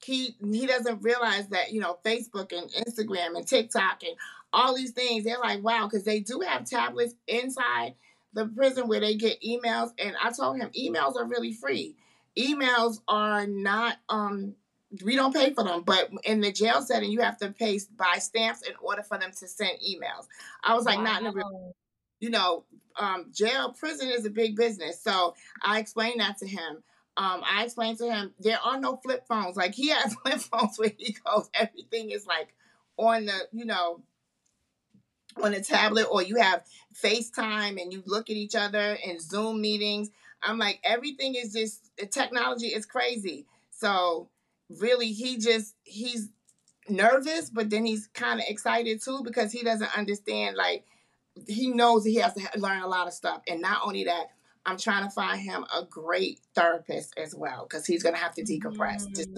he 0.04 0.34
he 0.52 0.66
doesn't 0.66 1.02
realize 1.02 1.46
that 1.48 1.72
you 1.72 1.80
know 1.80 1.98
Facebook 2.04 2.50
and 2.50 2.68
Instagram 2.84 3.36
and 3.36 3.46
TikTok 3.46 4.02
and 4.02 4.16
all 4.52 4.76
these 4.76 4.92
things. 4.92 5.24
They're 5.24 5.38
like, 5.38 5.62
wow, 5.62 5.88
because 5.88 6.04
they 6.04 6.20
do 6.20 6.40
have 6.40 6.68
tablets 6.68 7.14
inside 7.26 7.94
the 8.32 8.46
prison 8.46 8.88
where 8.88 9.00
they 9.00 9.14
get 9.14 9.42
emails. 9.42 9.90
And 9.98 10.14
I 10.22 10.32
told 10.32 10.58
him 10.58 10.70
emails 10.78 11.16
are 11.16 11.26
really 11.26 11.52
free. 11.52 11.96
Emails 12.38 13.00
are 13.08 13.46
not 13.46 13.98
um 14.08 14.54
we 15.02 15.16
don't 15.16 15.34
pay 15.34 15.54
for 15.54 15.64
them, 15.64 15.82
but 15.82 16.10
in 16.24 16.40
the 16.40 16.52
jail 16.52 16.82
setting, 16.82 17.10
you 17.10 17.20
have 17.20 17.38
to 17.38 17.50
pay 17.50 17.80
by 17.96 18.18
stamps 18.18 18.62
in 18.62 18.74
order 18.80 19.02
for 19.02 19.18
them 19.18 19.30
to 19.30 19.48
send 19.48 19.78
emails. 19.78 20.26
I 20.62 20.74
was 20.74 20.84
like, 20.84 20.98
wow. 20.98 21.04
not 21.04 21.18
in 21.18 21.24
the 21.24 21.32
real, 21.32 21.74
you 22.20 22.30
know, 22.30 22.64
um, 22.98 23.26
jail, 23.32 23.72
prison 23.72 24.10
is 24.10 24.26
a 24.26 24.30
big 24.30 24.54
business. 24.54 25.00
So 25.00 25.34
I 25.62 25.78
explained 25.78 26.20
that 26.20 26.36
to 26.38 26.46
him. 26.46 26.82
Um, 27.16 27.42
I 27.44 27.64
explained 27.64 27.98
to 27.98 28.10
him 28.10 28.34
there 28.38 28.58
are 28.62 28.78
no 28.78 28.96
flip 28.96 29.26
phones. 29.26 29.56
Like 29.56 29.74
he 29.74 29.88
has 29.88 30.14
flip 30.22 30.40
phones 30.40 30.78
where 30.78 30.92
he 30.96 31.16
goes, 31.24 31.48
everything 31.54 32.10
is 32.10 32.26
like 32.26 32.54
on 32.98 33.26
the, 33.26 33.38
you 33.52 33.64
know, 33.64 34.02
on 35.42 35.54
a 35.54 35.60
tablet 35.60 36.06
or 36.10 36.22
you 36.22 36.36
have 36.36 36.64
FaceTime 37.02 37.80
and 37.80 37.92
you 37.92 38.02
look 38.06 38.30
at 38.30 38.36
each 38.36 38.54
other 38.54 38.96
in 39.04 39.20
Zoom 39.20 39.60
meetings. 39.60 40.10
I'm 40.42 40.58
like, 40.58 40.80
everything 40.84 41.34
is 41.34 41.52
just 41.52 41.90
technology 42.10 42.68
is 42.68 42.86
crazy. 42.86 43.46
So 43.70 44.28
really 44.80 45.12
he 45.12 45.38
just 45.38 45.74
he's 45.84 46.30
nervous, 46.88 47.50
but 47.50 47.70
then 47.70 47.84
he's 47.84 48.08
kind 48.08 48.40
of 48.40 48.46
excited 48.48 49.02
too 49.02 49.22
because 49.24 49.52
he 49.52 49.62
doesn't 49.62 49.96
understand 49.96 50.56
like 50.56 50.84
he 51.46 51.68
knows 51.68 52.04
he 52.04 52.16
has 52.16 52.34
to 52.34 52.48
learn 52.56 52.82
a 52.82 52.88
lot 52.88 53.06
of 53.06 53.12
stuff. 53.12 53.42
And 53.48 53.60
not 53.60 53.80
only 53.84 54.04
that, 54.04 54.26
I'm 54.64 54.76
trying 54.76 55.04
to 55.04 55.10
find 55.10 55.40
him 55.40 55.64
a 55.74 55.84
great 55.84 56.40
therapist 56.54 57.14
as 57.16 57.34
well 57.34 57.66
because 57.68 57.86
he's 57.86 58.02
gonna 58.02 58.16
have 58.16 58.34
to 58.34 58.42
decompress. 58.42 59.08
Mm, 59.08 59.16
just 59.16 59.30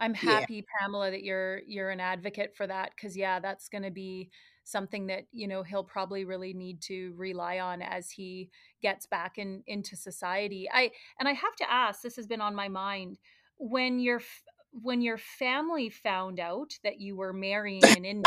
I'm 0.00 0.14
happy, 0.14 0.56
yeah. 0.56 0.78
Pamela, 0.80 1.10
that 1.10 1.22
you're 1.22 1.60
you're 1.66 1.90
an 1.90 2.00
advocate 2.00 2.54
for 2.54 2.66
that 2.66 2.92
because 2.94 3.16
yeah, 3.16 3.40
that's 3.40 3.68
gonna 3.68 3.90
be 3.90 4.30
something 4.64 5.06
that 5.06 5.26
you 5.32 5.48
know 5.48 5.62
he'll 5.62 5.84
probably 5.84 6.24
really 6.24 6.52
need 6.52 6.80
to 6.82 7.14
rely 7.16 7.60
on 7.60 7.80
as 7.80 8.10
he 8.10 8.50
gets 8.82 9.06
back 9.06 9.38
in 9.38 9.62
into 9.66 9.96
society. 9.96 10.68
I 10.72 10.90
and 11.18 11.28
I 11.28 11.32
have 11.32 11.56
to 11.56 11.72
ask, 11.72 12.02
this 12.02 12.16
has 12.16 12.26
been 12.26 12.40
on 12.40 12.54
my 12.54 12.68
mind 12.68 13.18
when 13.58 13.98
your 13.98 14.20
when 14.82 15.00
your 15.00 15.18
family 15.18 15.88
found 15.88 16.38
out 16.40 16.72
that 16.84 17.00
you 17.00 17.16
were 17.16 17.32
marrying 17.32 17.84
an 17.84 18.04
inmate. 18.04 18.26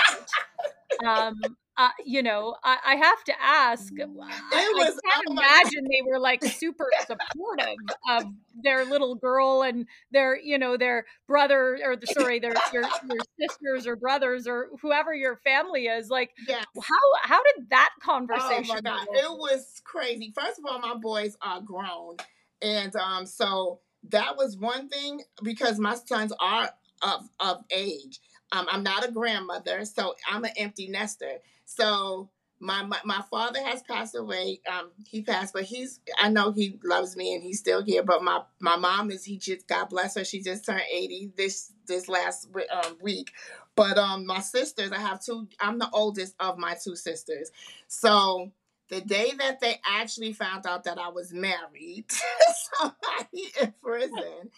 um, 1.07 1.35
uh, 1.79 1.87
you 2.05 2.21
know, 2.21 2.57
I, 2.61 2.77
I, 2.85 2.95
have 2.97 3.23
to 3.23 3.33
ask. 3.41 3.93
It 3.97 4.09
was, 4.09 4.29
I, 4.51 5.11
can't 5.13 5.25
oh 5.29 5.31
imagine 5.31 5.85
they 5.89 6.01
were 6.05 6.19
like 6.19 6.43
super 6.57 6.89
supportive 7.07 7.77
of 8.11 8.25
their 8.61 8.83
little 8.83 9.15
girl 9.15 9.61
and 9.61 9.85
their, 10.11 10.37
you 10.37 10.57
know, 10.57 10.75
their 10.75 11.05
brother 11.25 11.79
or 11.81 11.95
the, 11.95 12.05
sorry, 12.07 12.39
their 12.39 12.53
your, 12.73 12.83
your 12.83 13.21
sisters 13.39 13.87
or 13.87 13.95
brothers 13.95 14.45
or 14.45 14.67
whoever 14.81 15.15
your 15.15 15.37
family 15.37 15.85
is. 15.85 16.09
Like, 16.09 16.31
yeah. 16.49 16.63
how 16.75 16.99
how 17.21 17.41
did 17.55 17.69
that 17.69 17.91
conversation? 18.01 18.65
Oh 18.71 18.73
my 18.73 18.81
god, 18.81 19.07
go? 19.07 19.13
it 19.13 19.39
was 19.39 19.81
crazy. 19.85 20.33
First 20.35 20.59
of 20.59 20.65
all, 20.69 20.79
my 20.79 20.95
boys 20.95 21.37
are 21.41 21.61
grown, 21.61 22.17
and 22.61 22.93
um, 22.97 23.25
so 23.25 23.79
that 24.09 24.35
was 24.35 24.57
one 24.57 24.89
thing 24.89 25.21
because 25.43 25.79
my 25.79 25.95
sons 25.95 26.33
are 26.41 26.71
of 27.01 27.29
of 27.39 27.63
age. 27.71 28.19
Um, 28.51 28.67
I'm 28.71 28.83
not 28.83 29.07
a 29.07 29.11
grandmother, 29.11 29.85
so 29.85 30.15
I'm 30.29 30.43
an 30.43 30.51
empty 30.57 30.87
nester. 30.87 31.37
So 31.65 32.29
my, 32.59 32.83
my 32.83 32.99
my, 33.05 33.21
father 33.29 33.63
has 33.63 33.81
passed 33.83 34.15
away. 34.15 34.61
Um, 34.71 34.91
he 35.07 35.21
passed, 35.21 35.53
but 35.53 35.63
he's 35.63 35.99
I 36.17 36.29
know 36.29 36.51
he 36.51 36.79
loves 36.83 37.15
me 37.15 37.33
and 37.33 37.43
he's 37.43 37.59
still 37.59 37.83
here. 37.83 38.03
But 38.03 38.23
my 38.23 38.41
my 38.59 38.75
mom 38.75 39.11
is 39.11 39.23
he 39.23 39.37
just 39.37 39.67
God 39.67 39.89
bless 39.89 40.15
her. 40.15 40.25
She 40.25 40.41
just 40.41 40.65
turned 40.65 40.81
eighty 40.91 41.31
this 41.37 41.71
this 41.87 42.09
last 42.09 42.49
um, 42.71 42.97
week. 43.01 43.31
But 43.75 43.97
um, 43.97 44.25
my 44.25 44.39
sisters, 44.41 44.91
I 44.91 44.99
have 44.99 45.23
two. 45.23 45.47
I'm 45.59 45.79
the 45.79 45.89
oldest 45.93 46.35
of 46.39 46.57
my 46.57 46.75
two 46.75 46.95
sisters. 46.95 47.51
So 47.87 48.51
the 48.89 49.01
day 49.01 49.31
that 49.37 49.61
they 49.61 49.79
actually 49.87 50.33
found 50.33 50.65
out 50.65 50.83
that 50.83 50.97
I 50.97 51.09
was 51.09 51.31
married 51.31 52.05
somebody 52.77 53.51
in 53.61 53.73
prison, 53.81 54.49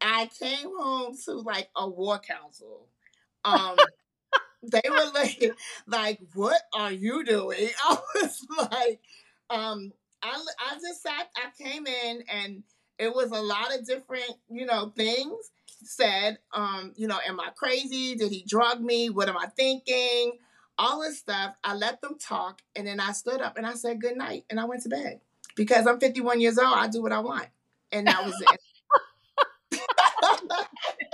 I 0.00 0.28
came 0.38 0.68
home 0.76 1.16
to 1.24 1.32
like 1.34 1.68
a 1.76 1.88
war 1.88 2.18
council. 2.18 2.88
Um, 3.44 3.76
they 4.62 4.82
were 4.88 5.10
like, 5.14 5.52
like, 5.86 6.20
what 6.34 6.60
are 6.74 6.92
you 6.92 7.24
doing? 7.24 7.70
I 7.84 7.98
was 8.16 8.46
like, 8.58 9.00
um, 9.50 9.92
I, 10.22 10.38
I 10.58 10.74
just 10.74 11.02
sat, 11.02 11.30
I 11.36 11.62
came 11.62 11.86
in 11.86 12.24
and 12.30 12.62
it 12.98 13.14
was 13.14 13.30
a 13.30 13.40
lot 13.40 13.74
of 13.74 13.86
different, 13.86 14.30
you 14.50 14.66
know, 14.66 14.92
things 14.96 15.50
said. 15.82 16.38
Um, 16.52 16.92
you 16.96 17.06
know, 17.06 17.18
am 17.26 17.40
I 17.40 17.48
crazy? 17.56 18.14
Did 18.14 18.30
he 18.30 18.44
drug 18.46 18.80
me? 18.80 19.10
What 19.10 19.28
am 19.28 19.36
I 19.36 19.46
thinking? 19.46 20.38
All 20.78 21.00
this 21.00 21.18
stuff. 21.18 21.54
I 21.64 21.74
let 21.74 22.00
them 22.00 22.16
talk 22.18 22.60
and 22.76 22.86
then 22.86 23.00
I 23.00 23.12
stood 23.12 23.40
up 23.40 23.56
and 23.56 23.66
I 23.66 23.74
said 23.74 24.00
good 24.00 24.16
night 24.16 24.44
and 24.50 24.60
I 24.60 24.64
went 24.64 24.82
to 24.82 24.88
bed. 24.88 25.20
Because 25.56 25.86
I'm 25.86 25.98
51 25.98 26.40
years 26.40 26.58
old, 26.58 26.72
I 26.76 26.88
do 26.88 27.02
what 27.02 27.12
I 27.12 27.20
want. 27.20 27.46
And 27.92 28.06
that 28.06 28.24
was 28.24 28.34
it. 29.72 29.80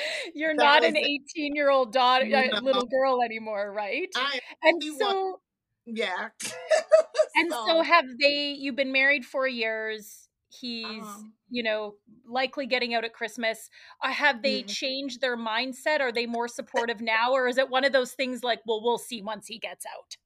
You're 0.34 0.54
that 0.56 0.82
not 0.82 0.84
an 0.84 0.96
18 0.96 1.54
year 1.54 1.70
old 1.70 1.92
daughter, 1.92 2.24
uh, 2.24 2.46
no. 2.46 2.60
little 2.60 2.86
girl 2.86 3.22
anymore, 3.22 3.72
right? 3.72 4.08
I, 4.14 4.40
and 4.62 4.82
so, 4.98 5.40
yeah. 5.86 6.28
and 7.36 7.50
so, 7.50 7.66
so, 7.66 7.82
have 7.82 8.04
they? 8.20 8.56
You've 8.58 8.76
been 8.76 8.92
married 8.92 9.24
four 9.24 9.48
years. 9.48 10.28
He's, 10.50 10.86
uh-huh. 10.86 11.22
you 11.50 11.62
know, 11.62 11.94
likely 12.26 12.66
getting 12.66 12.94
out 12.94 13.04
at 13.04 13.12
Christmas. 13.12 13.68
Uh, 14.02 14.12
have 14.12 14.42
they 14.42 14.60
mm-hmm. 14.60 14.68
changed 14.68 15.20
their 15.20 15.36
mindset? 15.36 16.00
Are 16.00 16.12
they 16.12 16.26
more 16.26 16.48
supportive 16.48 17.00
now, 17.00 17.32
or 17.32 17.48
is 17.48 17.58
it 17.58 17.68
one 17.68 17.84
of 17.84 17.92
those 17.92 18.12
things 18.12 18.42
like, 18.42 18.60
well, 18.66 18.82
we'll 18.82 18.98
see 18.98 19.22
once 19.22 19.46
he 19.46 19.58
gets 19.58 19.84
out? 19.86 20.16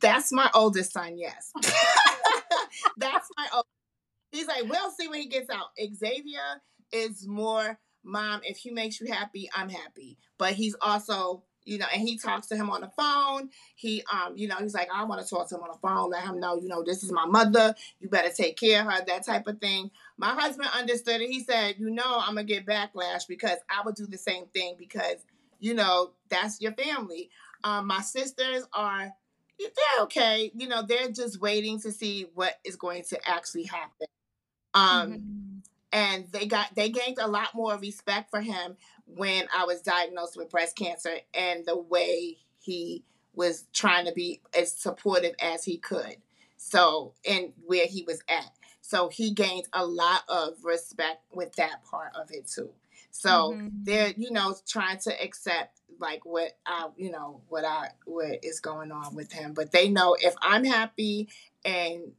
That's 0.00 0.32
my 0.32 0.50
oldest 0.54 0.92
son. 0.92 1.16
Yes, 1.18 1.52
that's 2.96 3.28
my. 3.36 3.46
Old- 3.54 3.64
He's 4.32 4.46
like, 4.46 4.68
we'll 4.68 4.92
see 4.92 5.08
when 5.08 5.20
he 5.20 5.26
gets 5.26 5.50
out. 5.50 5.70
Xavier 5.76 6.62
is 6.92 7.26
more 7.26 7.80
Mom, 8.02 8.40
if 8.44 8.58
he 8.58 8.70
makes 8.70 9.00
you 9.00 9.12
happy, 9.12 9.48
I'm 9.54 9.68
happy. 9.68 10.18
But 10.38 10.54
he's 10.54 10.76
also 10.80 11.42
you 11.64 11.78
know, 11.78 11.86
and 11.92 12.02
he 12.02 12.18
talks 12.18 12.46
to 12.48 12.56
him 12.56 12.70
on 12.70 12.80
the 12.80 12.90
phone. 12.96 13.50
He, 13.74 14.02
um, 14.12 14.36
you 14.36 14.48
know, 14.48 14.56
he's 14.56 14.74
like, 14.74 14.88
I 14.92 15.04
want 15.04 15.22
to 15.22 15.28
talk 15.28 15.48
to 15.48 15.56
him 15.56 15.62
on 15.62 15.68
the 15.68 15.78
phone, 15.78 16.10
let 16.10 16.24
him 16.24 16.40
know, 16.40 16.56
you 16.56 16.68
know, 16.68 16.82
this 16.82 17.02
is 17.02 17.12
my 17.12 17.26
mother. 17.26 17.74
You 18.00 18.08
better 18.08 18.30
take 18.30 18.58
care 18.58 18.80
of 18.80 18.92
her, 18.92 19.04
that 19.06 19.26
type 19.26 19.46
of 19.46 19.60
thing. 19.60 19.90
My 20.16 20.30
husband 20.30 20.68
understood 20.74 21.20
it. 21.20 21.30
He 21.30 21.44
said, 21.44 21.76
you 21.78 21.90
know, 21.90 22.18
I'm 22.18 22.34
gonna 22.34 22.44
get 22.44 22.66
backlash 22.66 23.28
because 23.28 23.58
I 23.68 23.82
would 23.84 23.94
do 23.94 24.06
the 24.06 24.18
same 24.18 24.46
thing 24.46 24.76
because, 24.78 25.24
you 25.58 25.74
know, 25.74 26.10
that's 26.28 26.60
your 26.60 26.72
family. 26.72 27.30
Um, 27.62 27.86
my 27.86 28.00
sisters 28.00 28.64
are, 28.72 29.12
they're 29.58 30.02
okay. 30.04 30.50
You 30.54 30.66
know, 30.66 30.82
they're 30.82 31.10
just 31.10 31.40
waiting 31.40 31.78
to 31.82 31.92
see 31.92 32.26
what 32.34 32.54
is 32.64 32.76
going 32.76 33.04
to 33.10 33.28
actually 33.28 33.64
happen. 33.64 34.06
Um, 34.72 35.12
mm-hmm. 35.12 35.49
And 35.92 36.26
they 36.32 36.46
got 36.46 36.74
they 36.74 36.88
gained 36.88 37.18
a 37.18 37.28
lot 37.28 37.54
more 37.54 37.76
respect 37.76 38.30
for 38.30 38.40
him 38.40 38.76
when 39.06 39.46
I 39.56 39.64
was 39.64 39.82
diagnosed 39.82 40.36
with 40.36 40.50
breast 40.50 40.76
cancer 40.76 41.16
and 41.34 41.64
the 41.66 41.76
way 41.76 42.38
he 42.60 43.04
was 43.34 43.64
trying 43.72 44.06
to 44.06 44.12
be 44.12 44.40
as 44.56 44.72
supportive 44.72 45.34
as 45.40 45.64
he 45.64 45.78
could. 45.78 46.16
So, 46.56 47.14
and 47.26 47.52
where 47.64 47.86
he 47.86 48.02
was 48.02 48.22
at. 48.28 48.52
So 48.82 49.08
he 49.08 49.32
gained 49.32 49.66
a 49.72 49.84
lot 49.84 50.22
of 50.28 50.64
respect 50.64 51.22
with 51.32 51.54
that 51.56 51.84
part 51.84 52.14
of 52.14 52.30
it 52.30 52.46
too. 52.46 52.70
So 53.10 53.52
mm-hmm. 53.52 53.68
they're, 53.82 54.12
you 54.16 54.30
know, 54.30 54.54
trying 54.68 54.98
to 55.00 55.22
accept 55.22 55.80
like 55.98 56.24
what 56.24 56.52
I, 56.66 56.88
you 56.96 57.10
know, 57.10 57.40
what 57.48 57.64
I 57.64 57.88
what 58.04 58.44
is 58.44 58.60
going 58.60 58.92
on 58.92 59.14
with 59.14 59.32
him. 59.32 59.54
But 59.54 59.72
they 59.72 59.88
know 59.88 60.16
if 60.20 60.34
I'm 60.42 60.64
happy 60.64 61.28
and 61.64 62.12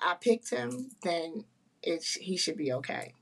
I 0.00 0.14
picked 0.20 0.50
him, 0.50 0.90
then 1.02 1.44
it 1.82 2.04
he 2.20 2.36
should 2.36 2.56
be 2.56 2.72
okay. 2.72 3.14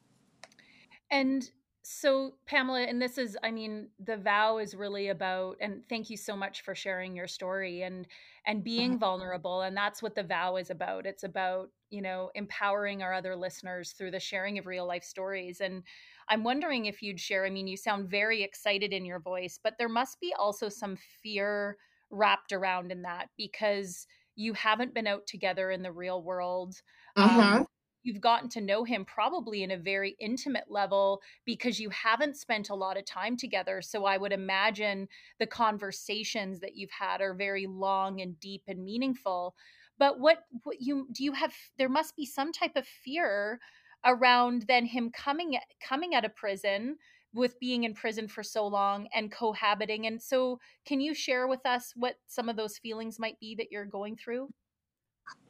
And 1.10 1.48
so 1.82 2.34
pamela 2.46 2.82
and 2.82 3.00
this 3.00 3.16
is 3.16 3.36
i 3.42 3.50
mean 3.50 3.88
the 4.04 4.16
vow 4.16 4.58
is 4.58 4.74
really 4.74 5.08
about 5.08 5.56
and 5.60 5.82
thank 5.88 6.10
you 6.10 6.16
so 6.16 6.36
much 6.36 6.62
for 6.62 6.74
sharing 6.74 7.16
your 7.16 7.26
story 7.26 7.82
and 7.82 8.06
and 8.46 8.62
being 8.62 8.90
mm-hmm. 8.90 9.00
vulnerable 9.00 9.62
and 9.62 9.76
that's 9.76 10.02
what 10.02 10.14
the 10.14 10.22
vow 10.22 10.56
is 10.56 10.70
about 10.70 11.06
it's 11.06 11.24
about 11.24 11.70
you 11.88 12.02
know 12.02 12.30
empowering 12.34 13.02
our 13.02 13.14
other 13.14 13.34
listeners 13.34 13.92
through 13.92 14.10
the 14.10 14.20
sharing 14.20 14.58
of 14.58 14.66
real 14.66 14.86
life 14.86 15.02
stories 15.02 15.60
and 15.60 15.82
i'm 16.28 16.44
wondering 16.44 16.84
if 16.84 17.02
you'd 17.02 17.18
share 17.18 17.46
i 17.46 17.50
mean 17.50 17.66
you 17.66 17.78
sound 17.78 18.08
very 18.08 18.42
excited 18.42 18.92
in 18.92 19.04
your 19.04 19.18
voice 19.18 19.58
but 19.62 19.74
there 19.78 19.88
must 19.88 20.20
be 20.20 20.34
also 20.38 20.68
some 20.68 20.96
fear 21.22 21.76
wrapped 22.10 22.52
around 22.52 22.92
in 22.92 23.02
that 23.02 23.30
because 23.38 24.06
you 24.36 24.52
haven't 24.52 24.94
been 24.94 25.06
out 25.06 25.26
together 25.26 25.70
in 25.70 25.82
the 25.82 25.92
real 25.92 26.22
world 26.22 26.74
mm-hmm. 27.16 27.40
um, 27.40 27.66
you've 28.02 28.20
gotten 28.20 28.48
to 28.50 28.60
know 28.60 28.84
him 28.84 29.04
probably 29.04 29.62
in 29.62 29.70
a 29.70 29.76
very 29.76 30.16
intimate 30.20 30.70
level 30.70 31.20
because 31.44 31.78
you 31.78 31.90
haven't 31.90 32.36
spent 32.36 32.70
a 32.70 32.74
lot 32.74 32.96
of 32.96 33.04
time 33.04 33.36
together. 33.36 33.82
So 33.82 34.04
I 34.04 34.16
would 34.16 34.32
imagine 34.32 35.08
the 35.38 35.46
conversations 35.46 36.60
that 36.60 36.76
you've 36.76 36.90
had 36.90 37.20
are 37.20 37.34
very 37.34 37.66
long 37.66 38.20
and 38.20 38.38
deep 38.40 38.62
and 38.66 38.84
meaningful. 38.84 39.54
But 39.98 40.18
what, 40.18 40.44
what 40.64 40.80
you 40.80 41.08
do 41.12 41.24
you 41.24 41.32
have 41.32 41.52
there 41.76 41.88
must 41.88 42.16
be 42.16 42.24
some 42.24 42.52
type 42.52 42.76
of 42.76 42.86
fear 42.86 43.60
around 44.04 44.64
then 44.66 44.86
him 44.86 45.10
coming 45.10 45.58
coming 45.86 46.14
out 46.14 46.24
of 46.24 46.34
prison 46.34 46.96
with 47.32 47.60
being 47.60 47.84
in 47.84 47.94
prison 47.94 48.26
for 48.26 48.42
so 48.42 48.66
long 48.66 49.06
and 49.14 49.30
cohabiting. 49.30 50.06
And 50.06 50.20
so 50.20 50.58
can 50.84 51.00
you 51.00 51.14
share 51.14 51.46
with 51.46 51.64
us 51.64 51.92
what 51.94 52.16
some 52.26 52.48
of 52.48 52.56
those 52.56 52.78
feelings 52.78 53.20
might 53.20 53.38
be 53.38 53.54
that 53.56 53.70
you're 53.70 53.84
going 53.84 54.16
through? 54.16 54.48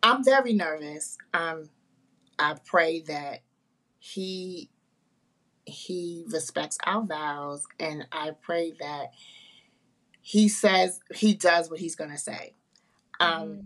I'm 0.02 0.22
very 0.24 0.52
nervous. 0.52 1.16
Um 1.32 1.70
I 2.40 2.56
pray 2.64 3.02
that 3.02 3.42
he 3.98 4.70
he 5.66 6.24
respects 6.28 6.78
our 6.84 7.04
vows 7.04 7.64
and 7.78 8.08
I 8.10 8.30
pray 8.30 8.72
that 8.80 9.12
he 10.22 10.48
says 10.48 11.00
he 11.14 11.34
does 11.34 11.70
what 11.70 11.78
he's 11.78 11.94
going 11.94 12.10
to 12.10 12.18
say. 12.18 12.54
Um 13.20 13.48
mm. 13.48 13.62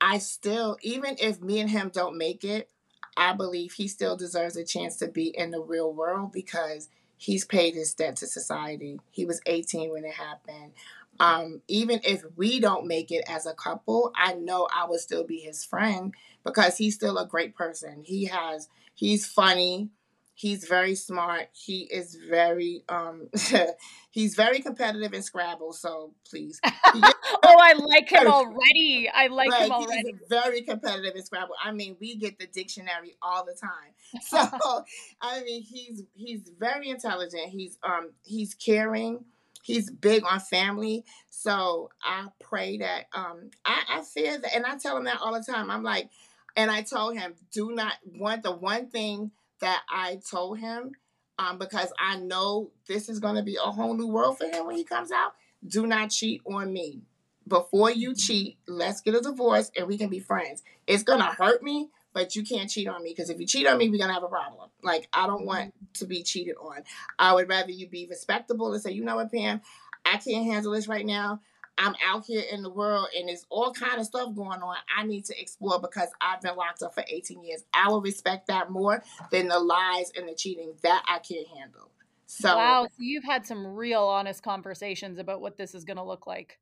I 0.00 0.18
still 0.18 0.76
even 0.82 1.16
if 1.20 1.40
me 1.40 1.60
and 1.60 1.70
him 1.70 1.90
don't 1.94 2.18
make 2.18 2.44
it, 2.44 2.68
I 3.16 3.32
believe 3.32 3.72
he 3.72 3.86
still 3.86 4.16
deserves 4.16 4.56
a 4.56 4.64
chance 4.64 4.96
to 4.96 5.08
be 5.08 5.28
in 5.28 5.52
the 5.52 5.60
real 5.62 5.92
world 5.92 6.32
because 6.32 6.88
he's 7.16 7.44
paid 7.44 7.74
his 7.74 7.94
debt 7.94 8.16
to 8.16 8.26
society. 8.26 9.00
He 9.10 9.24
was 9.24 9.40
18 9.46 9.92
when 9.92 10.04
it 10.04 10.14
happened. 10.14 10.72
Um, 11.20 11.62
even 11.68 12.00
if 12.04 12.22
we 12.36 12.60
don't 12.60 12.86
make 12.86 13.10
it 13.10 13.24
as 13.28 13.46
a 13.46 13.54
couple, 13.54 14.12
I 14.16 14.34
know 14.34 14.68
I 14.74 14.86
will 14.86 14.98
still 14.98 15.24
be 15.24 15.38
his 15.38 15.64
friend 15.64 16.14
because 16.44 16.76
he's 16.78 16.94
still 16.94 17.18
a 17.18 17.26
great 17.26 17.54
person. 17.54 18.02
He 18.04 18.26
has 18.26 18.68
he's 18.94 19.26
funny, 19.26 19.90
he's 20.34 20.64
very 20.68 20.94
smart, 20.94 21.48
he 21.52 21.82
is 21.82 22.16
very 22.30 22.84
um 22.88 23.28
he's 24.10 24.36
very 24.36 24.60
competitive 24.60 25.12
in 25.12 25.22
Scrabble, 25.22 25.72
so 25.72 26.14
please. 26.28 26.60
oh, 26.64 27.12
I 27.42 27.72
like 27.72 28.10
him 28.10 28.28
already. 28.28 29.10
I 29.12 29.26
like 29.26 29.52
him 29.52 29.72
already. 29.72 30.02
He's 30.12 30.28
very 30.28 30.62
competitive 30.62 31.16
in 31.16 31.24
Scrabble. 31.24 31.54
I 31.62 31.72
mean, 31.72 31.96
we 32.00 32.14
get 32.14 32.38
the 32.38 32.46
dictionary 32.46 33.16
all 33.20 33.44
the 33.44 33.54
time. 33.54 34.22
So 34.22 34.84
I 35.20 35.42
mean 35.42 35.62
he's 35.62 36.04
he's 36.14 36.48
very 36.58 36.90
intelligent. 36.90 37.48
He's 37.48 37.76
um 37.82 38.12
he's 38.22 38.54
caring 38.54 39.24
he's 39.68 39.90
big 39.90 40.24
on 40.24 40.40
family. 40.40 41.04
So 41.30 41.90
I 42.02 42.26
pray 42.40 42.78
that 42.78 43.04
um 43.12 43.50
I, 43.64 43.82
I 43.88 44.02
fear 44.02 44.38
that 44.38 44.54
and 44.56 44.64
I 44.66 44.76
tell 44.78 44.96
him 44.96 45.04
that 45.04 45.20
all 45.20 45.34
the 45.34 45.44
time. 45.44 45.70
I'm 45.70 45.82
like, 45.82 46.08
and 46.56 46.70
I 46.70 46.82
told 46.82 47.16
him, 47.16 47.34
do 47.52 47.70
not 47.72 47.92
want 48.04 48.42
the 48.42 48.52
one 48.52 48.88
thing 48.88 49.30
that 49.60 49.82
I 49.88 50.20
told 50.28 50.58
him, 50.58 50.92
um, 51.38 51.58
because 51.58 51.92
I 51.98 52.16
know 52.16 52.70
this 52.88 53.08
is 53.08 53.20
gonna 53.20 53.42
be 53.42 53.56
a 53.56 53.70
whole 53.70 53.94
new 53.94 54.08
world 54.08 54.38
for 54.38 54.46
him 54.46 54.66
when 54.66 54.76
he 54.76 54.84
comes 54.84 55.12
out. 55.12 55.34
Do 55.66 55.86
not 55.86 56.10
cheat 56.10 56.40
on 56.50 56.72
me. 56.72 57.02
Before 57.46 57.90
you 57.90 58.14
cheat, 58.14 58.58
let's 58.66 59.00
get 59.00 59.14
a 59.14 59.20
divorce 59.20 59.70
and 59.76 59.86
we 59.86 59.98
can 59.98 60.08
be 60.08 60.18
friends. 60.18 60.62
It's 60.86 61.02
gonna 61.02 61.24
hurt 61.24 61.62
me, 61.62 61.90
but 62.18 62.34
you 62.34 62.42
can't 62.42 62.68
cheat 62.68 62.88
on 62.88 63.00
me 63.04 63.10
because 63.10 63.30
if 63.30 63.38
you 63.38 63.46
cheat 63.46 63.64
on 63.68 63.78
me, 63.78 63.88
we're 63.88 63.96
gonna 63.96 64.12
have 64.12 64.24
a 64.24 64.28
problem. 64.28 64.70
Like 64.82 65.06
I 65.12 65.28
don't 65.28 65.46
want 65.46 65.68
mm-hmm. 65.68 65.84
to 65.94 66.04
be 66.04 66.24
cheated 66.24 66.56
on. 66.60 66.82
I 67.16 67.32
would 67.32 67.48
rather 67.48 67.70
you 67.70 67.86
be 67.86 68.08
respectable 68.10 68.72
and 68.72 68.82
say, 68.82 68.90
you 68.90 69.04
know 69.04 69.14
what, 69.14 69.30
Pam, 69.30 69.60
I 70.04 70.16
can't 70.16 70.44
handle 70.44 70.72
this 70.72 70.88
right 70.88 71.06
now. 71.06 71.40
I'm 71.78 71.94
out 72.04 72.24
here 72.24 72.42
in 72.50 72.64
the 72.64 72.70
world 72.70 73.06
and 73.16 73.28
there's 73.28 73.46
all 73.50 73.72
kind 73.72 74.00
of 74.00 74.06
stuff 74.06 74.34
going 74.34 74.62
on. 74.62 74.74
I 74.96 75.06
need 75.06 75.26
to 75.26 75.40
explore 75.40 75.80
because 75.80 76.08
I've 76.20 76.40
been 76.40 76.56
locked 76.56 76.82
up 76.82 76.92
for 76.92 77.04
18 77.06 77.44
years. 77.44 77.62
I 77.72 77.88
will 77.88 78.00
respect 78.00 78.48
that 78.48 78.68
more 78.68 79.04
than 79.30 79.46
the 79.46 79.60
lies 79.60 80.10
and 80.16 80.28
the 80.28 80.34
cheating 80.34 80.72
that 80.82 81.04
I 81.06 81.20
can't 81.20 81.46
handle. 81.46 81.88
So 82.26 82.56
Wow, 82.56 82.88
so 82.90 82.96
you've 82.98 83.22
had 83.22 83.46
some 83.46 83.64
real 83.64 84.02
honest 84.02 84.42
conversations 84.42 85.20
about 85.20 85.40
what 85.40 85.56
this 85.56 85.72
is 85.72 85.84
going 85.84 85.98
to 85.98 86.02
look 86.02 86.26
like. 86.26 86.58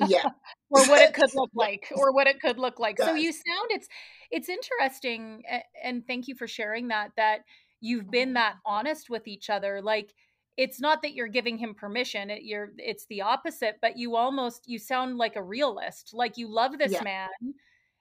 Yeah. 0.00 0.24
or 0.70 0.84
what 0.86 1.02
it 1.02 1.14
could 1.14 1.34
look 1.34 1.50
like 1.54 1.92
or 1.96 2.12
what 2.12 2.26
it 2.26 2.40
could 2.40 2.58
look 2.58 2.78
like. 2.78 2.98
So 2.98 3.14
you 3.14 3.32
sound 3.32 3.70
it's 3.70 3.88
it's 4.30 4.48
interesting 4.48 5.42
and 5.82 6.06
thank 6.06 6.28
you 6.28 6.34
for 6.34 6.46
sharing 6.46 6.88
that 6.88 7.12
that 7.16 7.40
you've 7.80 8.10
been 8.10 8.28
mm-hmm. 8.28 8.34
that 8.34 8.56
honest 8.64 9.10
with 9.10 9.28
each 9.28 9.50
other 9.50 9.80
like 9.82 10.12
it's 10.56 10.80
not 10.80 11.02
that 11.02 11.14
you're 11.14 11.28
giving 11.28 11.58
him 11.58 11.74
permission 11.74 12.30
it, 12.30 12.42
you're 12.42 12.70
it's 12.78 13.06
the 13.06 13.20
opposite 13.20 13.76
but 13.82 13.98
you 13.98 14.16
almost 14.16 14.62
you 14.66 14.78
sound 14.78 15.18
like 15.18 15.36
a 15.36 15.42
realist 15.42 16.10
like 16.14 16.38
you 16.38 16.48
love 16.48 16.78
this 16.78 16.92
yeah. 16.92 17.02
man 17.02 17.28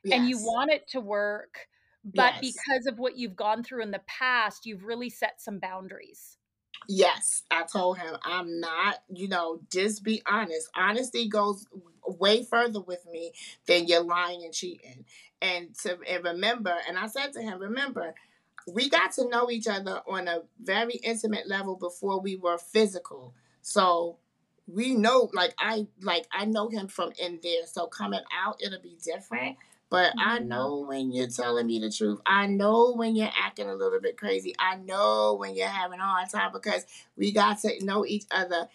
yes. 0.04 0.20
and 0.20 0.30
you 0.30 0.38
want 0.38 0.72
it 0.72 0.88
to 0.88 1.00
work 1.00 1.68
but 2.06 2.34
yes. 2.42 2.54
because 2.54 2.86
of 2.86 2.98
what 2.98 3.18
you've 3.18 3.36
gone 3.36 3.64
through 3.64 3.82
in 3.84 3.92
the 3.92 4.02
past 4.08 4.66
you've 4.66 4.86
really 4.86 5.10
set 5.10 5.42
some 5.42 5.60
boundaries 5.60 6.38
yes 6.88 7.44
i 7.52 7.64
told 7.64 7.98
him 7.98 8.16
i'm 8.24 8.60
not 8.60 8.98
you 9.10 9.28
know 9.28 9.60
just 9.72 10.04
be 10.04 10.22
honest 10.28 10.70
honesty 10.76 11.28
goes 11.28 11.66
way 12.06 12.44
further 12.44 12.82
with 12.82 13.06
me 13.12 13.32
than 13.68 13.88
you're 13.88 14.04
lying 14.04 14.44
and 14.44 14.54
cheating 14.54 15.06
and 15.42 15.74
to 15.76 15.98
and 16.10 16.24
remember 16.24 16.76
and 16.88 16.98
i 16.98 17.08
said 17.08 17.32
to 17.34 17.42
him 17.42 17.60
remember 17.60 18.14
we 18.68 18.90
got 18.90 19.12
to 19.14 19.28
know 19.28 19.50
each 19.50 19.68
other 19.68 20.02
on 20.08 20.28
a 20.28 20.42
very 20.62 20.94
intimate 21.04 21.48
level 21.48 21.76
before 21.76 22.20
we 22.22 22.36
were 22.36 22.58
physical. 22.58 23.34
So 23.62 24.18
we 24.68 24.94
know 24.94 25.30
like 25.34 25.54
I 25.60 25.88
like 26.02 26.26
I 26.32 26.46
know 26.46 26.70
him 26.70 26.88
from 26.88 27.12
in 27.20 27.40
there. 27.44 27.66
So 27.66 27.88
coming 27.88 28.22
out 28.34 28.62
it'll 28.62 28.82
be 28.82 28.98
different. 29.04 29.58
But 29.94 30.16
mm-hmm. 30.16 30.28
I 30.28 30.40
know 30.40 30.80
when 30.88 31.12
you're 31.12 31.28
telling 31.28 31.68
me 31.68 31.78
the 31.78 31.92
truth. 31.92 32.20
I 32.26 32.48
know 32.48 32.96
when 32.96 33.16
you're 33.16 33.30
acting 33.40 33.70
a 33.70 33.76
little 33.76 34.02
bit 34.02 34.18
crazy. 34.18 34.56
I 34.58 34.76
know 34.78 35.36
when 35.40 35.56
you're 35.56 35.68
having 35.68 36.00
a 36.00 36.04
hard 36.04 36.32
time 36.32 36.52
because 36.52 36.88
we 37.16 37.32
got 37.32 37.60
to 37.60 37.86
know 37.86 38.04
each 38.04 38.26
other. 38.32 38.70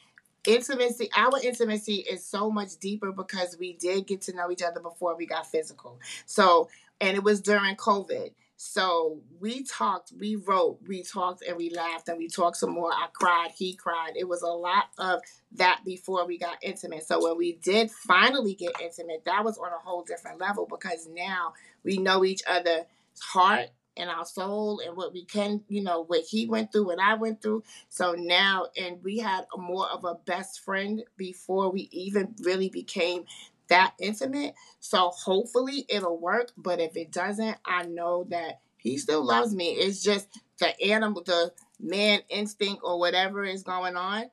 Intimacy, 0.47 1.11
our 1.17 1.33
intimacy 1.43 2.07
is 2.09 2.25
so 2.25 2.53
much 2.53 2.77
deeper 2.79 3.11
because 3.11 3.57
we 3.59 3.73
did 3.73 4.07
get 4.07 4.21
to 4.23 4.37
know 4.37 4.49
each 4.53 4.63
other 4.63 4.79
before 4.79 5.17
we 5.17 5.27
got 5.27 5.51
physical. 5.51 5.99
So, 6.25 6.69
and 7.01 7.17
it 7.17 7.25
was 7.25 7.41
during 7.41 7.75
COVID. 7.75 8.31
So 8.61 9.21
we 9.39 9.63
talked, 9.63 10.13
we 10.19 10.35
wrote, 10.35 10.81
we 10.89 11.05
talked, 11.05 11.43
and 11.43 11.57
we 11.57 11.71
laughed, 11.71 12.09
and 12.09 12.19
we 12.19 12.27
talked 12.27 12.57
some 12.57 12.73
more. 12.73 12.93
I 12.93 13.07
cried, 13.13 13.53
he 13.57 13.75
cried. 13.75 14.15
It 14.17 14.27
was 14.27 14.43
a 14.43 14.49
lot 14.49 14.87
of 14.99 15.21
that 15.53 15.83
before 15.85 16.27
we 16.27 16.39
got 16.39 16.59
intimate. 16.61 17.07
So 17.07 17.23
when 17.23 17.39
we 17.39 17.53
did 17.53 17.89
finally 17.89 18.55
get 18.55 18.73
intimate, 18.83 19.25
that 19.27 19.45
was 19.45 19.59
on 19.59 19.69
a 19.69 19.79
whole 19.79 20.03
different 20.03 20.41
level 20.41 20.67
because 20.69 21.07
now 21.09 21.53
we 21.85 21.99
know 21.99 22.25
each 22.25 22.43
other's 22.49 22.83
heart 23.23 23.69
and 23.97 24.11
our 24.11 24.25
soul 24.25 24.81
and 24.85 24.97
what 24.97 25.13
we 25.13 25.25
can, 25.25 25.63
you 25.69 25.85
know, 25.85 26.03
what 26.03 26.25
he 26.29 26.47
went 26.47 26.73
through, 26.73 26.87
what 26.87 26.99
I 27.01 27.15
went 27.15 27.41
through. 27.41 27.63
So 27.89 28.17
now, 28.19 28.67
and 28.77 28.99
we 29.05 29.19
had 29.19 29.47
more 29.57 29.87
of 29.87 30.05
a 30.05 30.17
best 30.17 30.65
friend 30.65 31.05
before 31.17 31.71
we 31.71 31.89
even 31.93 32.35
really 32.43 32.71
became 32.71 33.25
that 33.69 33.95
intimate. 34.01 34.55
So 34.81 35.11
hopefully 35.11 35.85
it'll 35.89 36.19
work. 36.19 36.53
But 36.57 36.81
if 36.81 36.97
it 36.97 37.13
doesn't, 37.13 37.57
I 37.65 37.85
know 37.85 38.27
that 38.31 38.61
he 38.77 38.99
still 38.99 39.25
loves 39.25 39.55
me. 39.55 39.71
It's 39.71 40.03
just 40.03 40.29
the 40.59 40.81
animal, 40.83 41.23
the 41.25 41.53
man 41.81 42.21
instinct 42.29 42.83
or 42.85 42.99
whatever 42.99 43.45
is 43.45 43.63
going 43.63 43.97
on 43.97 44.31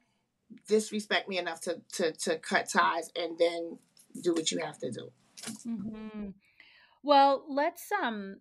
disrespect 0.68 1.30
me 1.30 1.38
enough 1.38 1.62
to 1.62 1.82
to 1.94 2.12
to 2.14 2.38
cut 2.38 2.70
ties 2.70 3.10
and 3.16 3.38
then 3.38 3.78
do 4.22 4.34
what 4.34 4.52
you 4.52 4.60
have 4.60 4.78
to 4.80 4.92
do. 4.92 5.12
Mm-hmm. 5.68 6.30
Well, 7.04 7.46
let's 7.50 7.92
um 7.92 8.38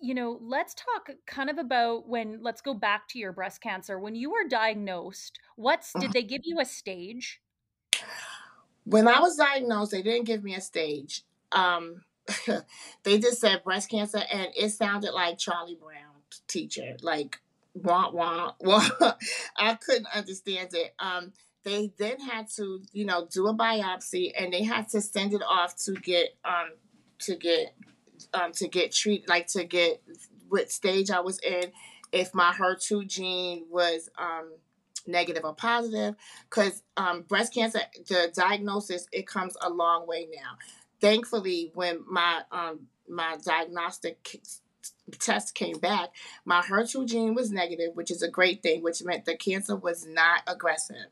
you 0.00 0.14
know, 0.14 0.38
let's 0.42 0.74
talk 0.74 1.16
kind 1.26 1.48
of 1.48 1.56
about 1.56 2.06
when 2.08 2.40
let's 2.42 2.60
go 2.60 2.74
back 2.74 3.08
to 3.08 3.18
your 3.18 3.32
breast 3.32 3.62
cancer. 3.62 3.98
When 3.98 4.14
you 4.14 4.30
were 4.30 4.46
diagnosed, 4.48 5.38
what's 5.56 5.92
did 5.98 6.12
they 6.12 6.22
give 6.22 6.42
you 6.44 6.60
a 6.60 6.64
stage? 6.64 7.40
When 8.84 9.08
I 9.08 9.20
was 9.20 9.36
diagnosed, 9.36 9.92
they 9.92 10.02
didn't 10.02 10.24
give 10.26 10.42
me 10.42 10.54
a 10.54 10.60
stage. 10.60 11.22
Um 11.52 12.02
they 13.02 13.18
just 13.18 13.40
said 13.40 13.64
breast 13.64 13.90
cancer 13.90 14.22
and 14.32 14.48
it 14.56 14.70
sounded 14.70 15.12
like 15.12 15.38
Charlie 15.38 15.78
Brown 15.80 16.14
teacher, 16.48 16.96
like 17.02 17.40
wah 17.74 18.10
wah 18.10 18.52
wah. 18.60 19.14
I 19.56 19.74
couldn't 19.74 20.08
understand 20.14 20.70
it. 20.74 20.94
Um 20.98 21.32
they 21.64 21.92
then 21.98 22.20
had 22.20 22.48
to, 22.56 22.82
you 22.92 23.06
know, 23.06 23.26
do 23.30 23.46
a 23.46 23.54
biopsy 23.54 24.32
and 24.38 24.52
they 24.52 24.62
had 24.64 24.88
to 24.90 25.00
send 25.00 25.32
it 25.32 25.42
off 25.42 25.76
to 25.84 25.94
get 25.94 26.36
um 26.44 26.72
to 27.20 27.36
get 27.36 27.74
um 28.32 28.52
to 28.52 28.68
get 28.68 28.92
treat 28.92 29.28
like 29.28 29.46
to 29.48 29.64
get 29.64 30.02
what 30.48 30.70
stage 30.70 31.10
I 31.10 31.20
was 31.20 31.38
in, 31.40 31.72
if 32.12 32.34
my 32.34 32.52
HER2 32.52 33.06
gene 33.08 33.64
was 33.70 34.08
um 34.18 34.52
negative 35.06 35.44
or 35.44 35.54
positive, 35.54 36.14
because 36.48 36.82
um 36.96 37.22
breast 37.22 37.54
cancer, 37.54 37.80
the 38.08 38.32
diagnosis 38.34 39.06
it 39.12 39.26
comes 39.26 39.56
a 39.60 39.70
long 39.70 40.06
way 40.06 40.28
now. 40.34 40.58
Thankfully, 41.00 41.70
when 41.74 42.00
my 42.08 42.42
um 42.50 42.88
my 43.08 43.36
diagnostic 43.44 44.40
test 45.18 45.54
came 45.54 45.78
back, 45.78 46.10
my 46.44 46.60
HER2 46.62 47.06
gene 47.06 47.34
was 47.34 47.50
negative, 47.50 47.94
which 47.94 48.10
is 48.10 48.22
a 48.22 48.28
great 48.28 48.62
thing, 48.62 48.82
which 48.82 49.02
meant 49.02 49.24
the 49.24 49.36
cancer 49.36 49.76
was 49.76 50.06
not 50.06 50.42
aggressive. 50.46 51.08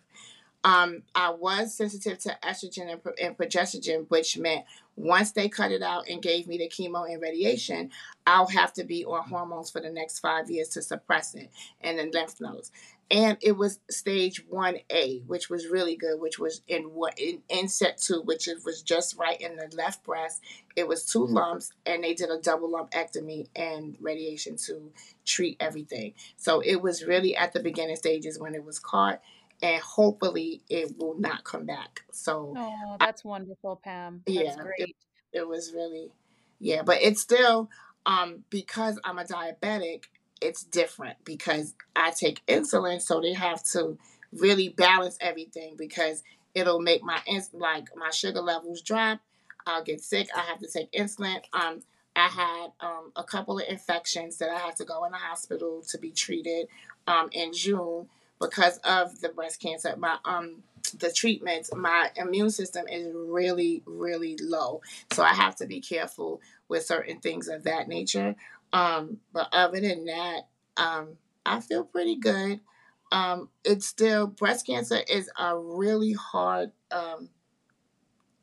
Um, 0.65 1.03
I 1.15 1.31
was 1.31 1.75
sensitive 1.75 2.19
to 2.21 2.39
estrogen 2.45 2.93
and, 2.93 3.01
and 3.21 3.37
progesterone, 3.37 4.09
which 4.09 4.39
meant 4.39 4.65
once 4.95 5.33
they 5.33 5.49
cut 5.49 5.73
it 5.73 5.83
out 5.83 6.09
and 6.09 6.23
gave 6.23 6.47
me 6.47 6.57
the 6.59 6.69
chemo 6.69 7.11
and 7.11 7.21
radiation, 7.21 7.91
I'll 8.27 8.47
have 8.47 8.73
to 8.75 8.85
be 8.85 9.05
on 9.05 9.29
hormones 9.29 9.71
for 9.71 9.81
the 9.81 9.91
next 9.91 10.21
five 10.21 10.51
years 10.51 10.69
to 10.71 10.83
suppress 10.83 11.35
it 11.35 11.51
and 11.81 11.99
then 11.99 12.13
lymph 12.13 12.41
nodes. 12.41 12.71
And 13.11 13.37
it 13.43 13.53
was 13.53 13.81
stage 13.91 14.47
1A, 14.49 15.27
which 15.27 15.51
was 15.51 15.67
really 15.67 15.97
good, 15.97 16.19
which 16.19 16.39
was 16.39 16.63
in 16.67 16.85
what 16.85 17.19
in, 17.19 17.43
in 17.51 17.69
situ, 17.69 18.23
which 18.23 18.49
was 18.65 18.81
just 18.81 19.19
right 19.19 19.39
in 19.39 19.57
the 19.57 19.71
left 19.77 20.03
breast. 20.03 20.41
It 20.77 20.89
was 20.89 21.05
two 21.05 21.27
lumps, 21.27 21.73
and 21.85 22.03
they 22.03 22.15
did 22.15 22.31
a 22.31 22.39
double 22.39 22.71
lumpectomy 22.71 23.49
and 23.55 23.99
radiation 24.01 24.57
to 24.67 24.93
treat 25.27 25.59
everything. 25.61 26.15
So 26.37 26.61
it 26.61 26.77
was 26.81 27.05
really 27.05 27.37
at 27.37 27.53
the 27.53 27.61
beginning 27.61 27.97
stages 27.97 28.39
when 28.39 28.55
it 28.55 28.65
was 28.65 28.79
caught 28.79 29.21
and 29.63 29.81
hopefully 29.81 30.61
it 30.69 30.99
will 30.99 31.19
not 31.19 31.45
come 31.45 31.65
back. 31.65 32.03
So 32.11 32.53
Oh, 32.57 32.97
that's 32.99 33.25
wonderful, 33.25 33.81
Pam. 33.83 34.23
That's 34.27 34.37
yeah, 34.39 34.57
it, 34.77 34.91
it 35.33 35.49
was 35.49 35.73
really 35.73 36.11
yeah, 36.59 36.83
but 36.83 36.99
it's 37.01 37.21
still 37.21 37.71
um 38.05 38.45
because 38.51 38.99
I'm 39.05 39.19
a 39.19 39.25
diabetic, 39.25 40.05
it's 40.43 40.65
different 40.65 41.17
because 41.25 41.75
I 41.97 42.11
take 42.11 42.45
insulin, 42.47 43.01
so 43.01 43.21
they 43.21 43.33
have 43.35 43.63
to 43.73 43.99
really 44.33 44.69
balance 44.71 45.17
everything 45.21 45.75
because 45.77 46.23
it'll 46.55 46.81
make 46.81 47.03
my 47.03 47.21
ins- 47.27 47.51
like 47.53 47.89
my 47.97 48.11
sugar 48.11 48.41
levels 48.41 48.83
drop. 48.83 49.21
I'll 49.67 49.85
get 49.85 50.01
sick. 50.01 50.29
I 50.37 50.41
have 50.41 50.59
to 50.59 50.69
take 50.69 50.91
insulin. 50.93 51.41
Um, 51.53 51.83
I 52.17 52.29
had 52.29 52.67
um, 52.81 53.13
a 53.17 53.25
couple 53.25 53.59
of 53.59 53.69
infections 53.69 54.39
that 54.39 54.51
I 54.51 54.59
had 54.59 54.77
to 54.77 54.85
go 54.85 55.05
in 55.05 55.13
the 55.13 55.19
hospital 55.19 55.83
to 55.89 55.99
be 55.99 56.11
treated 56.11 56.69
um, 57.07 57.29
in 57.33 57.53
June 57.53 58.09
because 58.41 58.79
of 58.79 59.21
the 59.21 59.29
breast 59.31 59.61
cancer. 59.61 59.95
My 59.97 60.19
um 60.25 60.63
the 60.99 61.11
treatments, 61.11 61.71
my 61.75 62.11
immune 62.17 62.51
system 62.51 62.87
is 62.89 63.09
really, 63.15 63.83
really 63.87 64.37
low. 64.43 64.83
So 65.13 65.23
I 65.23 65.33
have 65.33 65.57
to 65.57 65.67
be 65.67 65.81
careful 65.81 66.41
with 66.69 66.85
certain 66.85 67.21
things 67.21 67.49
of 67.49 67.63
that 67.65 67.89
nature. 67.89 68.35
Um, 68.73 69.19
but 69.33 69.49
other 69.53 69.81
than 69.81 70.07
that, 70.07 70.49
um, 70.77 71.17
I 71.45 71.61
feel 71.61 71.85
pretty 71.85 72.17
good. 72.17 72.61
Um, 73.11 73.51
it's 73.65 73.87
still 73.87 74.27
breast 74.27 74.67
cancer 74.67 75.01
is 75.09 75.31
a 75.39 75.59
really 75.59 76.13
hard 76.13 76.73
um, 76.91 77.29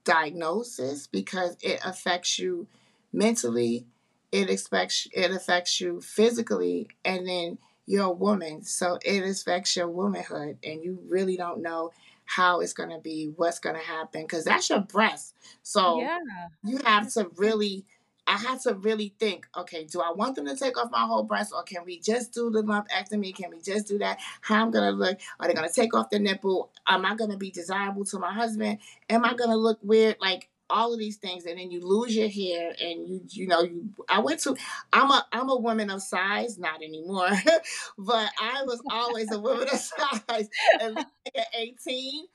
diagnosis 0.04 1.08
because 1.08 1.58
it 1.62 1.80
affects 1.84 2.38
you 2.38 2.68
mentally, 3.12 3.88
it 4.32 4.50
affects 4.50 5.08
it 5.12 5.32
affects 5.32 5.82
you 5.82 6.02
physically, 6.02 6.90
and 7.04 7.28
then 7.28 7.58
you're 7.88 8.06
a 8.06 8.12
woman, 8.12 8.64
so 8.64 9.00
it 9.04 9.24
affects 9.24 9.76
your 9.76 9.88
womanhood, 9.90 10.60
and 10.64 10.84
you 10.84 11.00
really 11.08 11.36
don't 11.36 11.64
know 11.64 11.92
how 12.26 12.60
it's 12.60 12.74
going 12.74 12.90
to 12.92 13.00
be, 13.00 13.34
what's 13.36 13.58
going 13.58 13.76
to 13.76 13.82
happen, 13.82 14.22
because 14.22 14.44
that's 14.46 14.70
your 14.70 14.82
breast. 14.82 15.34
So 15.64 16.02
Yeah. 16.02 16.20
you 16.64 16.78
have 16.86 17.12
to 17.14 17.32
really, 17.38 17.86
I 18.30 18.38
had 18.38 18.62
to 18.62 18.76
really 18.76 19.16
think, 19.20 19.48
okay, 19.58 19.86
do 19.86 20.02
I 20.02 20.12
want 20.12 20.36
them 20.36 20.46
to 20.46 20.56
take 20.56 20.78
off 20.78 20.92
my 20.92 21.02
whole 21.02 21.24
breast, 21.24 21.52
or 21.52 21.64
can 21.64 21.84
we 21.84 22.00
just 22.00 22.32
do 22.32 22.52
the 22.52 22.62
lumpectomy? 22.62 23.36
Can 23.36 23.50
we 23.50 23.60
just 23.60 23.88
do 23.88 23.98
that? 23.98 24.20
How 24.42 24.62
I'm 24.62 24.72
to 24.72 24.92
look? 24.92 25.18
Are 25.40 25.48
they 25.48 25.56
to 25.56 25.70
take 25.74 25.96
off 25.96 26.12
the 26.12 26.20
nipple? 26.20 26.70
Am 26.86 27.08
I 27.08 27.16
to 27.16 27.38
be 27.38 27.50
desirable 27.50 28.06
to 28.06 28.20
my 28.20 28.32
husband? 28.32 28.78
Am 29.10 29.26
I 29.26 29.34
to 29.34 29.56
look 29.56 29.80
weird? 29.82 30.18
Like 30.22 30.48
all 30.70 30.94
of 30.94 31.00
these 31.00 31.18
things, 31.18 31.48
and 31.48 31.58
then 31.58 31.72
you 31.72 31.82
lose 31.82 32.16
your 32.16 32.30
hair, 32.30 32.76
and 32.80 33.10
you, 33.10 33.22
you 33.30 33.48
know, 33.48 33.64
you. 33.64 33.90
I 34.08 34.20
went 34.20 34.42
to, 34.42 34.56
I'm 34.94 35.10
a, 35.10 35.26
I'm 35.32 35.50
a 35.50 35.58
woman 35.58 35.90
of 35.90 36.04
size, 36.04 36.60
not 36.60 36.84
anymore, 36.84 37.32
but 37.98 38.30
I 38.40 38.62
was 38.64 38.80
always 38.92 39.32
a 39.32 39.40
woman 39.40 39.64
of 39.64 39.70
size. 39.80 40.50
And 40.80 41.00
at 41.00 41.48
18, 41.58 42.26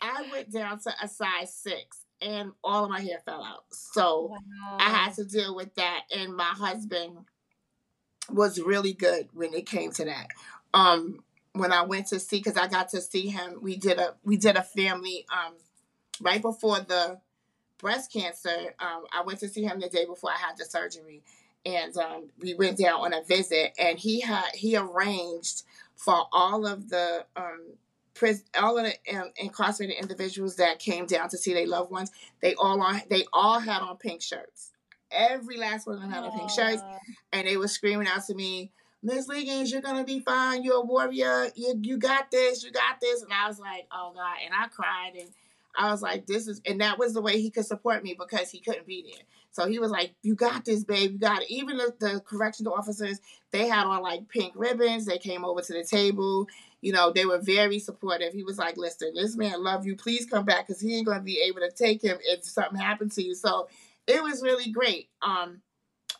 I 0.00 0.26
went 0.32 0.50
down 0.50 0.80
to 0.80 0.92
a 1.00 1.06
size 1.06 1.54
six, 1.54 2.03
and 2.20 2.52
all 2.62 2.84
of 2.84 2.90
my 2.90 3.00
hair 3.00 3.20
fell 3.24 3.42
out. 3.42 3.64
So 3.70 4.34
I 4.78 4.90
had 4.90 5.14
to 5.14 5.24
deal 5.24 5.54
with 5.54 5.74
that, 5.74 6.02
and 6.14 6.34
my 6.34 6.44
husband 6.44 7.18
was 8.30 8.60
really 8.60 8.92
good 8.92 9.28
when 9.32 9.52
it 9.54 9.66
came 9.66 9.92
to 9.92 10.04
that. 10.06 10.28
Um, 10.72 11.24
when 11.52 11.72
I 11.72 11.82
went 11.82 12.08
to 12.08 12.18
see, 12.18 12.38
because 12.38 12.56
I 12.56 12.66
got 12.66 12.88
to 12.90 13.00
see 13.00 13.28
him, 13.28 13.58
we 13.60 13.76
did 13.76 13.98
a 13.98 14.14
we 14.24 14.36
did 14.36 14.56
a 14.56 14.62
family 14.62 15.26
um 15.32 15.54
right 16.20 16.42
before 16.42 16.80
the 16.80 17.20
breast 17.78 18.12
cancer. 18.12 18.74
Um, 18.78 19.04
I 19.12 19.22
went 19.22 19.40
to 19.40 19.48
see 19.48 19.62
him 19.62 19.80
the 19.80 19.88
day 19.88 20.06
before 20.06 20.30
I 20.30 20.36
had 20.36 20.56
the 20.56 20.64
surgery, 20.64 21.22
and 21.64 21.96
um, 21.96 22.30
we 22.40 22.54
went 22.54 22.78
down 22.78 23.00
on 23.00 23.12
a 23.12 23.22
visit. 23.22 23.72
And 23.78 23.98
he 23.98 24.20
had 24.20 24.46
he 24.54 24.76
arranged 24.76 25.62
for 25.96 26.26
all 26.32 26.66
of 26.66 26.88
the 26.88 27.24
um, 27.36 27.74
pris- 28.14 28.44
all 28.60 28.78
of 28.78 28.86
the 28.86 29.16
um, 29.16 29.30
incarcerated 29.36 29.96
individuals 30.00 30.56
that 30.56 30.78
came 30.78 31.06
down 31.06 31.28
to 31.30 31.38
see 31.38 31.52
their 31.52 31.66
loved 31.66 31.90
ones. 31.90 32.10
They 32.40 32.54
all 32.54 32.80
on 32.80 33.02
they 33.10 33.24
all 33.32 33.60
had 33.60 33.82
on 33.82 33.96
pink 33.96 34.22
shirts. 34.22 34.72
Every 35.10 35.56
last 35.56 35.86
one 35.86 35.96
of 35.96 36.02
them 36.02 36.10
had 36.10 36.24
on 36.24 36.32
pink 36.36 36.50
shirts, 36.50 36.82
and 37.32 37.46
they 37.46 37.56
were 37.56 37.68
screaming 37.68 38.08
out 38.08 38.24
to 38.26 38.34
me. 38.34 38.72
Miss 39.02 39.28
Liggins, 39.28 39.70
you're 39.70 39.82
gonna 39.82 40.04
be 40.04 40.20
fine. 40.20 40.62
You're 40.64 40.76
a 40.76 40.80
warrior. 40.80 41.50
You 41.54 41.78
you 41.82 41.98
got 41.98 42.30
this. 42.30 42.64
You 42.64 42.72
got 42.72 43.00
this. 43.00 43.22
And 43.22 43.32
I 43.32 43.46
was 43.48 43.58
like, 43.58 43.86
oh 43.92 44.12
God. 44.14 44.36
And 44.44 44.54
I 44.54 44.68
cried 44.68 45.12
and 45.18 45.28
I 45.76 45.90
was 45.90 46.02
like, 46.02 46.26
this 46.26 46.46
is, 46.46 46.60
and 46.66 46.80
that 46.80 46.98
was 46.98 47.14
the 47.14 47.20
way 47.20 47.40
he 47.40 47.50
could 47.50 47.66
support 47.66 48.02
me 48.02 48.16
because 48.18 48.50
he 48.50 48.60
couldn't 48.60 48.86
be 48.86 49.04
there. 49.12 49.22
So 49.50 49.66
he 49.68 49.78
was 49.78 49.90
like, 49.90 50.14
you 50.22 50.34
got 50.34 50.64
this, 50.64 50.84
babe. 50.84 51.12
You 51.12 51.18
got 51.18 51.42
it. 51.42 51.50
Even 51.50 51.76
the, 51.76 51.94
the 51.98 52.20
correctional 52.20 52.74
officers, 52.74 53.20
they 53.50 53.68
had 53.68 53.86
on 53.86 54.02
like 54.02 54.28
pink 54.28 54.52
ribbons. 54.56 55.06
They 55.06 55.18
came 55.18 55.44
over 55.44 55.60
to 55.60 55.72
the 55.72 55.84
table. 55.84 56.48
You 56.84 56.92
know, 56.92 57.10
they 57.10 57.24
were 57.24 57.38
very 57.38 57.78
supportive. 57.78 58.34
He 58.34 58.44
was 58.44 58.58
like, 58.58 58.76
listen, 58.76 59.14
this 59.14 59.36
man 59.36 59.64
love 59.64 59.86
you. 59.86 59.96
Please 59.96 60.26
come 60.26 60.44
back 60.44 60.66
because 60.66 60.82
he 60.82 60.98
ain't 60.98 61.06
going 61.06 61.16
to 61.16 61.24
be 61.24 61.40
able 61.40 61.60
to 61.60 61.70
take 61.70 62.02
him 62.02 62.18
if 62.20 62.44
something 62.44 62.78
happened 62.78 63.12
to 63.12 63.22
you. 63.22 63.34
So 63.34 63.68
it 64.06 64.22
was 64.22 64.42
really 64.42 64.70
great. 64.70 65.08
Um, 65.22 65.62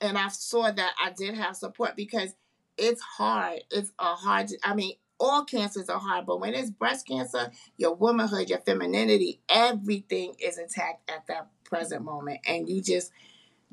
and 0.00 0.16
I 0.16 0.28
saw 0.28 0.70
that 0.70 0.92
I 0.98 1.10
did 1.10 1.34
have 1.34 1.54
support 1.54 1.96
because 1.96 2.34
it's 2.78 3.02
hard. 3.02 3.60
It's 3.70 3.92
a 3.98 4.14
hard. 4.14 4.52
I 4.64 4.74
mean, 4.74 4.94
all 5.20 5.44
cancers 5.44 5.90
are 5.90 6.00
hard, 6.00 6.24
but 6.24 6.40
when 6.40 6.54
it's 6.54 6.70
breast 6.70 7.06
cancer, 7.06 7.50
your 7.76 7.94
womanhood, 7.94 8.48
your 8.48 8.60
femininity, 8.60 9.40
everything 9.50 10.34
is 10.42 10.56
attacked 10.56 11.10
at 11.10 11.26
that 11.26 11.48
present 11.64 12.02
moment, 12.02 12.40
and 12.46 12.70
you 12.70 12.80
just 12.80 13.12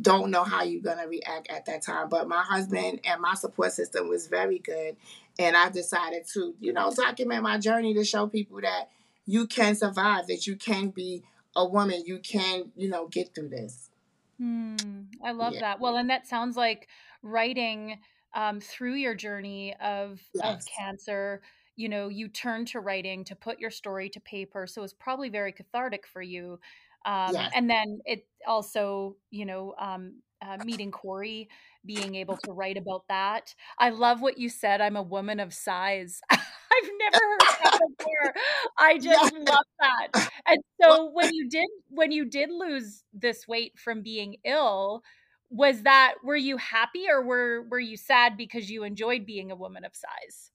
don't 0.02 0.32
know 0.32 0.44
how 0.44 0.64
you're 0.64 0.82
gonna 0.82 1.08
react 1.08 1.50
at 1.50 1.66
that 1.66 1.84
time. 1.84 2.10
But 2.10 2.28
my 2.28 2.42
husband 2.42 3.00
and 3.06 3.22
my 3.22 3.36
support 3.36 3.72
system 3.72 4.10
was 4.10 4.28
very 4.28 4.60
good, 4.60 4.98
and 5.40 5.56
I 5.56 5.70
decided 5.70 6.26
to, 6.34 6.56
you 6.60 6.74
know, 6.74 6.92
document 6.94 7.44
my 7.44 7.58
journey 7.58 7.94
to 7.94 8.04
show 8.04 8.28
people 8.28 8.62
that 8.62 8.90
you 9.26 9.48
can 9.48 9.76
survive, 9.76 10.28
that 10.28 10.48
you 10.48 10.56
can 10.56 10.90
be 10.90 11.24
a 11.56 11.66
woman, 11.66 12.04
you 12.06 12.20
can, 12.20 12.72
you 12.76 12.90
know, 12.90 13.08
get 13.08 13.34
through 13.34 13.50
this. 13.50 13.90
Hmm, 14.38 14.76
I 15.24 15.32
love 15.32 15.54
yeah. 15.54 15.60
that. 15.62 15.80
Well, 15.80 15.98
and 15.98 16.10
that 16.10 16.28
sounds 16.28 16.58
like 16.58 16.88
writing 17.22 18.00
um, 18.34 18.60
through 18.60 18.96
your 18.96 19.14
journey 19.14 19.76
of 19.82 20.20
yes. 20.34 20.44
of 20.44 20.66
cancer. 20.78 21.42
You 21.76 21.90
know, 21.90 22.10
you 22.10 22.28
turn 22.28 22.66
to 22.66 22.80
writing 22.80 23.24
to 23.26 23.36
put 23.36 23.60
your 23.60 23.72
story 23.72 24.10
to 24.10 24.20
paper, 24.20 24.68
so 24.68 24.84
it's 24.84 24.94
probably 24.94 25.30
very 25.30 25.52
cathartic 25.52 26.08
for 26.08 26.22
you. 26.22 26.60
Um, 27.06 27.34
yes. 27.34 27.52
And 27.56 27.70
then 27.70 28.00
it 28.06 28.26
also, 28.48 29.16
you 29.30 29.46
know, 29.46 29.76
um, 29.80 30.22
uh, 30.42 30.58
meeting 30.64 30.92
Corey, 30.92 31.50
being 31.86 32.16
able 32.16 32.38
to 32.38 32.52
write 32.52 32.78
about 32.78 33.04
that. 33.10 33.54
I 33.78 33.90
love 33.90 34.22
what 34.22 34.38
you 34.38 34.50
said. 34.50 34.82
I'm 34.82 34.96
a 34.96 35.04
woman 35.04 35.40
of 35.40 35.54
size. 35.54 36.22
I've 36.32 36.90
never 37.00 37.24
heard 37.24 37.40
that 37.64 37.80
before. 37.98 38.34
I 38.80 38.98
just 39.00 39.34
love 39.34 39.66
that. 39.80 40.30
And 40.48 40.58
so 40.82 41.12
when 41.12 41.34
you 41.34 41.50
did 41.50 41.68
when 41.90 42.12
you 42.12 42.26
did 42.26 42.50
lose 42.50 43.04
this 43.14 43.48
weight 43.48 43.78
from 43.78 44.02
being 44.02 44.38
ill, 44.46 45.04
was 45.50 45.84
that 45.84 46.16
were 46.24 46.36
you 46.36 46.58
happy 46.58 47.06
or 47.10 47.24
were 47.24 47.64
were 47.70 47.80
you 47.80 47.98
sad 47.98 48.38
because 48.38 48.70
you 48.70 48.84
enjoyed 48.84 49.26
being 49.26 49.52
a 49.52 49.56
woman 49.56 49.86
of 49.86 49.96
size? 49.96 50.52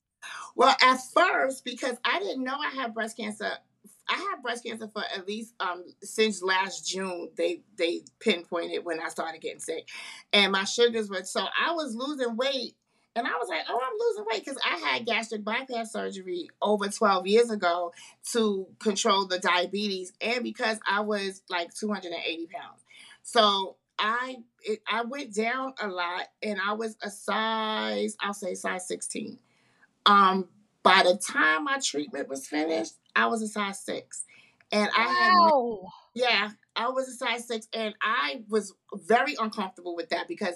Well, 0.55 0.75
at 0.81 0.99
first, 1.13 1.63
because 1.63 1.97
I 2.03 2.19
didn't 2.19 2.43
know 2.43 2.57
I 2.57 2.69
had 2.69 2.93
breast 2.93 3.17
cancer 3.17 3.51
I 4.09 4.15
had 4.15 4.41
breast 4.41 4.63
cancer 4.63 4.87
for 4.87 5.03
at 5.15 5.27
least 5.27 5.53
um 5.59 5.83
since 6.01 6.41
last 6.41 6.87
June. 6.87 7.29
They 7.35 7.61
they 7.77 8.01
pinpointed 8.19 8.85
when 8.85 8.99
I 8.99 9.09
started 9.09 9.41
getting 9.41 9.59
sick, 9.59 9.87
and 10.33 10.51
my 10.51 10.63
sugars 10.63 11.09
were 11.09 11.23
so 11.23 11.41
I 11.41 11.73
was 11.73 11.95
losing 11.95 12.35
weight, 12.37 12.75
and 13.15 13.27
I 13.27 13.31
was 13.31 13.49
like, 13.49 13.63
oh, 13.69 13.79
I'm 13.81 13.97
losing 13.99 14.25
weight 14.31 14.45
because 14.45 14.59
I 14.65 14.77
had 14.77 15.05
gastric 15.05 15.43
bypass 15.43 15.93
surgery 15.93 16.49
over 16.61 16.87
12 16.87 17.27
years 17.27 17.49
ago 17.49 17.93
to 18.31 18.67
control 18.79 19.25
the 19.25 19.39
diabetes, 19.39 20.13
and 20.21 20.43
because 20.43 20.79
I 20.87 21.01
was 21.01 21.41
like 21.49 21.73
280 21.73 22.47
pounds, 22.47 22.85
so 23.23 23.75
I 23.99 24.37
it, 24.61 24.81
I 24.89 25.03
went 25.03 25.33
down 25.33 25.73
a 25.81 25.87
lot, 25.87 26.27
and 26.41 26.59
I 26.65 26.73
was 26.73 26.95
a 27.01 27.09
size 27.09 28.15
I'll 28.19 28.33
say 28.33 28.53
size 28.53 28.87
16. 28.87 29.39
Um, 30.05 30.47
by 30.83 31.03
the 31.03 31.17
time 31.17 31.65
my 31.65 31.79
treatment 31.83 32.29
was 32.29 32.47
finished, 32.47 32.93
I 33.15 33.27
was 33.27 33.41
a 33.41 33.47
size 33.47 33.79
six. 33.83 34.23
And 34.71 34.89
I 34.95 35.03
had, 35.03 35.51
yeah, 36.13 36.49
I 36.75 36.89
was 36.89 37.07
a 37.07 37.13
size 37.13 37.47
six. 37.47 37.67
And 37.73 37.93
I 38.01 38.43
was 38.49 38.73
very 38.93 39.35
uncomfortable 39.39 39.95
with 39.95 40.09
that 40.09 40.27
because 40.27 40.55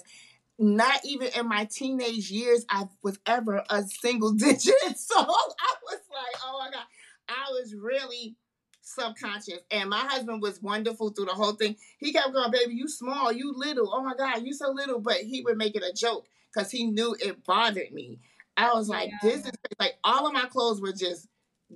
not 0.60 1.00
even 1.06 1.30
in 1.38 1.48
my 1.48 1.66
teenage 1.66 2.30
years, 2.30 2.66
I 2.70 2.86
was 3.04 3.20
ever 3.26 3.64
a 3.70 3.84
single 3.84 4.34
digit. 4.36 4.98
So 4.98 5.18
I 5.18 5.26
was 5.26 6.00
like, 6.14 6.42
oh 6.46 6.60
my 6.60 6.72
God, 6.72 6.86
I 7.28 7.52
was 7.52 7.74
really 7.76 8.36
subconscious. 8.82 9.60
And 9.72 9.90
my 9.90 10.00
husband 10.00 10.42
was 10.42 10.62
wonderful 10.62 11.10
through 11.10 11.26
the 11.26 11.34
whole 11.34 11.54
thing. 11.54 11.76
He 11.98 12.14
kept 12.14 12.34
going, 12.34 12.52
baby, 12.52 12.76
you 12.76 12.88
small, 12.88 13.32
you 13.32 13.54
little. 13.56 13.92
Oh 13.94 14.04
my 14.04 14.14
God, 14.16 14.44
you 14.46 14.54
so 14.54 14.72
little. 14.72 15.00
But 15.00 15.18
he 15.18 15.42
would 15.42 15.58
make 15.58 15.76
it 15.76 15.84
a 15.84 15.94
joke 15.94 16.28
because 16.54 16.72
he 16.72 16.86
knew 16.86 17.16
it 17.20 17.44
bothered 17.46 17.92
me. 17.92 18.20
I 18.58 18.74
was 18.74 18.90
like, 18.90 19.10
yeah. 19.10 19.30
this 19.30 19.46
is 19.46 19.52
like 19.80 19.96
all 20.04 20.28
of 20.28 20.34
my 20.34 20.46
clothes 20.46 20.82
were 20.82 20.94
just 20.94 21.28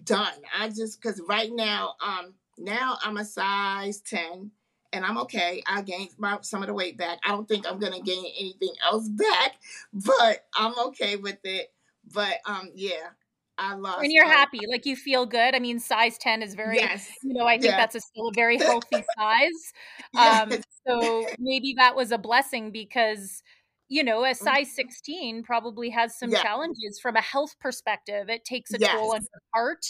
done. 0.04 0.34
I 0.58 0.70
just 0.70 1.02
because 1.02 1.22
right 1.28 1.52
now, 1.52 1.96
um, 2.06 2.34
now 2.58 2.98
I'm 3.04 3.18
a 3.18 3.26
size 3.26 4.02
10 4.02 4.52
and 4.94 5.06
I'm 5.06 5.18
okay. 5.20 5.62
I 5.68 5.82
gained 5.82 6.12
my, 6.18 6.38
some 6.42 6.62
of 6.62 6.68
the 6.68 6.74
weight 6.74 6.98
back. 6.98 7.20
I 7.26 7.30
don't 7.30 7.48
think 7.48 7.68
I'm 7.68 7.80
gonna 7.80 8.02
gain 8.02 8.26
anything 8.40 8.74
else 8.84 9.10
back, 9.10 9.56
but 9.94 10.46
I'm 10.56 10.74
okay 10.88 11.16
with 11.16 11.40
it. 11.44 11.72
But 12.14 12.36
um, 12.46 12.70
yeah, 12.76 13.10
I 13.58 13.76
love. 13.76 14.02
And 14.02 14.12
you're 14.12 14.28
happy, 14.28 14.60
like 14.70 14.86
you 14.86 14.96
feel 14.96 15.26
good. 15.26 15.56
I 15.56 15.60
mean, 15.60 15.80
size 15.80 16.18
10 16.18 16.44
is 16.44 16.56
very, 16.56 16.78
yes. 16.78 17.10
you 17.24 17.34
know, 17.34 17.46
I 17.46 17.54
think 17.54 17.66
yes. 17.66 17.78
that's 17.78 17.96
a 17.96 18.00
still 18.02 18.28
a 18.28 18.34
very 18.34 18.58
healthy 18.60 19.04
size. 19.18 19.74
Um, 20.18 20.52
so 20.88 21.26
maybe 21.40 21.74
that 21.78 21.96
was 21.96 22.12
a 22.12 22.18
blessing 22.18 22.72
because 22.72 23.42
you 23.88 24.04
know, 24.04 24.24
a 24.26 24.34
size 24.34 24.68
mm-hmm. 24.68 24.90
16 24.90 25.44
probably 25.44 25.90
has 25.90 26.18
some 26.18 26.32
yeah. 26.32 26.42
challenges 26.42 27.00
from 27.02 27.16
a 27.16 27.22
health 27.22 27.56
perspective. 27.60 28.30
It 28.30 28.46
takes 28.46 28.74
a 28.74 28.80
yes. 28.80 28.94
toll 28.94 29.14
on 29.14 29.22
your 29.22 29.42
heart. 29.54 29.86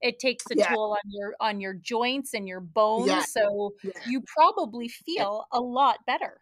It 0.00 0.18
takes 0.18 0.44
a 0.50 0.56
yeah. 0.56 0.68
toll 0.72 0.92
on 0.92 1.10
your 1.10 1.34
on 1.40 1.60
your 1.60 1.74
joints 1.74 2.34
and 2.34 2.46
your 2.46 2.60
bones. 2.60 3.08
Yeah. 3.08 3.22
So 3.22 3.74
you 4.06 4.22
probably 4.36 4.88
feel 4.88 5.46
a 5.52 5.60
lot 5.60 5.98
better. 6.06 6.40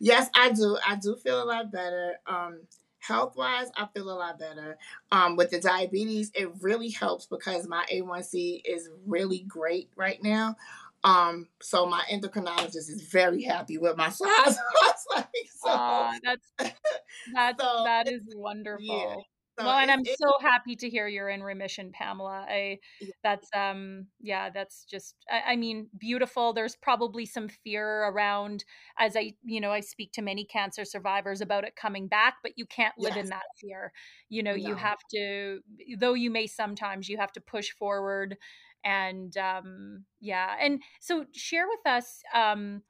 Yes, 0.00 0.28
I 0.34 0.50
do. 0.50 0.78
I 0.86 0.96
do 0.96 1.16
feel 1.16 1.42
a 1.42 1.44
lot 1.44 1.72
better. 1.72 2.16
Um 2.26 2.60
health 3.06 3.36
wise, 3.36 3.68
I 3.76 3.86
feel 3.94 4.10
a 4.10 4.18
lot 4.18 4.38
better. 4.38 4.78
Um, 5.12 5.36
with 5.36 5.50
the 5.50 5.60
diabetes, 5.60 6.32
it 6.34 6.50
really 6.60 6.90
helps 6.90 7.26
because 7.26 7.68
my 7.68 7.84
A1C 7.92 8.62
is 8.64 8.90
really 9.06 9.40
great 9.46 9.90
right 9.96 10.20
now. 10.22 10.56
Um, 11.04 11.48
so 11.62 11.86
my 11.86 12.02
endocrinologist 12.12 12.90
is 12.90 13.08
very 13.10 13.42
happy 13.42 13.78
with 13.78 13.96
my 13.96 14.08
size. 14.10 14.58
like, 15.14 15.28
so, 15.62 15.70
uh, 15.70 16.12
that's 16.22 16.52
that's 17.34 17.62
so, 17.62 17.82
that 17.84 18.08
is 18.08 18.22
wonderful. 18.34 18.84
Yeah. 18.84 19.16
So 19.58 19.64
well, 19.64 19.78
and 19.78 19.90
I'm 19.90 20.04
so 20.04 20.32
happy 20.42 20.76
to 20.76 20.90
hear 20.90 21.08
you're 21.08 21.30
in 21.30 21.42
remission, 21.42 21.90
Pamela. 21.90 22.44
I 22.46 22.78
that's 23.24 23.48
um 23.56 24.06
yeah, 24.20 24.50
that's 24.50 24.84
just 24.84 25.14
I, 25.30 25.52
I, 25.52 25.56
mean 25.56 25.88
beautiful. 25.98 26.52
There's 26.52 26.76
probably 26.76 27.24
some 27.24 27.48
fear 27.48 28.04
around 28.04 28.66
as 28.98 29.16
I 29.16 29.32
you 29.44 29.62
know 29.62 29.72
I 29.72 29.80
speak 29.80 30.12
to 30.12 30.22
many 30.22 30.44
cancer 30.44 30.84
survivors 30.84 31.40
about 31.40 31.64
it 31.64 31.74
coming 31.74 32.06
back, 32.06 32.34
but 32.42 32.52
you 32.56 32.66
can't 32.66 32.94
live 32.98 33.16
yes. 33.16 33.24
in 33.24 33.30
that 33.30 33.46
fear. 33.58 33.92
You 34.28 34.42
know, 34.42 34.56
no. 34.56 34.68
you 34.68 34.74
have 34.74 34.98
to 35.14 35.60
though 35.98 36.14
you 36.14 36.30
may 36.30 36.46
sometimes 36.46 37.08
you 37.08 37.16
have 37.16 37.32
to 37.32 37.40
push 37.40 37.70
forward 37.70 38.36
and 38.86 39.36
um, 39.36 40.04
yeah 40.20 40.54
and 40.60 40.80
so 41.00 41.26
share 41.32 41.66
with 41.68 41.86
us 41.86 42.22
um, 42.34 42.82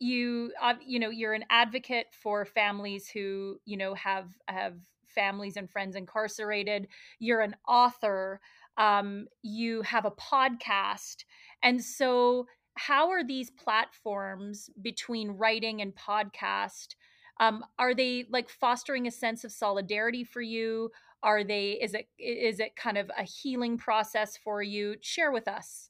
you 0.00 0.52
uh, 0.60 0.74
you 0.84 0.98
know 0.98 1.08
you're 1.08 1.32
an 1.32 1.44
advocate 1.48 2.08
for 2.12 2.44
families 2.44 3.08
who 3.08 3.56
you 3.64 3.78
know 3.78 3.94
have 3.94 4.28
have 4.48 4.74
families 5.14 5.56
and 5.56 5.70
friends 5.70 5.96
incarcerated. 5.96 6.88
You're 7.20 7.40
an 7.40 7.54
author. 7.68 8.40
Um, 8.76 9.26
you 9.42 9.82
have 9.82 10.04
a 10.04 10.10
podcast. 10.10 11.24
And 11.62 11.82
so 11.82 12.46
how 12.76 13.10
are 13.10 13.24
these 13.24 13.50
platforms 13.50 14.68
between 14.82 15.30
writing 15.30 15.80
and 15.80 15.94
podcast 15.94 16.96
um, 17.40 17.64
are 17.78 17.94
they 17.94 18.26
like 18.30 18.48
fostering 18.48 19.06
a 19.06 19.10
sense 19.10 19.44
of 19.44 19.50
solidarity 19.50 20.22
for 20.22 20.40
you 20.40 20.90
are 21.24 21.42
they 21.42 21.72
is 21.72 21.94
it 21.94 22.06
is 22.18 22.60
it 22.60 22.76
kind 22.76 22.98
of 22.98 23.10
a 23.18 23.24
healing 23.24 23.78
process 23.78 24.36
for 24.36 24.62
you? 24.62 24.96
Share 25.00 25.32
with 25.32 25.48
us. 25.48 25.88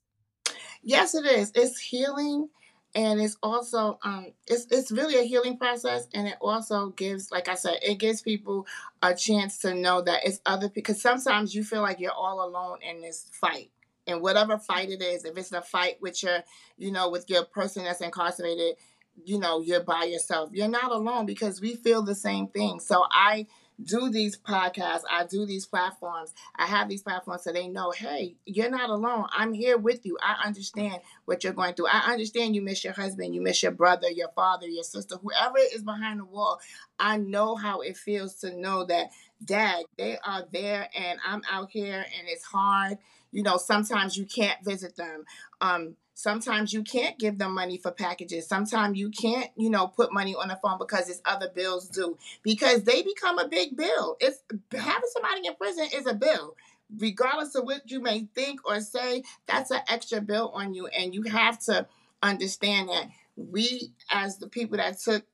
Yes 0.82 1.14
it 1.14 1.26
is. 1.26 1.52
It's 1.54 1.78
healing 1.78 2.48
and 2.94 3.20
it's 3.20 3.36
also 3.42 3.98
um 4.04 4.28
it's 4.46 4.66
it's 4.70 4.92
really 4.92 5.18
a 5.18 5.24
healing 5.24 5.58
process 5.58 6.06
and 6.14 6.28
it 6.28 6.36
also 6.40 6.90
gives 6.90 7.32
like 7.32 7.48
i 7.48 7.54
said 7.54 7.74
it 7.82 7.96
gives 7.98 8.22
people 8.22 8.64
a 9.02 9.12
chance 9.12 9.58
to 9.58 9.74
know 9.74 10.00
that 10.00 10.20
it's 10.24 10.40
other 10.46 10.68
because 10.68 11.02
sometimes 11.02 11.56
you 11.56 11.64
feel 11.64 11.82
like 11.82 11.98
you're 11.98 12.12
all 12.12 12.46
alone 12.48 12.78
in 12.88 13.00
this 13.00 13.28
fight 13.32 13.68
and 14.06 14.22
whatever 14.22 14.58
fight 14.58 14.90
it 14.90 15.02
is 15.02 15.24
if 15.24 15.36
it's 15.36 15.50
a 15.50 15.60
fight 15.60 16.00
with 16.00 16.22
your 16.22 16.38
you 16.76 16.92
know 16.92 17.10
with 17.10 17.28
your 17.28 17.44
person 17.44 17.82
that's 17.82 18.00
incarcerated 18.00 18.76
you 19.22 19.38
know 19.38 19.60
you're 19.60 19.82
by 19.82 20.04
yourself. 20.04 20.50
You're 20.52 20.68
not 20.68 20.90
alone 20.90 21.26
because 21.26 21.60
we 21.60 21.74
feel 21.76 22.02
the 22.02 22.14
same 22.14 22.48
thing. 22.48 22.80
So 22.80 23.04
i 23.10 23.46
do 23.82 24.08
these 24.10 24.36
podcasts, 24.36 25.02
I 25.10 25.26
do 25.26 25.46
these 25.46 25.66
platforms, 25.66 26.32
I 26.56 26.66
have 26.66 26.88
these 26.88 27.02
platforms 27.02 27.42
so 27.44 27.52
they 27.52 27.68
know, 27.68 27.90
hey, 27.90 28.36
you're 28.46 28.70
not 28.70 28.90
alone. 28.90 29.26
I'm 29.32 29.52
here 29.52 29.76
with 29.76 30.06
you. 30.06 30.16
I 30.22 30.46
understand 30.46 31.00
what 31.24 31.42
you're 31.42 31.52
going 31.52 31.74
through. 31.74 31.88
I 31.88 32.12
understand 32.12 32.54
you 32.54 32.62
miss 32.62 32.84
your 32.84 32.92
husband, 32.92 33.34
you 33.34 33.40
miss 33.40 33.62
your 33.62 33.72
brother, 33.72 34.10
your 34.10 34.30
father, 34.34 34.66
your 34.66 34.84
sister, 34.84 35.16
whoever 35.16 35.58
is 35.72 35.82
behind 35.82 36.20
the 36.20 36.24
wall. 36.24 36.60
I 36.98 37.16
know 37.16 37.56
how 37.56 37.80
it 37.80 37.96
feels 37.96 38.36
to 38.36 38.56
know 38.56 38.84
that, 38.84 39.10
dad, 39.44 39.84
they 39.98 40.18
are 40.24 40.44
there 40.52 40.88
and 40.96 41.18
I'm 41.26 41.42
out 41.50 41.70
here 41.70 41.96
and 42.18 42.28
it's 42.28 42.44
hard. 42.44 42.98
You 43.32 43.42
know, 43.42 43.56
sometimes 43.56 44.16
you 44.16 44.26
can't 44.26 44.64
visit 44.64 44.96
them. 44.96 45.24
Um, 45.60 45.96
Sometimes 46.14 46.72
you 46.72 46.84
can't 46.84 47.18
give 47.18 47.38
them 47.38 47.54
money 47.54 47.76
for 47.76 47.90
packages. 47.90 48.46
Sometimes 48.46 48.96
you 48.96 49.10
can't, 49.10 49.50
you 49.56 49.68
know, 49.68 49.88
put 49.88 50.12
money 50.12 50.34
on 50.34 50.46
the 50.46 50.56
phone 50.62 50.78
because 50.78 51.08
it's 51.08 51.20
other 51.24 51.50
bills 51.52 51.88
due 51.88 52.16
because 52.44 52.84
they 52.84 53.02
become 53.02 53.38
a 53.38 53.48
big 53.48 53.76
bill. 53.76 54.16
It's 54.20 54.38
having 54.72 55.10
somebody 55.12 55.46
in 55.46 55.54
prison 55.56 55.88
is 55.92 56.06
a 56.06 56.14
bill. 56.14 56.56
Regardless 56.96 57.56
of 57.56 57.64
what 57.64 57.90
you 57.90 58.00
may 58.00 58.28
think 58.32 58.60
or 58.64 58.80
say, 58.80 59.24
that's 59.46 59.72
an 59.72 59.80
extra 59.88 60.20
bill 60.20 60.50
on 60.54 60.72
you. 60.72 60.86
And 60.86 61.12
you 61.12 61.22
have 61.22 61.58
to 61.64 61.88
understand 62.22 62.90
that 62.90 63.08
we, 63.34 63.92
as 64.08 64.38
the 64.38 64.46
people 64.46 64.76
that 64.76 65.00
took, 65.00 65.24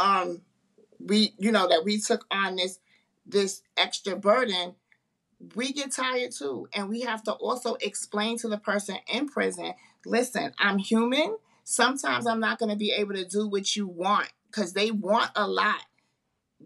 um, 0.00 0.42
we, 0.98 1.34
you 1.38 1.52
know, 1.52 1.68
that 1.68 1.84
we 1.84 2.00
took 2.00 2.26
on 2.32 2.56
this 2.56 2.80
this 3.24 3.62
extra 3.76 4.16
burden 4.16 4.74
we 5.54 5.72
get 5.72 5.92
tired 5.92 6.32
too. 6.32 6.68
And 6.74 6.88
we 6.88 7.02
have 7.02 7.22
to 7.24 7.32
also 7.32 7.76
explain 7.80 8.38
to 8.38 8.48
the 8.48 8.58
person 8.58 8.96
in 9.12 9.28
prison 9.28 9.74
listen, 10.04 10.52
I'm 10.58 10.78
human. 10.78 11.36
Sometimes 11.64 12.26
I'm 12.26 12.40
not 12.40 12.58
going 12.58 12.70
to 12.70 12.76
be 12.76 12.92
able 12.92 13.14
to 13.14 13.24
do 13.24 13.46
what 13.46 13.76
you 13.76 13.86
want 13.86 14.32
because 14.50 14.72
they 14.72 14.90
want 14.90 15.30
a 15.36 15.46
lot. 15.46 15.80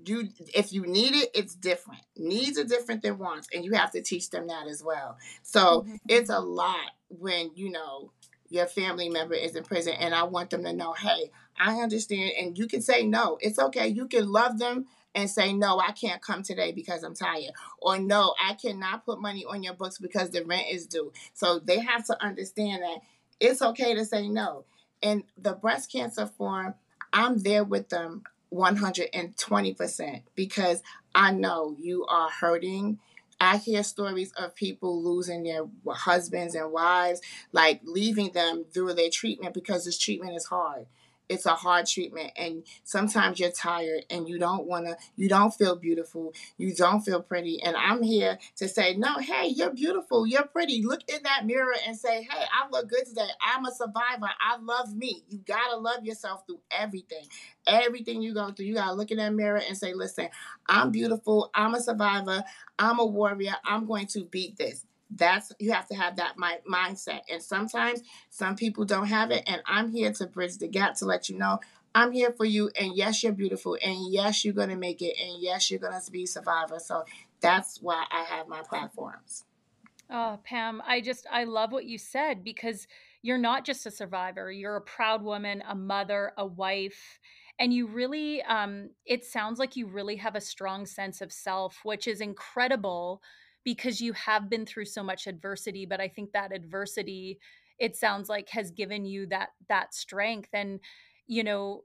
You, 0.06 0.28
if 0.54 0.72
you 0.72 0.86
need 0.86 1.14
it, 1.14 1.30
it's 1.34 1.54
different. 1.54 2.02
Needs 2.16 2.58
are 2.58 2.64
different 2.64 3.02
than 3.02 3.18
wants, 3.18 3.48
and 3.52 3.64
you 3.64 3.72
have 3.72 3.90
to 3.92 4.00
teach 4.00 4.30
them 4.30 4.46
that 4.46 4.66
as 4.66 4.82
well. 4.82 5.18
So 5.42 5.82
mm-hmm. 5.82 5.96
it's 6.08 6.30
a 6.30 6.38
lot 6.38 6.92
when 7.08 7.50
you 7.54 7.70
know 7.70 8.12
your 8.48 8.66
family 8.66 9.08
member 9.08 9.34
is 9.34 9.56
in 9.56 9.64
prison 9.64 9.94
and 9.98 10.14
I 10.14 10.24
want 10.24 10.50
them 10.50 10.62
to 10.64 10.72
know, 10.72 10.92
hey, 10.92 11.30
I 11.58 11.80
understand 11.80 12.32
and 12.38 12.56
you 12.56 12.66
can 12.66 12.82
say 12.82 13.02
no. 13.02 13.38
It's 13.40 13.58
okay. 13.58 13.88
You 13.88 14.06
can 14.06 14.30
love 14.30 14.58
them 14.58 14.86
and 15.14 15.28
say, 15.28 15.52
no, 15.52 15.78
I 15.78 15.92
can't 15.92 16.22
come 16.22 16.42
today 16.42 16.72
because 16.72 17.02
I'm 17.02 17.14
tired. 17.14 17.52
Or 17.78 17.98
no, 17.98 18.34
I 18.42 18.54
cannot 18.54 19.04
put 19.04 19.20
money 19.20 19.44
on 19.44 19.62
your 19.62 19.74
books 19.74 19.98
because 19.98 20.30
the 20.30 20.44
rent 20.44 20.66
is 20.70 20.86
due. 20.86 21.12
So 21.34 21.58
they 21.58 21.80
have 21.80 22.06
to 22.06 22.24
understand 22.24 22.82
that 22.82 22.98
it's 23.40 23.62
okay 23.62 23.94
to 23.94 24.04
say 24.04 24.28
no. 24.28 24.64
And 25.02 25.24
the 25.36 25.52
breast 25.52 25.92
cancer 25.92 26.26
forum, 26.26 26.74
I'm 27.12 27.38
there 27.38 27.64
with 27.64 27.88
them 27.88 28.22
120% 28.52 30.22
because 30.34 30.82
I 31.14 31.32
know 31.32 31.76
you 31.78 32.06
are 32.06 32.30
hurting. 32.30 32.98
I 33.40 33.56
hear 33.56 33.82
stories 33.82 34.32
of 34.32 34.54
people 34.54 35.02
losing 35.02 35.42
their 35.42 35.64
husbands 35.88 36.54
and 36.54 36.70
wives, 36.70 37.20
like 37.50 37.80
leaving 37.84 38.32
them 38.32 38.64
through 38.72 38.94
their 38.94 39.10
treatment 39.10 39.52
because 39.52 39.84
this 39.84 39.98
treatment 39.98 40.36
is 40.36 40.46
hard 40.46 40.86
it's 41.32 41.46
a 41.46 41.54
hard 41.54 41.86
treatment 41.86 42.30
and 42.36 42.64
sometimes 42.84 43.40
you're 43.40 43.50
tired 43.50 44.04
and 44.10 44.28
you 44.28 44.38
don't 44.38 44.66
want 44.66 44.86
to 44.86 44.96
you 45.16 45.28
don't 45.28 45.54
feel 45.54 45.76
beautiful 45.76 46.32
you 46.58 46.74
don't 46.74 47.00
feel 47.00 47.22
pretty 47.22 47.62
and 47.62 47.76
i'm 47.76 48.02
here 48.02 48.38
to 48.56 48.68
say 48.68 48.94
no 48.96 49.18
hey 49.18 49.48
you're 49.48 49.72
beautiful 49.72 50.26
you're 50.26 50.44
pretty. 50.44 50.82
Look 50.84 51.00
in 51.08 51.22
that 51.24 51.46
mirror 51.46 51.74
and 51.86 51.96
say 51.96 52.22
hey 52.22 52.44
i 52.52 52.68
look 52.70 52.88
good 52.88 53.06
today. 53.06 53.28
I'm 53.40 53.64
a 53.64 53.72
survivor. 53.72 54.28
I 54.40 54.58
love 54.60 54.94
me 54.94 55.24
you 55.28 55.38
gotta 55.46 55.76
love 55.76 56.04
yourself 56.04 56.44
through 56.46 56.60
everything 56.70 57.26
everything 57.66 58.22
you 58.22 58.34
go 58.34 58.50
through. 58.50 58.66
You 58.66 58.74
gotta 58.74 58.94
look 58.94 59.10
in 59.10 59.18
that 59.18 59.32
mirror 59.34 59.60
and 59.66 59.76
say 59.76 59.94
listen 59.94 60.28
i'm 60.68 60.90
beautiful. 60.90 61.50
I'm 61.54 61.74
a 61.74 61.80
survivor. 61.80 62.44
I'm 62.78 62.98
a 62.98 63.06
warrior. 63.06 63.54
I'm 63.64 63.86
going 63.86 64.06
to 64.08 64.24
beat 64.24 64.56
this 64.56 64.84
that's 65.14 65.52
you 65.58 65.72
have 65.72 65.86
to 65.88 65.94
have 65.94 66.16
that 66.16 66.38
my, 66.38 66.58
mindset. 66.70 67.20
And 67.30 67.42
sometimes 67.42 68.02
some 68.30 68.56
people 68.56 68.84
don't 68.84 69.06
have 69.06 69.30
it 69.30 69.42
and 69.46 69.62
i'm 69.66 69.90
here 69.90 70.12
to 70.12 70.26
bridge 70.26 70.58
the 70.58 70.68
gap 70.68 70.94
to 70.94 71.04
let 71.04 71.28
you 71.28 71.36
know 71.36 71.60
i'm 71.94 72.12
here 72.12 72.32
for 72.32 72.44
you 72.44 72.70
and 72.80 72.96
yes 72.96 73.22
you're 73.22 73.32
beautiful 73.32 73.76
and 73.84 74.12
yes 74.12 74.44
you're 74.44 74.54
going 74.54 74.68
to 74.68 74.76
make 74.76 75.02
it 75.02 75.14
and 75.20 75.40
yes 75.40 75.70
you're 75.70 75.80
going 75.80 76.00
to 76.00 76.10
be 76.10 76.24
a 76.24 76.26
survivor. 76.26 76.78
So 76.78 77.04
that's 77.40 77.80
why 77.80 78.04
i 78.10 78.22
have 78.24 78.48
my 78.48 78.62
platforms. 78.62 79.44
Oh 80.10 80.38
pam 80.44 80.82
i 80.86 81.00
just 81.00 81.26
i 81.30 81.44
love 81.44 81.72
what 81.72 81.84
you 81.84 81.98
said 81.98 82.44
because 82.44 82.86
you're 83.22 83.38
not 83.38 83.64
just 83.64 83.86
a 83.86 83.90
survivor 83.90 84.50
you're 84.50 84.76
a 84.76 84.80
proud 84.80 85.22
woman 85.22 85.62
a 85.68 85.74
mother 85.74 86.32
a 86.36 86.46
wife 86.46 87.18
and 87.58 87.72
you 87.72 87.86
really 87.86 88.42
um, 88.42 88.90
it 89.06 89.24
sounds 89.24 89.58
like 89.58 89.76
you 89.76 89.86
really 89.86 90.16
have 90.16 90.34
a 90.34 90.40
strong 90.40 90.86
sense 90.86 91.20
of 91.20 91.32
self 91.32 91.80
which 91.84 92.08
is 92.08 92.20
incredible 92.20 93.22
because 93.64 94.00
you 94.00 94.12
have 94.12 94.50
been 94.50 94.66
through 94.66 94.84
so 94.84 95.02
much 95.02 95.26
adversity 95.26 95.86
but 95.86 96.00
i 96.00 96.08
think 96.08 96.32
that 96.32 96.54
adversity 96.54 97.38
it 97.78 97.96
sounds 97.96 98.28
like 98.28 98.48
has 98.50 98.70
given 98.70 99.04
you 99.04 99.26
that 99.26 99.50
that 99.68 99.94
strength 99.94 100.50
and 100.52 100.80
you 101.26 101.42
know 101.42 101.82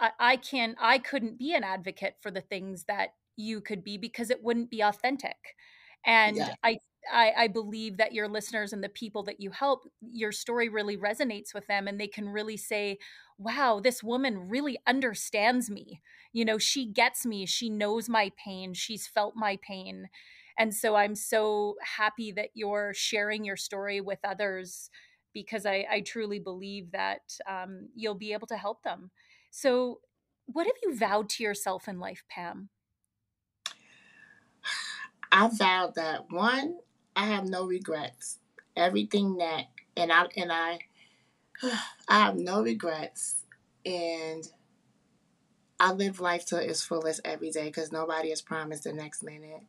I, 0.00 0.10
I 0.18 0.36
can 0.36 0.74
i 0.80 0.98
couldn't 0.98 1.38
be 1.38 1.54
an 1.54 1.64
advocate 1.64 2.16
for 2.20 2.30
the 2.30 2.40
things 2.40 2.84
that 2.88 3.10
you 3.36 3.60
could 3.60 3.82
be 3.82 3.98
because 3.98 4.30
it 4.30 4.42
wouldn't 4.42 4.70
be 4.70 4.80
authentic. 4.80 5.56
And 6.06 6.36
yeah. 6.36 6.54
I, 6.62 6.78
I 7.12 7.32
i 7.36 7.48
believe 7.48 7.98
that 7.98 8.12
your 8.12 8.28
listeners 8.28 8.72
and 8.72 8.82
the 8.82 8.88
people 8.88 9.22
that 9.24 9.40
you 9.40 9.50
help 9.50 9.82
your 10.00 10.32
story 10.32 10.68
really 10.68 10.96
resonates 10.96 11.52
with 11.54 11.66
them 11.66 11.86
and 11.86 12.00
they 12.00 12.06
can 12.06 12.28
really 12.28 12.56
say 12.56 12.98
wow 13.38 13.78
this 13.82 14.02
woman 14.02 14.48
really 14.48 14.78
understands 14.86 15.70
me. 15.70 16.00
You 16.32 16.44
know 16.44 16.58
she 16.58 16.86
gets 16.86 17.24
me. 17.26 17.46
She 17.46 17.68
knows 17.70 18.08
my 18.08 18.32
pain. 18.42 18.74
She's 18.74 19.06
felt 19.06 19.34
my 19.36 19.58
pain 19.62 20.08
and 20.58 20.72
so 20.74 20.94
I'm 20.94 21.14
so 21.14 21.76
happy 21.82 22.32
that 22.32 22.50
you're 22.54 22.92
sharing 22.94 23.44
your 23.44 23.56
story 23.56 24.00
with 24.00 24.18
others 24.24 24.90
because 25.32 25.66
I, 25.66 25.84
I 25.90 26.00
truly 26.00 26.38
believe 26.38 26.92
that 26.92 27.38
um, 27.48 27.88
you'll 27.94 28.14
be 28.14 28.32
able 28.32 28.46
to 28.46 28.56
help 28.56 28.82
them. 28.84 29.10
So, 29.50 30.00
what 30.46 30.66
have 30.66 30.76
you 30.82 30.96
vowed 30.96 31.28
to 31.30 31.42
yourself 31.42 31.88
in 31.88 31.98
life, 31.98 32.22
Pam? 32.28 32.68
I 35.32 35.48
vowed 35.52 35.94
that 35.96 36.30
one, 36.30 36.76
I 37.16 37.26
have 37.26 37.44
no 37.44 37.66
regrets. 37.66 38.38
Everything 38.76 39.36
that, 39.38 39.64
and 39.96 40.12
I, 40.12 40.26
and 40.36 40.52
I, 40.52 40.78
I 42.08 42.20
have 42.20 42.36
no 42.36 42.62
regrets, 42.62 43.42
and 43.84 44.48
I 45.80 45.92
live 45.92 46.20
life 46.20 46.46
to 46.46 46.58
its 46.58 46.82
fullest 46.82 47.20
every 47.24 47.50
day 47.50 47.64
because 47.64 47.90
nobody 47.90 48.28
is 48.28 48.42
promised 48.42 48.84
the 48.84 48.92
next 48.92 49.22
minute. 49.22 49.62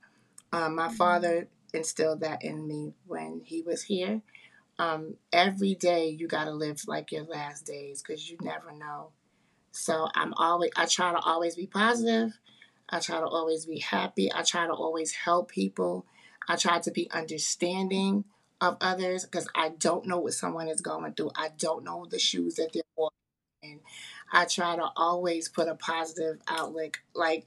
Um, 0.51 0.75
my 0.75 0.89
father 0.89 1.47
instilled 1.73 2.21
that 2.21 2.43
in 2.43 2.67
me 2.67 2.93
when 3.05 3.41
he 3.43 3.61
was 3.61 3.83
here. 3.83 4.21
Um, 4.77 5.15
every 5.31 5.75
day 5.75 6.09
you 6.09 6.27
got 6.27 6.45
to 6.45 6.51
live 6.51 6.81
like 6.87 7.11
your 7.11 7.23
last 7.23 7.65
days 7.65 8.01
because 8.01 8.29
you 8.29 8.37
never 8.41 8.71
know. 8.71 9.11
So 9.71 10.07
I'm 10.15 10.33
always, 10.35 10.71
I 10.75 10.85
try 10.85 11.11
to 11.11 11.19
always 11.19 11.55
be 11.55 11.67
positive. 11.67 12.37
I 12.89 12.99
try 12.99 13.19
to 13.19 13.25
always 13.25 13.65
be 13.65 13.79
happy. 13.79 14.31
I 14.33 14.43
try 14.43 14.67
to 14.67 14.73
always 14.73 15.13
help 15.13 15.49
people. 15.49 16.05
I 16.47 16.55
try 16.55 16.79
to 16.79 16.91
be 16.91 17.09
understanding 17.11 18.25
of 18.61 18.77
others 18.79 19.25
because 19.25 19.47
I 19.55 19.69
don't 19.69 20.05
know 20.05 20.19
what 20.19 20.33
someone 20.33 20.67
is 20.67 20.81
going 20.81 21.13
through. 21.13 21.31
I 21.35 21.49
don't 21.57 21.83
know 21.83 22.05
the 22.09 22.19
shoes 22.19 22.55
that 22.55 22.71
they're 22.73 22.83
walking 22.95 23.15
in. 23.63 23.79
I 24.31 24.45
try 24.45 24.75
to 24.75 24.89
always 24.95 25.49
put 25.49 25.67
a 25.67 25.75
positive 25.75 26.39
outlook. 26.47 26.99
Like 27.13 27.45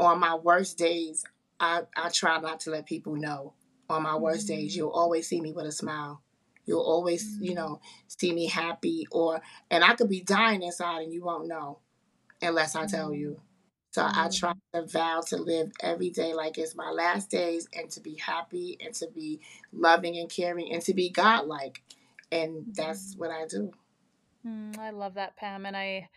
on 0.00 0.20
my 0.20 0.34
worst 0.34 0.78
days, 0.78 1.24
I, 1.60 1.82
I 1.96 2.08
try 2.10 2.38
not 2.40 2.60
to 2.60 2.70
let 2.70 2.86
people 2.86 3.16
know 3.16 3.54
on 3.88 4.02
my 4.02 4.16
worst 4.16 4.46
mm-hmm. 4.48 4.60
days. 4.60 4.76
You'll 4.76 4.90
always 4.90 5.28
see 5.28 5.40
me 5.40 5.52
with 5.52 5.66
a 5.66 5.72
smile. 5.72 6.22
You'll 6.66 6.80
always, 6.82 7.24
mm-hmm. 7.24 7.44
you 7.44 7.54
know, 7.54 7.80
see 8.06 8.32
me 8.32 8.46
happy 8.46 9.06
or 9.10 9.40
and 9.70 9.82
I 9.82 9.94
could 9.94 10.08
be 10.08 10.20
dying 10.20 10.62
inside 10.62 11.02
and 11.02 11.12
you 11.12 11.24
won't 11.24 11.48
know 11.48 11.78
unless 12.42 12.76
I 12.76 12.86
tell 12.86 13.12
you. 13.12 13.30
Mm-hmm. 13.30 13.42
So 13.90 14.02
mm-hmm. 14.02 14.18
I 14.18 14.28
try 14.28 14.52
to 14.74 14.86
vow 14.86 15.22
to 15.28 15.36
live 15.38 15.72
every 15.80 16.10
day 16.10 16.34
like 16.34 16.58
it's 16.58 16.76
my 16.76 16.90
last 16.90 17.30
days 17.30 17.66
and 17.74 17.90
to 17.90 18.00
be 18.00 18.16
happy 18.16 18.76
and 18.84 18.94
to 18.96 19.08
be 19.08 19.40
loving 19.72 20.18
and 20.18 20.30
caring 20.30 20.72
and 20.72 20.82
to 20.82 20.94
be 20.94 21.08
godlike. 21.08 21.82
And 22.30 22.66
that's 22.74 23.12
mm-hmm. 23.12 23.20
what 23.20 23.30
I 23.30 23.46
do. 23.46 23.72
Mm, 24.46 24.78
I 24.78 24.90
love 24.90 25.14
that, 25.14 25.36
Pam. 25.36 25.66
And 25.66 25.76
I, 25.76 26.10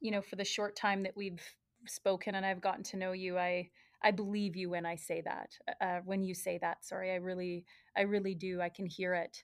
you 0.00 0.10
know, 0.10 0.20
for 0.20 0.36
the 0.36 0.44
short 0.44 0.74
time 0.74 1.04
that 1.04 1.16
we've 1.16 1.40
spoken 1.86 2.34
and 2.34 2.44
I've 2.44 2.60
gotten 2.60 2.82
to 2.84 2.96
know 2.96 3.12
you, 3.12 3.38
I 3.38 3.70
I 4.02 4.10
believe 4.10 4.56
you 4.56 4.70
when 4.70 4.86
I 4.86 4.96
say 4.96 5.22
that. 5.22 5.50
Uh, 5.68 5.84
uh, 5.84 6.00
when 6.04 6.22
you 6.24 6.34
say 6.34 6.58
that, 6.60 6.84
sorry, 6.84 7.12
I 7.12 7.16
really, 7.16 7.64
I 7.96 8.02
really 8.02 8.34
do. 8.34 8.60
I 8.60 8.68
can 8.68 8.86
hear 8.86 9.14
it. 9.14 9.42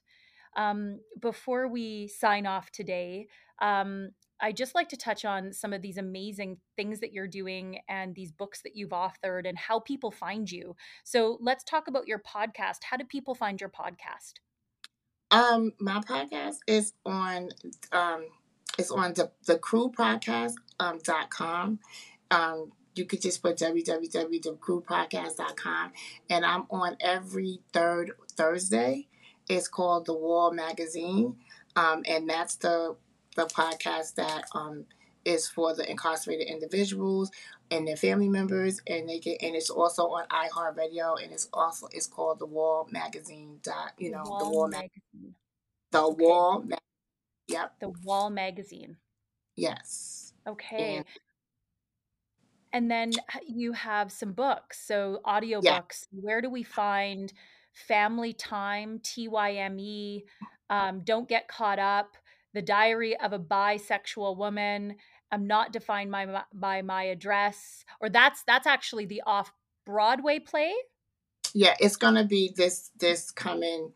Um, 0.57 0.99
before 1.21 1.67
we 1.67 2.07
sign 2.07 2.45
off 2.45 2.71
today, 2.71 3.27
um, 3.61 4.09
I 4.41 4.51
just 4.51 4.73
like 4.73 4.89
to 4.89 4.97
touch 4.97 5.25
on 5.25 5.53
some 5.53 5.73
of 5.73 5.81
these 5.81 5.97
amazing 5.97 6.57
things 6.75 7.01
that 7.01 7.11
you're 7.11 7.27
doing 7.27 7.79
and 7.89 8.15
these 8.15 8.31
books 8.31 8.61
that 8.63 8.75
you've 8.75 8.91
authored 8.91 9.47
and 9.47 9.57
how 9.57 9.79
people 9.79 10.11
find 10.11 10.49
you. 10.49 10.75
So 11.03 11.37
let's 11.41 11.63
talk 11.63 11.87
about 11.87 12.07
your 12.07 12.19
podcast. 12.19 12.85
How 12.89 12.97
do 12.97 13.03
people 13.03 13.35
find 13.35 13.59
your 13.59 13.69
podcast? 13.69 14.33
Um, 15.31 15.73
my 15.79 15.99
podcast 15.99 16.57
is 16.67 16.93
on 17.05 17.49
um, 17.91 18.27
it's 18.77 18.91
on 18.91 19.13
the 19.13 19.31
the 19.45 19.59
crew 19.59 19.91
podcast 19.95 20.53
um, 20.79 20.99
dot 21.03 21.29
com. 21.29 21.79
Um, 22.31 22.71
you 22.95 23.05
could 23.05 23.21
just 23.21 23.41
put 23.41 23.57
www.crewpodcast.com. 23.57 25.91
And 26.29 26.45
I'm 26.45 26.65
on 26.69 26.95
every 26.99 27.61
third 27.73 28.11
Thursday. 28.33 29.07
It's 29.47 29.67
called 29.67 30.05
The 30.05 30.13
Wall 30.13 30.51
Magazine. 30.51 31.37
Um, 31.75 32.03
and 32.07 32.29
that's 32.29 32.55
the 32.55 32.95
the 33.35 33.45
podcast 33.45 34.15
that 34.15 34.45
um, 34.53 34.85
is 35.23 35.47
for 35.47 35.75
the 35.75 35.87
incarcerated 35.89 36.47
individuals 36.47 37.31
and 37.71 37.87
their 37.87 37.95
family 37.95 38.27
members 38.27 38.81
and 38.87 39.07
they 39.07 39.19
get 39.19 39.41
and 39.41 39.55
it's 39.55 39.69
also 39.69 40.07
on 40.07 40.25
iHeartRadio 40.27 41.23
and 41.23 41.31
it's 41.31 41.47
also 41.53 41.87
it's 41.91 42.07
called 42.07 42.39
the 42.39 42.47
Wall 42.47 42.87
Magazine 42.91 43.59
dot 43.61 43.93
you 43.99 44.09
know 44.09 44.23
the 44.23 44.29
Wall, 44.29 44.39
the 44.39 44.49
Wall 44.49 44.67
Magazine. 44.67 45.35
The 45.91 46.01
okay. 46.01 46.23
Wall 46.23 46.63
Ma- 46.67 46.77
Yep. 47.49 47.73
The 47.81 47.89
Wall 48.03 48.29
Magazine. 48.29 48.97
Yes. 49.55 50.33
Okay. 50.47 50.97
And 50.97 51.05
and 52.73 52.89
then 52.89 53.11
you 53.47 53.73
have 53.73 54.11
some 54.11 54.33
books, 54.33 54.79
so 54.85 55.21
audiobooks. 55.25 55.63
Yeah. 56.11 56.19
Where 56.21 56.41
do 56.41 56.49
we 56.49 56.63
find 56.63 57.31
Family 57.73 58.33
Time, 58.33 58.99
TYME, 58.99 60.23
um, 60.69 61.01
Don't 61.03 61.27
Get 61.27 61.47
Caught 61.47 61.79
Up, 61.79 62.17
The 62.53 62.61
Diary 62.61 63.19
of 63.19 63.33
a 63.33 63.39
Bisexual 63.39 64.37
Woman, 64.37 64.95
I'm 65.31 65.47
Not 65.47 65.71
Defined 65.71 66.11
by, 66.11 66.43
by 66.53 66.81
My 66.81 67.03
Address, 67.03 67.85
or 68.01 68.09
that's 68.09 68.43
that's 68.43 68.67
actually 68.67 69.05
the 69.05 69.23
off 69.25 69.51
Broadway 69.85 70.39
play? 70.39 70.73
Yeah, 71.53 71.75
it's 71.79 71.95
gonna 71.95 72.25
be 72.25 72.53
this 72.55 72.91
this 72.99 73.31
coming 73.31 73.91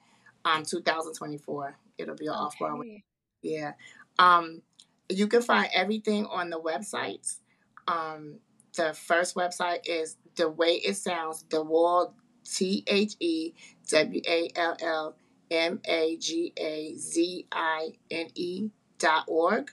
um 0.46 0.64
2024. 0.64 1.78
It'll 1.98 2.16
be 2.16 2.30
okay. 2.30 2.36
off 2.36 2.58
Broadway. 2.58 3.04
Yeah. 3.42 3.74
Um 4.18 4.62
you 5.10 5.28
can 5.28 5.42
find 5.42 5.70
everything 5.74 6.26
on 6.26 6.50
the 6.50 6.60
websites. 6.60 7.40
Um 7.88 8.40
the 8.76 8.94
first 8.94 9.36
website 9.36 9.82
is 9.86 10.18
the 10.36 10.50
way 10.50 10.74
it 10.74 10.96
sounds, 10.96 11.46
the 11.50 11.64
wall, 11.64 12.14
T 12.44 12.84
H 12.88 13.16
E 13.20 13.54
W 13.90 14.22
A 14.28 14.50
L 14.56 14.78
L 14.82 15.16
M 15.52 15.80
A 15.86 16.18
G 16.18 16.54
A 16.58 16.96
Z 16.96 17.48
I 17.52 17.94
N 18.12 18.28
E 18.36 18.70
dot 18.98 19.26
org. 19.28 19.72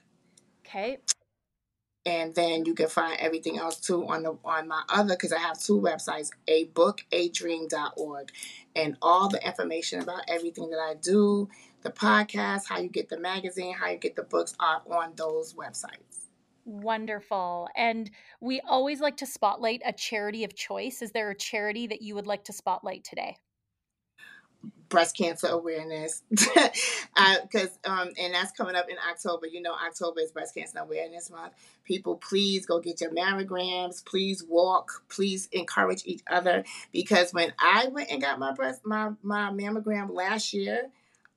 Okay. 0.66 0.98
And 2.06 2.34
then 2.34 2.64
you 2.64 2.74
can 2.74 2.88
find 2.88 3.18
everything 3.20 3.58
else 3.58 3.78
too 3.78 4.06
on 4.08 4.22
the 4.22 4.36
on 4.44 4.68
my 4.68 4.82
other 4.88 5.14
because 5.14 5.32
I 5.32 5.38
have 5.38 5.60
two 5.60 5.80
websites, 5.80 6.30
a 6.48 6.64
book, 6.64 7.02
a 7.12 7.28
dream.org. 7.28 8.30
And 8.74 8.96
all 9.02 9.28
the 9.28 9.44
information 9.46 10.00
about 10.00 10.22
everything 10.28 10.70
that 10.70 10.78
I 10.78 10.94
do, 10.94 11.48
the 11.82 11.90
podcast, 11.90 12.68
how 12.68 12.78
you 12.78 12.88
get 12.88 13.08
the 13.08 13.18
magazine, 13.18 13.74
how 13.74 13.90
you 13.90 13.98
get 13.98 14.16
the 14.16 14.22
books 14.22 14.54
are 14.58 14.82
on 14.90 15.12
those 15.16 15.54
websites. 15.54 16.09
Wonderful. 16.70 17.68
And 17.74 18.08
we 18.40 18.60
always 18.60 19.00
like 19.00 19.16
to 19.16 19.26
spotlight 19.26 19.82
a 19.84 19.92
charity 19.92 20.44
of 20.44 20.54
choice. 20.54 21.02
Is 21.02 21.10
there 21.10 21.28
a 21.28 21.34
charity 21.34 21.88
that 21.88 22.00
you 22.00 22.14
would 22.14 22.28
like 22.28 22.44
to 22.44 22.52
spotlight 22.52 23.02
today? 23.02 23.38
breast 24.90 25.16
cancer 25.16 25.46
awareness 25.46 26.22
because 26.30 27.78
um, 27.84 28.10
and 28.18 28.34
that's 28.34 28.50
coming 28.52 28.74
up 28.74 28.90
in 28.90 28.96
october 29.08 29.46
you 29.46 29.62
know 29.62 29.72
october 29.72 30.20
is 30.20 30.32
breast 30.32 30.54
cancer 30.54 30.80
awareness 30.80 31.30
month 31.30 31.52
people 31.84 32.16
please 32.16 32.66
go 32.66 32.80
get 32.80 33.00
your 33.00 33.10
mammograms 33.12 34.04
please 34.04 34.44
walk 34.48 35.04
please 35.08 35.48
encourage 35.52 36.02
each 36.04 36.22
other 36.28 36.64
because 36.92 37.32
when 37.32 37.52
i 37.58 37.86
went 37.92 38.10
and 38.10 38.20
got 38.20 38.38
my 38.38 38.52
breast 38.52 38.80
my, 38.84 39.10
my 39.22 39.50
mammogram 39.50 40.12
last 40.12 40.52
year 40.52 40.88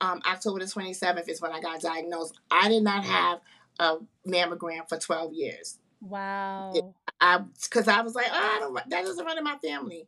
um, 0.02 0.20
october 0.28 0.60
the 0.60 0.66
27th 0.66 1.30
is 1.30 1.40
when 1.40 1.52
i 1.52 1.62
got 1.62 1.80
diagnosed 1.80 2.40
i 2.50 2.68
did 2.68 2.84
not 2.84 3.06
have 3.06 3.40
a 3.80 3.98
mammogram 4.28 4.88
for 4.88 4.98
12 4.98 5.34
years 5.34 5.80
wow 6.02 6.74
i 7.22 7.40
because 7.64 7.88
i 7.88 8.02
was 8.02 8.16
like 8.16 8.28
oh, 8.30 8.34
I 8.34 8.60
don't, 8.60 8.74
that 8.90 9.06
doesn't 9.06 9.26
run 9.26 9.38
in 9.38 9.44
my 9.44 9.58
family 9.58 10.08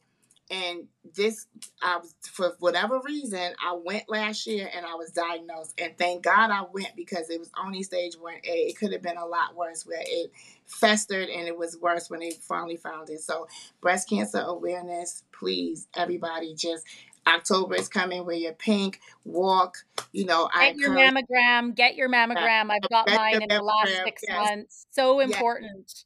and 0.52 0.84
this 1.16 1.48
I 1.82 1.98
was 1.98 2.14
for 2.22 2.56
whatever 2.60 3.00
reason 3.04 3.54
I 3.64 3.78
went 3.84 4.10
last 4.10 4.46
year 4.46 4.70
and 4.76 4.86
I 4.86 4.94
was 4.94 5.12
diagnosed 5.12 5.74
and 5.80 5.98
thank 5.98 6.24
God 6.24 6.52
I 6.52 6.64
went 6.72 6.96
because 6.96 7.30
it 7.30 7.40
was 7.40 7.50
only 7.64 7.82
stage 7.82 8.16
1A. 8.16 8.42
It 8.44 8.78
could 8.78 8.92
have 8.94 9.02
been 9.02 9.18
a 9.18 9.26
lot 9.26 9.56
worse 9.56 9.86
where 9.86 10.04
it 10.06 10.32
festered 10.68 11.30
and 11.30 11.48
it 11.48 11.58
was 11.58 11.78
worse 11.82 12.10
when 12.10 12.20
they 12.20 12.32
finally 12.32 12.78
found 12.78 13.10
it. 13.10 13.22
So 13.22 13.48
breast 13.82 14.08
cancer 14.08 14.40
awareness, 14.40 15.24
please 15.32 15.88
everybody 15.96 16.54
just 16.54 16.86
October 17.28 17.76
is 17.76 17.88
coming 17.88 18.26
where 18.26 18.36
you're 18.36 18.54
pink, 18.54 19.00
walk, 19.24 19.78
you 20.12 20.26
know, 20.26 20.50
get 20.54 20.76
I 20.76 20.76
your 20.78 20.92
mammogram, 20.92 21.76
get 21.76 21.96
your 21.96 22.10
mammogram. 22.10 22.70
I've 22.70 22.90
got 22.90 23.10
mine 23.10 23.42
in 23.42 23.50
the 23.50 23.62
last 23.62 23.92
6 24.04 24.24
yes. 24.28 24.50
months. 24.50 24.88
So 24.92 25.20
important. 25.20 26.06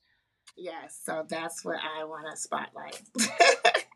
Yes. 0.55 0.73
yes, 0.73 1.01
so 1.03 1.25
that's 1.27 1.65
what 1.65 1.77
I 1.77 2.03
want 2.05 2.25
to 2.31 2.37
spotlight. 2.37 3.01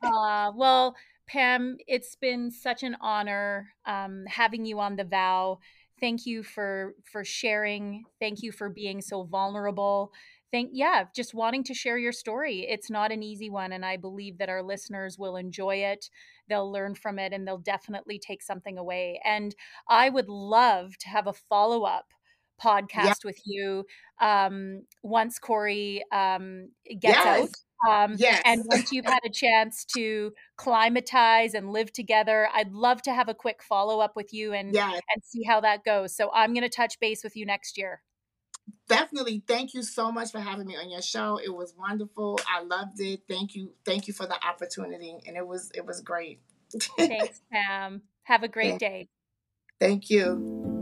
uh, 0.03 0.51
well, 0.55 0.95
Pam, 1.27 1.77
it's 1.87 2.15
been 2.15 2.51
such 2.51 2.83
an 2.83 2.97
honor 3.01 3.69
um, 3.85 4.25
having 4.27 4.65
you 4.65 4.79
on 4.79 4.95
the 4.95 5.05
vow. 5.05 5.59
Thank 5.99 6.25
you 6.25 6.43
for 6.43 6.95
for 7.03 7.23
sharing. 7.23 8.03
Thank 8.19 8.43
you 8.43 8.51
for 8.51 8.67
being 8.67 9.01
so 9.01 9.23
vulnerable. 9.23 10.11
Thank 10.53 10.69
yeah, 10.71 11.05
just 11.15 11.33
wanting 11.33 11.63
to 11.65 11.73
share 11.73 11.97
your 11.97 12.11
story. 12.11 12.67
It's 12.69 12.89
not 12.89 13.11
an 13.11 13.23
easy 13.23 13.49
one, 13.49 13.73
and 13.73 13.83
I 13.83 13.97
believe 13.97 14.37
that 14.37 14.49
our 14.49 14.61
listeners 14.61 15.17
will 15.17 15.35
enjoy 15.35 15.77
it. 15.77 16.09
They'll 16.47 16.71
learn 16.71 16.95
from 16.95 17.19
it, 17.19 17.33
and 17.33 17.45
they'll 17.45 17.57
definitely 17.57 18.19
take 18.19 18.41
something 18.41 18.77
away. 18.77 19.19
And 19.25 19.55
I 19.89 20.09
would 20.09 20.29
love 20.29 20.95
to 20.99 21.09
have 21.09 21.27
a 21.27 21.33
follow 21.33 21.83
up 21.83 22.05
podcast 22.63 23.25
with 23.25 23.39
you 23.45 23.83
um, 24.21 24.83
once 25.01 25.39
Corey 25.39 26.03
um, 26.11 26.69
gets 26.87 27.17
yes. 27.17 27.41
out 27.41 27.49
um, 27.87 28.15
yes. 28.17 28.41
And 28.45 28.63
once 28.65 28.91
you've 28.91 29.05
had 29.05 29.19
a 29.25 29.29
chance 29.29 29.85
to 29.95 30.31
climatize 30.57 31.53
and 31.53 31.69
live 31.69 31.91
together, 31.91 32.47
I'd 32.53 32.71
love 32.71 33.01
to 33.03 33.13
have 33.13 33.29
a 33.29 33.33
quick 33.33 33.61
follow 33.61 33.99
up 33.99 34.15
with 34.15 34.33
you 34.33 34.53
and 34.53 34.73
yes. 34.73 35.01
and 35.13 35.23
see 35.23 35.43
how 35.43 35.61
that 35.61 35.83
goes. 35.83 36.15
So 36.15 36.31
I'm 36.33 36.53
going 36.53 36.63
to 36.63 36.69
touch 36.69 36.99
base 36.99 37.23
with 37.23 37.35
you 37.35 37.45
next 37.45 37.77
year. 37.77 38.01
Definitely. 38.87 39.43
Thank 39.47 39.73
you 39.73 39.83
so 39.83 40.11
much 40.11 40.31
for 40.31 40.39
having 40.39 40.67
me 40.67 40.75
on 40.75 40.89
your 40.89 41.01
show. 41.01 41.39
It 41.43 41.53
was 41.53 41.73
wonderful. 41.77 42.39
I 42.47 42.61
loved 42.63 42.99
it. 42.99 43.21
Thank 43.27 43.55
you. 43.55 43.73
Thank 43.85 44.07
you 44.07 44.13
for 44.13 44.25
the 44.25 44.37
opportunity, 44.45 45.19
and 45.25 45.37
it 45.37 45.45
was 45.45 45.71
it 45.73 45.85
was 45.85 46.01
great. 46.01 46.41
Thanks, 46.97 47.41
Pam. 47.51 48.01
Have 48.23 48.43
a 48.43 48.47
great 48.47 48.79
day. 48.79 49.09
Thank 49.79 50.09
you. 50.09 50.72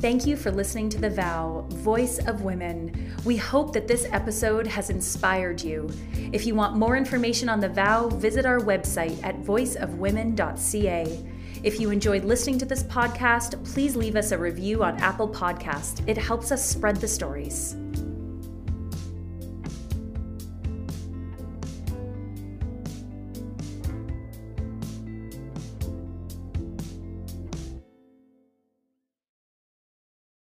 Thank 0.00 0.26
you 0.26 0.34
for 0.34 0.50
listening 0.50 0.88
to 0.90 0.98
The 0.98 1.10
Vow, 1.10 1.66
Voice 1.68 2.18
of 2.26 2.40
Women. 2.40 3.14
We 3.26 3.36
hope 3.36 3.74
that 3.74 3.86
this 3.86 4.06
episode 4.12 4.66
has 4.66 4.88
inspired 4.88 5.62
you. 5.62 5.90
If 6.32 6.46
you 6.46 6.54
want 6.54 6.74
more 6.74 6.96
information 6.96 7.50
on 7.50 7.60
The 7.60 7.68
Vow, 7.68 8.08
visit 8.08 8.46
our 8.46 8.60
website 8.60 9.22
at 9.22 9.42
voiceofwomen.ca. 9.42 11.30
If 11.62 11.78
you 11.78 11.90
enjoyed 11.90 12.24
listening 12.24 12.58
to 12.60 12.64
this 12.64 12.82
podcast, 12.84 13.62
please 13.74 13.94
leave 13.94 14.16
us 14.16 14.32
a 14.32 14.38
review 14.38 14.82
on 14.82 14.96
Apple 15.00 15.28
Podcast. 15.28 16.02
It 16.08 16.16
helps 16.16 16.50
us 16.50 16.64
spread 16.66 16.96
the 16.96 17.06
stories. 17.06 17.76